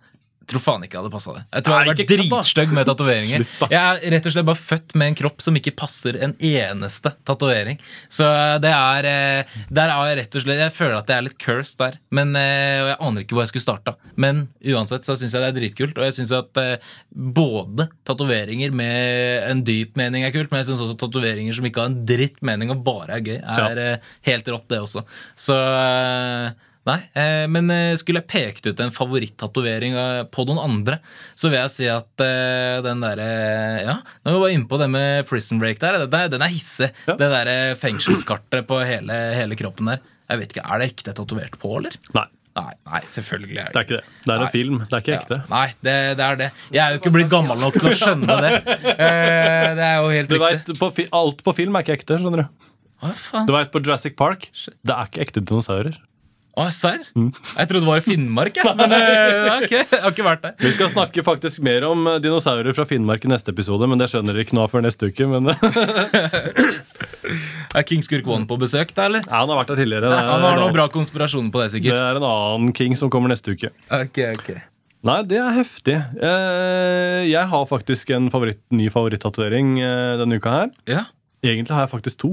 Jeg 0.48 0.54
tror 0.54 0.62
faen 0.64 0.84
ikke 0.86 0.96
jeg 0.96 1.02
hadde 1.02 1.12
passa 1.12 1.32
det. 1.36 1.40
Jeg 1.52 1.64
tror 1.64 1.74
jeg 1.74 1.80
hadde 1.84 1.92
vært 1.92 2.10
dritstygg 2.10 2.70
med 2.72 2.86
tatoveringer. 2.88 3.42
Jeg 3.68 3.76
er 3.76 4.12
rett 4.14 4.28
og 4.30 4.32
slett 4.32 4.46
bare 4.48 4.60
født 4.70 4.94
med 4.96 5.10
en 5.10 5.16
kropp 5.18 5.42
som 5.44 5.56
ikke 5.60 5.74
passer 5.76 6.16
en 6.24 6.32
eneste 6.40 7.10
tatovering. 7.28 7.76
Så 8.08 8.24
eh, 8.24 8.54
det 8.64 8.70
er 8.72 9.08
eh, 9.10 9.58
Der 9.68 9.92
er 9.92 10.08
jeg 10.08 10.16
rett 10.22 10.38
og 10.38 10.44
slett 10.46 10.62
Jeg 10.62 10.72
føler 10.72 10.94
at 10.96 11.12
jeg 11.12 11.20
er 11.20 11.26
litt 11.26 11.36
cursed 11.42 11.76
der. 11.82 11.98
Men, 12.16 12.32
eh, 12.40 12.78
og 12.80 12.88
jeg 12.88 12.96
aner 13.10 13.26
ikke 13.26 13.36
hvor 13.36 13.44
jeg 13.44 13.50
skulle 13.52 13.66
starta. 13.66 13.94
Men 14.16 14.40
uansett 14.72 15.04
så 15.04 15.18
syns 15.20 15.36
jeg 15.36 15.44
det 15.44 15.50
er 15.50 15.58
dritkult. 15.58 16.00
Og 16.00 16.08
jeg 16.08 16.16
syns 16.16 16.32
at 16.38 16.62
eh, 16.62 16.94
både 17.12 17.90
tatoveringer 18.08 18.72
med 18.80 19.50
en 19.50 19.60
dyp 19.68 20.00
mening 20.00 20.24
er 20.24 20.32
kult, 20.32 20.48
men 20.48 20.62
jeg 20.62 20.70
syns 20.70 20.86
også 20.86 20.96
tatoveringer 21.04 21.58
som 21.60 21.68
ikke 21.68 21.84
har 21.84 21.92
en 21.92 22.00
dritt 22.08 22.40
mening 22.40 22.72
og 22.72 22.80
bare 22.88 23.18
er 23.18 23.26
gøy, 23.26 23.36
er 23.36 24.00
helt 24.30 24.48
rått, 24.48 24.64
det 24.72 24.80
også. 24.80 25.04
Så 25.36 25.58
eh, 25.60 26.56
Nei, 26.88 26.96
eh, 27.20 27.44
men 27.52 27.68
eh, 27.74 27.92
skulle 28.00 28.22
jeg 28.22 28.30
pekt 28.32 28.68
ut 28.70 28.80
en 28.80 28.92
favorittatovering 28.94 29.96
eh, 29.98 30.22
på 30.32 30.46
noen 30.48 30.60
andre, 30.62 30.98
så 31.36 31.50
vil 31.52 31.58
jeg 31.60 31.74
si 31.74 31.88
at 31.92 32.24
den 32.86 33.02
derre 33.04 33.28
Ja, 33.84 33.98
når 34.24 34.34
vi 34.38 34.40
var 34.46 34.54
inne 34.56 34.68
på 34.70 34.78
det 34.80 34.88
med 34.94 35.28
Prison 35.28 35.60
Break 35.60 35.82
der, 35.82 36.00
det 36.08 36.22
den 36.32 36.44
er 36.46 36.52
hisse. 36.54 36.90
Ja. 37.06 37.18
Det 37.20 37.28
derre 37.34 37.58
fengselskartet 37.80 38.64
på 38.68 38.80
hele, 38.88 39.20
hele 39.36 39.58
kroppen 39.60 39.92
der. 39.92 40.00
Jeg 40.28 40.42
vet 40.42 40.50
ikke, 40.56 40.64
Er 40.68 40.80
det 40.82 40.90
ekte 40.92 41.14
tatovert 41.16 41.54
på, 41.60 41.76
eller? 41.80 41.94
Nei, 42.16 42.26
Nei, 42.58 42.72
nei, 42.90 43.00
selvfølgelig 43.06 43.58
er 43.62 43.68
det 43.70 43.78
er 43.78 43.84
ikke 43.86 43.96
det. 44.00 44.14
Det 44.24 44.32
er 44.34 44.40
en 44.42 44.50
film, 44.50 44.78
det 44.82 44.96
er 44.96 45.02
ikke 45.04 45.12
Ja, 45.12 45.18
ekte. 45.20 45.36
Nei, 45.52 45.66
det, 45.86 45.92
det 46.18 46.24
er 46.26 46.38
det. 46.40 46.48
Jeg 46.74 46.80
er 46.82 46.94
jo 46.96 46.98
ikke 46.98 47.12
blitt 47.14 47.28
gammel 47.30 47.60
nok 47.62 47.76
til 47.78 47.86
å 47.86 47.92
skjønne 48.00 48.38
det. 48.42 48.50
Eh, 48.96 49.68
det 49.78 49.84
er 49.86 49.94
jo 50.00 50.08
helt 50.10 50.32
Du 50.32 50.34
riktig. 50.40 50.64
vet, 50.66 50.80
på 50.80 51.06
Alt 51.20 51.44
på 51.46 51.54
film 51.54 51.78
er 51.78 51.86
ikke 51.86 51.98
ekte. 52.00 52.18
skjønner 52.18 52.42
du 52.42 52.66
Hva 53.04 53.12
faen? 53.14 53.46
Du 53.46 53.52
vet, 53.54 53.70
På 53.70 53.78
Jurassic 53.84 54.16
Park 54.18 54.48
det 54.58 54.96
er 54.96 55.06
ikke 55.12 55.22
ekte 55.28 55.44
dinosaurer. 55.44 56.00
Å, 56.58 56.64
serr? 56.74 57.04
Mm. 57.14 57.28
Jeg 57.30 57.68
trodde 57.70 57.84
det 57.84 57.88
var 57.88 58.00
i 58.00 58.02
Finnmark, 58.02 58.56
jeg. 58.58 58.70
Men 58.80 58.90
uh, 58.90 59.60
okay. 59.60 59.84
jeg 59.84 60.00
har 60.02 60.14
ikke 60.14 60.24
vært 60.26 60.40
der. 60.42 60.54
Vi 60.58 60.72
skal 60.74 60.88
snakke 60.90 61.22
faktisk 61.26 61.60
mer 61.62 61.84
om 61.86 62.00
eh, 62.10 62.16
dinosaurer 62.24 62.74
fra 62.74 62.86
Finnmark 62.88 63.26
i 63.28 63.30
neste 63.30 63.52
episode, 63.54 63.86
men 63.90 64.00
det 64.00 64.08
skjønner 64.10 64.34
dere 64.34 64.46
ikke 64.46 64.56
nå 64.58 64.64
før 64.72 64.82
neste 64.82 65.10
uke. 65.12 65.28
Men 65.30 65.50
Er 67.78 67.84
King 67.86 68.02
Skurk 68.02 68.26
One 68.30 68.48
på 68.50 68.56
besøk, 68.58 68.90
da, 68.96 69.06
eller? 69.06 69.22
ja, 69.22 69.42
Han 69.42 69.52
har 69.52 69.60
vært 69.60 69.70
der 69.70 69.78
tidligere. 69.84 70.10
Er, 70.10 70.30
Han 70.32 70.46
har 70.48 70.58
noen 70.62 70.74
bra 70.74 70.88
konspirasjon 70.90 71.52
på 71.54 71.62
det, 71.62 71.68
det 71.84 71.94
er 71.94 72.18
en 72.18 72.26
annen 72.26 72.74
king 72.74 72.96
som 72.98 73.12
kommer 73.12 73.30
neste 73.30 73.54
uke. 73.54 73.70
Ok, 73.94 74.18
ok 74.32 74.50
Nei, 75.06 75.20
det 75.30 75.38
er 75.38 75.54
heftig. 75.60 75.94
Eh, 75.94 77.22
Jeg 77.30 77.44
har 77.52 77.70
faktisk 77.70 78.10
en 78.16 78.26
favoritt, 78.34 78.64
ny 78.74 78.90
favorittatovering 78.90 79.76
denne 80.18 80.40
uka 80.42 80.56
her. 80.56 80.74
Ja. 80.90 81.04
Egentlig 81.46 81.76
har 81.76 81.86
jeg 81.86 81.94
faktisk 81.94 82.18
to. 82.24 82.32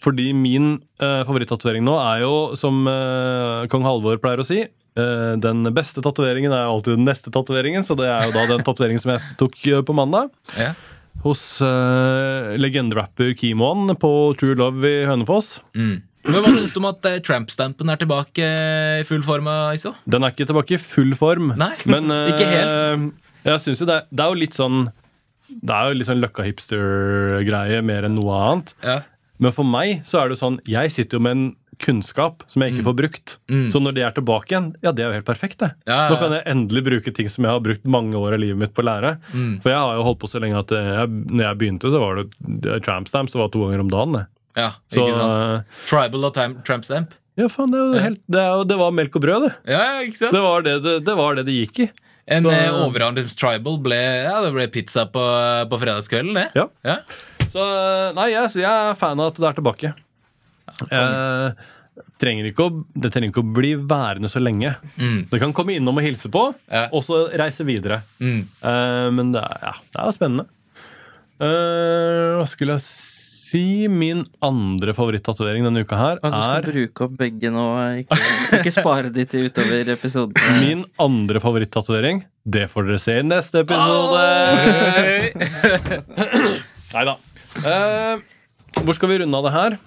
Fordi 0.00 0.30
min 0.36 0.78
uh, 1.02 1.22
favorittatovering 1.28 1.84
nå 1.84 1.96
er 2.00 2.22
jo, 2.24 2.34
som 2.58 2.86
uh, 2.88 3.66
kong 3.72 3.84
Halvor 3.84 4.20
pleier 4.22 4.40
å 4.40 4.46
si 4.46 4.62
uh, 4.64 5.34
Den 5.40 5.66
beste 5.76 6.00
tatoveringen 6.04 6.54
er 6.56 6.70
alltid 6.70 6.96
den 6.96 7.08
neste 7.08 7.32
tatoveringen, 7.34 7.84
så 7.86 7.96
det 7.98 8.08
er 8.08 8.28
jo 8.28 8.36
da 8.36 8.46
den 8.54 8.64
tatoveringen 8.66 9.02
som 9.02 9.14
jeg 9.14 9.36
tok 9.40 9.58
på 9.86 9.96
mandag. 9.96 10.32
Yeah. 10.56 10.78
Hos 11.24 11.42
uh, 11.60 12.56
legenderapper 12.56 13.34
Kimoen 13.36 13.92
på 14.00 14.12
True 14.40 14.56
Love 14.56 14.88
i 14.88 15.02
Hønefoss. 15.08 15.58
Mm. 15.76 15.98
Men 16.28 16.44
Hva 16.44 16.52
syns 16.52 16.72
du 16.72 16.80
om 16.80 16.88
at 16.88 17.04
uh, 17.08 17.18
Tramp-stampen 17.24 17.92
er 17.92 18.00
tilbake 18.00 18.48
i 19.00 19.04
full 19.08 19.24
form, 19.26 19.48
Iso? 19.76 19.92
Den 20.08 20.24
er 20.24 20.32
ikke 20.32 20.48
tilbake 20.48 20.78
i 20.78 20.80
full 20.80 21.12
form. 21.18 21.52
Nei, 21.60 21.74
men 21.92 22.08
uh, 22.08 22.28
ikke 22.32 22.48
helt. 22.48 23.20
Jeg 23.44 23.64
synes 23.66 23.84
jo 23.84 23.88
det, 23.88 24.02
det 24.12 24.24
er 24.24 24.32
jo 24.32 24.36
litt 24.36 24.56
sånn 24.58 24.82
Det 25.48 25.72
er 25.72 25.86
jo 25.88 25.96
litt 25.96 26.08
sånn 26.10 26.20
løkka 26.20 26.44
hipster-greie 26.44 27.80
mer 27.84 28.08
enn 28.08 28.16
noe 28.16 28.42
annet. 28.48 28.74
Ja. 28.84 29.00
Men 29.40 29.52
for 29.56 29.64
meg 29.64 30.02
så 30.08 30.20
er 30.22 30.28
det 30.32 30.36
sånn 30.40 30.58
Jeg 30.68 30.90
sitter 30.92 31.16
jo 31.18 31.24
med 31.24 31.32
en 31.38 31.48
kunnskap 31.80 32.42
som 32.50 32.60
jeg 32.60 32.74
ikke 32.74 32.84
får 32.90 32.96
brukt. 32.98 33.34
Mm. 33.48 33.62
Så 33.72 33.80
når 33.80 33.94
det 33.96 34.02
er 34.04 34.12
tilbake 34.12 34.52
igjen, 34.52 34.66
ja, 34.84 34.90
det 34.92 35.00
er 35.00 35.06
jo 35.08 35.14
helt 35.16 35.28
perfekt, 35.30 35.58
det. 35.62 35.70
Ja, 35.88 35.94
ja, 36.02 36.08
Nå 36.12 36.18
kan 36.20 36.34
jeg 36.36 36.44
endelig 36.52 36.82
bruke 36.84 37.14
ting 37.16 37.30
som 37.32 37.46
jeg 37.46 37.54
har 37.54 37.62
brukt 37.64 37.86
mange 37.88 38.20
år 38.20 38.36
av 38.36 38.42
livet 38.42 38.60
mitt 38.60 38.74
på 38.76 38.84
å 38.84 38.88
lære. 38.90 39.14
Mm. 39.32 39.54
For 39.64 39.72
jeg 39.72 39.80
har 39.80 39.96
jo 39.96 40.04
holdt 40.04 40.20
på 40.20 40.28
så 40.28 40.42
lenge 40.44 40.60
at 40.60 40.74
jeg, 40.76 41.06
når 41.32 41.46
jeg 41.46 41.58
begynte, 41.62 41.88
så 41.94 42.02
var 42.02 42.20
det 42.20 42.76
tramp 42.84 43.08
stamps 43.08 43.32
det 43.32 43.40
var 43.40 43.48
to 43.54 43.62
ganger 43.64 43.80
om 43.86 43.88
dagen. 43.94 44.12
det. 44.18 44.26
ja, 44.60 44.68
Så 44.92 45.06
ikke 45.06 45.16
sant? 45.22 45.40
eh, 45.40 45.80
Tribal 45.88 46.28
og 46.28 46.34
trampstamp? 46.36 46.60
Tramp-stamp? 46.68 47.16
ja, 47.40 47.48
faen, 47.48 47.72
det, 47.72 47.80
jo 47.80 48.04
helt, 48.04 48.20
det, 48.28 48.44
det 48.68 48.76
var 48.84 48.92
melk 49.00 49.16
og 49.16 49.22
brød, 49.24 49.48
det. 49.48 49.52
Ja, 49.72 49.82
ikke 50.04 50.20
sant? 50.20 50.36
Det 50.36 50.44
var 50.44 50.62
det 50.68 50.76
det, 50.84 50.94
det, 51.08 51.16
var 51.16 51.34
det, 51.40 51.46
det 51.48 51.56
gikk 51.62 51.84
i. 51.86 51.90
En 52.30 52.44
Så- 52.44 52.52
eh, 52.52 53.24
tribal 53.40 53.80
ble, 53.80 53.96
ja, 54.28 54.36
det 54.44 54.52
ble 54.52 54.68
pizza 54.68 55.06
på, 55.08 55.24
på 55.72 55.80
fredagskvelden, 55.80 56.36
det. 56.36 56.48
Ja. 56.60 56.68
Ja. 56.84 56.98
Så 57.50 57.66
nei, 58.16 58.28
jeg, 58.34 58.50
så 58.54 58.62
jeg 58.62 58.70
er 58.92 58.96
fan 59.00 59.20
av 59.20 59.32
at 59.32 59.40
det 59.42 59.48
er 59.50 59.58
tilbake. 59.58 59.92
Eh, 60.90 61.50
trenger 62.22 62.46
ikke 62.50 62.66
å, 62.68 62.70
det 63.02 63.10
trenger 63.12 63.32
ikke 63.32 63.42
å 63.42 63.52
bli 63.58 63.74
værende 63.90 64.30
så 64.30 64.40
lenge. 64.42 64.70
Mm. 65.00 65.18
Det 65.32 65.40
kan 65.42 65.52
komme 65.56 65.74
innom 65.76 65.98
og 66.00 66.06
hilse 66.06 66.30
på, 66.32 66.46
Ja. 66.70 66.86
og 66.94 67.02
så 67.04 67.24
reise 67.36 67.66
videre. 67.66 68.02
Mm. 68.22 68.40
Eh, 68.62 69.10
men 69.16 69.32
det 69.34 69.42
er, 69.44 69.60
ja, 69.66 69.74
det 69.90 70.00
er 70.00 70.10
jo 70.12 70.16
spennende. 70.16 70.46
Eh, 71.40 72.36
hva 72.38 72.46
skulle 72.48 72.76
jeg 72.78 72.84
si? 72.86 73.88
Min 73.90 74.20
andre 74.46 74.92
favorittatovering 74.94 75.64
denne 75.66 75.82
uka 75.82 75.96
her 75.98 76.20
ja, 76.22 76.28
du 76.30 76.36
skal 76.36 76.52
er 76.60 76.66
bruke 76.68 77.06
opp 77.08 77.14
begge 77.18 77.50
nå, 77.50 77.64
ikke, 78.04 78.18
ikke 78.60 78.72
spare 78.76 79.10
de 79.10 79.24
til 79.26 79.48
utover 79.48 79.90
episoden. 79.96 80.36
Min 80.62 80.84
andre 81.02 81.42
favorittatovering, 81.42 82.22
det 82.46 82.68
får 82.70 82.86
dere 82.86 83.00
se 83.02 83.16
i 83.18 83.24
neste 83.26 83.64
episode! 83.64 84.22
Nei 86.94 87.04
da. 87.10 87.16
Eh, 87.58 88.20
hvor 88.84 88.94
skal 88.96 89.10
vi 89.10 89.18
runde 89.22 89.36
av 89.40 89.46
det 89.48 89.54
her? 89.56 89.78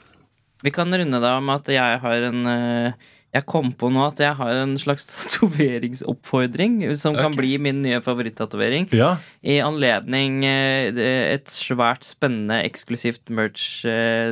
Vi 0.64 0.72
kan 0.76 0.92
runde 0.94 1.20
det 1.24 1.34
med 1.44 1.56
at 1.62 1.72
jeg 1.74 2.00
har 2.04 2.26
en 2.30 2.46
eh, 2.48 2.94
Jeg 3.34 3.48
kom 3.50 3.72
på 3.74 3.90
nå 3.90 4.04
at 4.06 4.20
jeg 4.22 4.36
har 4.38 4.52
en 4.62 4.76
slags 4.78 5.08
tatoveringsoppfordring 5.12 6.82
som 7.00 7.16
kan 7.18 7.32
Ok. 7.32 7.38
bli 7.40 7.56
min 7.58 7.82
nye 7.82 8.02
favorittatovering. 8.06 8.90
Ja. 8.94 9.16
I 9.42 9.58
anledning 9.66 10.44
eh, 10.46 10.92
et 11.34 11.50
svært 11.50 12.06
spennende 12.06 12.60
eksklusivt 12.68 13.32
merch 13.34 13.82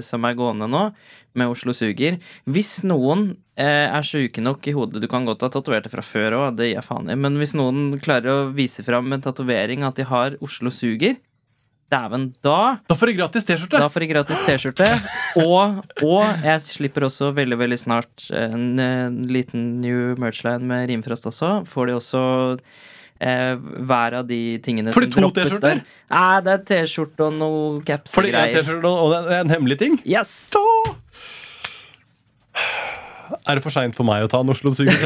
som 0.05 0.27
er 0.29 0.37
gående 0.37 0.67
nå, 0.69 0.83
med 1.33 1.47
Oslo 1.49 1.73
Suger. 1.73 2.19
Hvis 2.45 2.83
noen 2.85 3.31
er 3.61 4.03
sjuke 4.03 4.41
nok 4.41 4.65
i 4.67 4.73
hodet 4.73 5.01
Du 5.03 5.07
kan 5.07 5.25
godt 5.27 5.43
ha 5.45 5.49
tatovert 5.53 5.85
det 5.85 5.91
fra 5.93 6.01
før 6.05 6.33
òg, 6.37 6.55
det 6.57 6.69
gir 6.71 6.77
jeg 6.79 6.85
faen 6.87 7.09
i. 7.09 7.15
Men 7.17 7.37
hvis 7.41 7.53
noen 7.57 7.97
klarer 8.03 8.31
å 8.31 8.53
vise 8.55 8.83
fram 8.85 9.11
en 9.15 9.21
tatovering 9.23 9.83
at 9.87 9.97
de 9.99 10.05
har 10.09 10.37
Oslo 10.45 10.69
Suger, 10.73 11.17
dæven, 11.91 12.29
da 12.45 12.77
Da 12.89 12.95
får 12.97 13.11
du 13.11 13.17
gratis 13.19 13.45
T-skjorte! 13.47 13.79
da 13.81 13.89
får 13.91 14.05
du 14.05 14.09
gratis 14.11 14.43
T-skjorte. 14.47 14.87
Og, 15.41 15.81
og 16.05 16.45
jeg 16.45 16.63
slipper 16.65 17.05
også 17.07 17.31
veldig 17.35 17.57
veldig 17.59 17.79
snart 17.81 18.27
en, 18.35 18.71
en 18.79 19.19
liten 19.31 19.67
new 19.83 20.13
merchline 20.21 20.65
med 20.67 20.87
rimfrost 20.91 21.27
også. 21.29 21.53
Får 21.69 21.91
de 21.91 21.97
også 21.97 22.23
eh, 23.21 23.53
hver 23.59 24.19
av 24.21 24.27
de 24.29 24.41
tingene 24.63 24.95
Får 24.95 25.07
de 25.07 25.11
som 25.13 25.27
droppes 25.27 25.59
der. 25.63 25.83
Nei, 26.11 26.39
det 26.47 26.55
er 26.55 26.65
T-skjorte 26.71 27.27
og 27.27 27.37
noe 27.39 27.83
caps 27.87 28.15
og 28.15 28.25
er 28.25 28.33
greier. 28.33 28.59
T-skjorte, 28.59 28.95
og 29.05 29.15
det 29.15 29.37
er 29.37 29.45
en 29.45 29.53
hemmelig 29.53 29.79
ting. 29.83 29.99
Yes! 30.07 30.33
Er 33.47 33.57
det 33.57 33.63
for 33.63 33.73
seint 33.73 33.95
for 33.95 34.07
meg 34.07 34.25
å 34.25 34.29
ta 34.31 34.41
en 34.43 34.51
Oslo 34.51 34.73
Suger? 34.75 34.95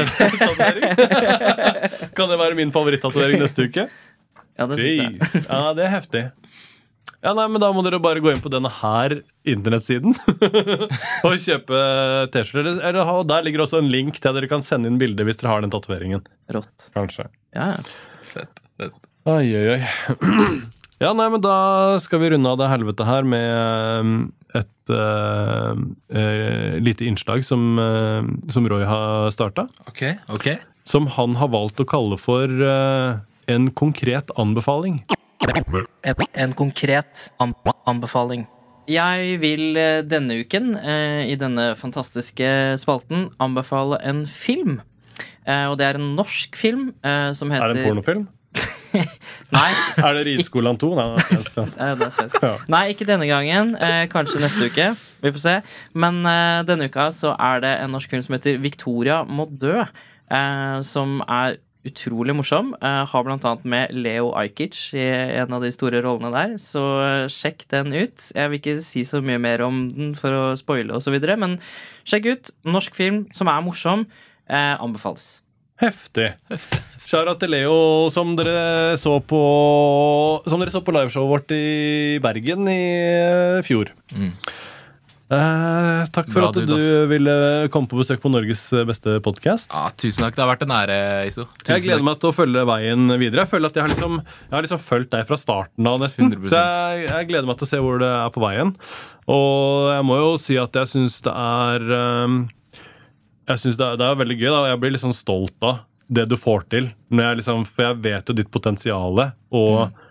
kan 2.16 2.32
det 2.32 2.38
være 2.40 2.56
min 2.58 2.72
favorittatovering 2.74 3.38
neste 3.42 3.68
uke? 3.68 3.86
Ja, 4.56 4.66
det 4.70 4.76
syns 4.80 4.98
jeg. 4.98 5.44
Ja, 5.46 5.60
det 5.76 5.84
er 5.86 5.92
heftig. 5.92 6.22
Ja, 7.26 7.32
nei, 7.34 7.48
men 7.50 7.58
Da 7.62 7.72
må 7.74 7.82
dere 7.82 7.98
bare 8.02 8.22
gå 8.22 8.30
inn 8.30 8.40
på 8.44 8.50
denne 8.54 8.70
her 8.70 9.16
internettsiden 9.50 10.14
og 11.26 11.34
kjøpe 11.42 11.80
T-skjorter. 12.30 12.76
Eller- 12.78 13.02
eller 13.02 13.26
Der 13.26 13.42
ligger 13.42 13.64
også 13.66 13.80
en 13.82 13.90
link 13.90 14.20
til 14.20 14.30
at 14.30 14.38
dere 14.38 14.48
kan 14.50 14.62
sende 14.62 14.86
inn 14.92 15.00
bilde 15.02 15.26
hvis 15.26 15.40
dere 15.42 15.50
har 15.56 15.64
den 15.66 15.74
tatoveringen. 15.74 16.22
Rått. 16.54 16.88
Kanskje. 16.94 17.26
Ja, 17.56 17.72
ja. 17.74 18.46
Oi, 19.26 19.44
oi, 19.58 19.66
oi. 19.76 19.82
Ja, 20.96 21.10
nei, 21.12 21.26
men 21.28 21.42
da 21.44 21.98
skal 22.00 22.22
vi 22.22 22.30
runde 22.32 22.48
av 22.48 22.56
det 22.56 22.70
helvete 22.72 23.04
her 23.04 23.26
med 23.28 23.50
um, 24.00 24.12
et 24.56 24.92
uh, 24.96 25.74
uh, 25.76 26.78
lite 26.80 27.04
innslag 27.04 27.42
som, 27.44 27.66
uh, 27.76 28.24
som 28.48 28.64
Roy 28.72 28.80
har 28.88 29.28
starta. 29.34 29.66
Ok, 29.90 30.00
ok. 30.32 30.46
Som 30.88 31.10
han 31.18 31.36
har 31.36 31.50
valgt 31.52 31.82
å 31.84 31.88
kalle 31.90 32.16
for 32.16 32.48
uh, 32.48 33.18
en 33.52 33.68
konkret 33.76 34.32
anbefaling. 34.40 35.02
En, 35.44 36.52
konkret 36.56 37.26
anbefaling. 37.86 38.46
Jeg 38.88 39.40
vil 39.42 39.76
eh, 39.76 40.02
denne 40.06 40.40
uken, 40.44 40.76
eh, 40.78 41.26
i 41.32 41.34
denne 41.38 41.72
fantastiske 41.78 42.48
spalten, 42.78 43.28
anbefale 43.42 43.98
en 44.06 44.24
film. 44.30 44.80
Eh, 45.46 45.66
og 45.66 45.76
det 45.80 45.88
er 45.88 45.98
en 45.98 46.14
norsk 46.16 46.56
film 46.58 46.90
eh, 47.02 47.32
som 47.34 47.50
heter 47.50 47.68
Er 47.68 47.74
det 47.74 47.82
en 47.82 47.88
pornofilm? 47.90 48.26
Nei, 49.56 49.70
Er 50.06 50.16
det 50.16 50.24
Rideskolan 50.28 50.78
2? 50.80 50.90
Nei, 50.96 51.08
det 51.98 52.08
er 52.08 52.14
svensk. 52.14 52.38
Ja. 52.42 52.54
Nei, 52.72 52.84
ikke 52.94 53.08
denne 53.08 53.28
gangen. 53.28 53.74
Eh, 53.76 54.06
kanskje 54.12 54.42
neste 54.42 54.70
uke. 54.70 54.90
Vi 55.24 55.32
får 55.34 55.42
se. 55.42 55.54
Men 55.98 56.22
eh, 56.28 56.62
denne 56.68 56.88
uka 56.90 57.10
så 57.14 57.34
er 57.36 57.62
det 57.64 57.74
en 57.82 57.94
norsk 57.96 58.12
film 58.12 58.24
som 58.26 58.36
heter 58.38 58.60
Victoria 58.62 59.22
må 59.28 59.48
dø. 59.50 59.84
Eh, 60.26 60.78
som 60.86 61.20
er 61.26 61.60
utrolig 61.86 62.34
morsom. 62.36 62.74
Eh, 62.80 63.02
har 63.06 63.30
annet 63.32 63.64
med 63.64 63.94
Leo 63.94 64.32
Ajkic 64.38 64.92
i 64.96 65.06
en 65.40 65.56
av 65.56 65.64
de 65.64 65.72
store 65.74 66.02
rollene 66.04 66.32
der. 66.34 66.56
Så 66.60 66.82
eh, 67.04 67.24
sjekk 67.32 67.66
den 67.72 67.94
ut. 67.94 68.28
Jeg 68.34 68.52
vil 68.52 68.60
ikke 68.60 68.76
si 68.84 69.04
så 69.06 69.22
mye 69.24 69.40
mer 69.42 69.64
om 69.66 69.86
den 69.92 70.14
for 70.18 70.34
å 70.34 70.44
spoile 70.58 70.98
osv., 70.98 71.16
men 71.38 71.58
sjekk 72.06 72.30
ut. 72.32 72.54
Norsk 72.66 72.94
film 72.96 73.24
som 73.36 73.50
er 73.52 73.64
morsom. 73.64 74.06
Eh, 74.46 74.74
anbefales. 74.78 75.40
Heftig. 75.76 76.30
Shara 77.04 77.34
til 77.36 77.52
Leo, 77.52 78.08
som 78.10 78.32
dere 78.38 78.96
så 78.96 79.18
på 79.20 79.40
Som 80.48 80.62
dere 80.62 80.72
så 80.72 80.80
på 80.80 80.94
liveshowet 80.96 81.28
vårt 81.28 81.52
i 81.52 82.16
Bergen 82.24 82.64
i 82.72 82.80
fjor. 83.66 83.92
Mm. 84.16 84.32
Eh, 85.26 86.04
takk 86.14 86.28
for 86.30 86.38
Bra 86.38 86.48
at 86.52 86.58
du 86.68 86.74
ass. 86.76 87.08
ville 87.10 87.32
komme 87.74 87.88
på 87.90 87.98
besøk 87.98 88.20
på 88.22 88.30
Norges 88.30 88.60
beste 88.86 89.16
podkast. 89.24 89.66
Ja, 89.74 89.88
tusen 89.98 90.22
takk. 90.22 90.36
Det 90.36 90.44
har 90.44 90.52
vært 90.52 90.62
en 90.62 90.74
ære, 90.76 90.98
Iso. 91.26 91.48
Tusen 91.64 91.72
Jeg 91.74 91.82
gleder 91.88 91.98
takk. 91.98 92.06
meg 92.06 92.20
til 92.22 92.30
å 92.30 92.36
følge 92.36 92.62
veien 92.68 93.08
videre. 93.18 93.42
Jeg 93.42 93.50
føler 93.50 93.66
at 93.72 93.74
jeg 93.74 93.82
har 93.82 93.90
liksom, 93.90 94.20
jeg 94.22 94.54
har 94.54 94.62
liksom 94.68 94.82
fulgt 94.86 95.10
deg 95.16 95.26
fra 95.26 95.36
starten 95.40 95.90
av, 95.90 95.98
nesten. 96.04 96.30
100%. 96.30 96.46
Så 96.54 96.62
jeg, 96.62 97.08
jeg 97.10 97.28
gleder 97.32 97.46
meg 97.50 97.58
til 97.58 97.66
å 97.66 97.72
se 97.72 97.82
hvor 97.82 97.98
det 98.04 98.12
er 98.12 98.30
på 98.36 98.44
veien. 98.46 98.70
Og 99.26 99.90
jeg 99.96 100.06
må 100.06 100.20
jo 100.22 100.30
si 100.38 100.60
at 100.62 100.78
jeg 100.78 100.92
syns 100.94 101.18
det 101.26 101.32
er 101.34 101.82
um, 101.90 102.36
Jeg 103.50 103.58
synes 103.64 103.76
det, 103.80 103.86
er, 103.88 103.96
det 103.98 104.06
er 104.06 104.20
veldig 104.22 104.38
gøy. 104.38 104.50
da 104.54 104.62
Jeg 104.70 104.80
blir 104.84 104.94
litt 104.94 105.02
sånn 105.02 105.16
stolt 105.16 105.58
av 105.66 105.80
det 106.06 106.28
du 106.30 106.36
får 106.38 106.68
til. 106.70 106.92
Når 107.10 107.32
jeg 107.32 107.40
liksom, 107.42 107.66
for 107.66 107.88
jeg 107.88 107.98
vet 108.06 108.28
jo 108.30 108.34
ditt 108.38 108.50
potensial, 108.54 109.24
og 109.50 109.88
Mm. 109.90 110.02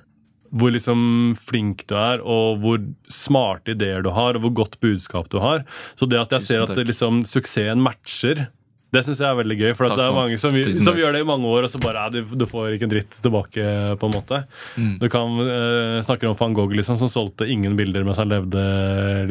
Hvor 0.55 0.71
liksom 0.71 0.99
flink 1.35 1.85
du 1.89 1.95
er, 1.99 2.23
og 2.23 2.61
hvor 2.63 2.83
smarte 3.11 3.75
ideer 3.75 4.05
du 4.05 4.11
har, 4.15 4.37
og 4.37 4.45
hvor 4.45 4.55
godt 4.63 4.79
budskap 4.83 5.27
du 5.33 5.41
har. 5.43 5.65
Så 5.99 6.07
det 6.07 6.21
at 6.21 6.31
jeg 6.31 6.45
Tusen 6.45 6.53
ser 6.53 6.63
at 6.67 6.77
det 6.77 6.87
liksom, 6.91 7.23
suksessen 7.27 7.83
matcher, 7.83 8.47
det 8.95 9.01
syns 9.03 9.19
jeg 9.19 9.27
er 9.27 9.37
veldig 9.39 9.55
gøy. 9.59 9.71
For 9.75 9.87
at 9.87 9.93
Takk 9.93 9.99
det 9.99 10.05
er 10.05 10.15
mange 10.15 10.37
som, 10.39 10.55
som 10.77 10.99
gjør 10.99 11.15
det 11.15 11.21
i 11.23 11.27
mange 11.27 11.49
år, 11.51 11.67
og 11.67 11.71
så 11.71 11.81
bare 11.83 12.05
du, 12.13 12.21
du 12.23 12.45
får 12.47 12.75
ikke 12.75 12.87
en 12.87 12.93
dritt 12.93 13.17
tilbake, 13.25 13.65
på 13.99 14.09
en 14.09 14.13
måte. 14.15 14.41
Mm. 14.79 14.93
Du 15.01 15.07
kan 15.11 15.41
eh, 15.43 15.97
snakke 16.05 16.29
om 16.29 16.37
van 16.39 16.55
Gogh, 16.55 16.75
liksom, 16.77 16.99
som 17.01 17.11
solgte 17.11 17.47
ingen 17.51 17.75
bilder 17.79 18.05
mens 18.07 18.21
han 18.21 18.31
levde, 18.31 18.63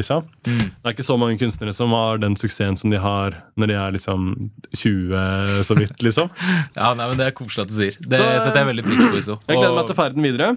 liksom. 0.01 0.29
Mm. 0.45 0.61
Det 0.69 0.91
er 0.91 0.97
ikke 0.97 1.07
så 1.07 1.17
mange 1.21 1.41
kunstnere 1.41 1.75
som 1.77 1.95
har 1.97 2.21
den 2.23 2.37
suksessen 2.41 2.77
som 2.81 2.93
de 2.93 3.01
har 3.01 3.41
når 3.61 3.71
de 3.71 3.79
er 3.81 3.97
liksom 3.97 4.29
20, 4.77 5.65
så 5.65 5.79
vidt, 5.79 5.97
liksom. 6.05 6.31
Ja, 6.79 6.93
nei, 6.99 7.09
men 7.09 7.19
Det 7.21 7.31
er 7.31 7.35
koselig 7.37 7.65
at 7.65 7.73
du 7.73 7.77
sier. 7.79 7.97
Det 7.97 8.21
Så, 8.21 8.31
setter 8.45 8.61
jeg 8.61 8.73
veldig 8.75 8.87
pris 8.87 9.03
på, 9.03 9.17
Iso. 9.23 9.41
Jeg 9.49 9.61
gleder 9.61 9.77
meg 9.79 9.89
til 9.89 9.99
ferden 10.03 10.27
videre. 10.27 10.55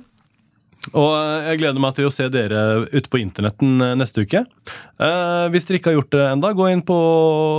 Og 0.94 1.12
jeg 1.48 1.60
gleder 1.62 1.84
meg 1.84 1.96
til 1.98 2.08
å 2.08 2.14
se 2.14 2.28
dere 2.32 2.64
ute 2.92 3.12
på 3.12 3.20
internetten 3.22 3.82
eh, 3.84 3.96
neste 4.00 4.24
uke. 4.24 4.44
Eh, 4.44 5.46
hvis 5.54 5.68
dere 5.68 5.82
ikke 5.82 5.92
har 5.92 5.98
gjort 6.00 6.14
det 6.16 6.26
enda, 6.30 6.54
gå 6.56 6.70
inn 6.72 6.84
på 6.88 6.98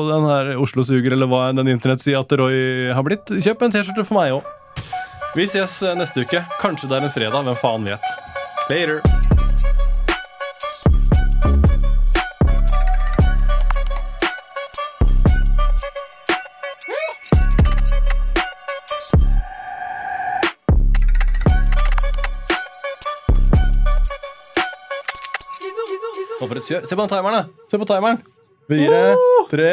den 0.08 0.28
her 0.30 0.52
Oslo 0.62 0.86
Suger 0.86 1.16
eller 1.16 1.30
hva 1.30 1.48
den 1.52 1.74
internettsida 1.74 2.24
til 2.28 2.42
Roy 2.44 2.60
har 2.96 3.06
blitt. 3.06 3.34
Kjøp 3.36 3.66
en 3.66 3.74
T-skjorte 3.74 4.06
for 4.08 4.20
meg 4.20 4.38
òg. 4.38 4.54
Vi 5.36 5.48
ses 5.50 5.80
eh, 5.84 5.96
neste 5.98 6.24
uke. 6.24 6.44
Kanskje 6.62 6.88
det 6.88 7.00
er 7.00 7.08
en 7.08 7.14
fredag. 7.14 7.44
Hvem 7.50 7.60
faen 7.60 7.90
vet. 7.92 8.14
Later. 8.68 9.27
Nå 26.38 26.46
for 26.46 26.60
et 26.60 26.68
kjør. 26.68 26.84
Se 26.86 26.94
på 26.94 27.02
den 27.02 27.10
timeren, 27.10 27.34
da. 27.34 27.64
Se 27.70 27.80
på 27.80 27.86
timeren. 27.88 28.20
Fire, 28.68 29.00
tre! 29.50 29.72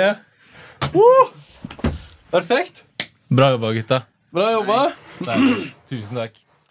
Perfekt. 2.31 2.83
Bra 3.29 3.51
jobba, 3.53 3.73
gutta. 3.75 4.01
Bra 4.33 4.49
jobba. 4.55 4.79
Tusen 5.89 6.17
takk. 6.17 6.44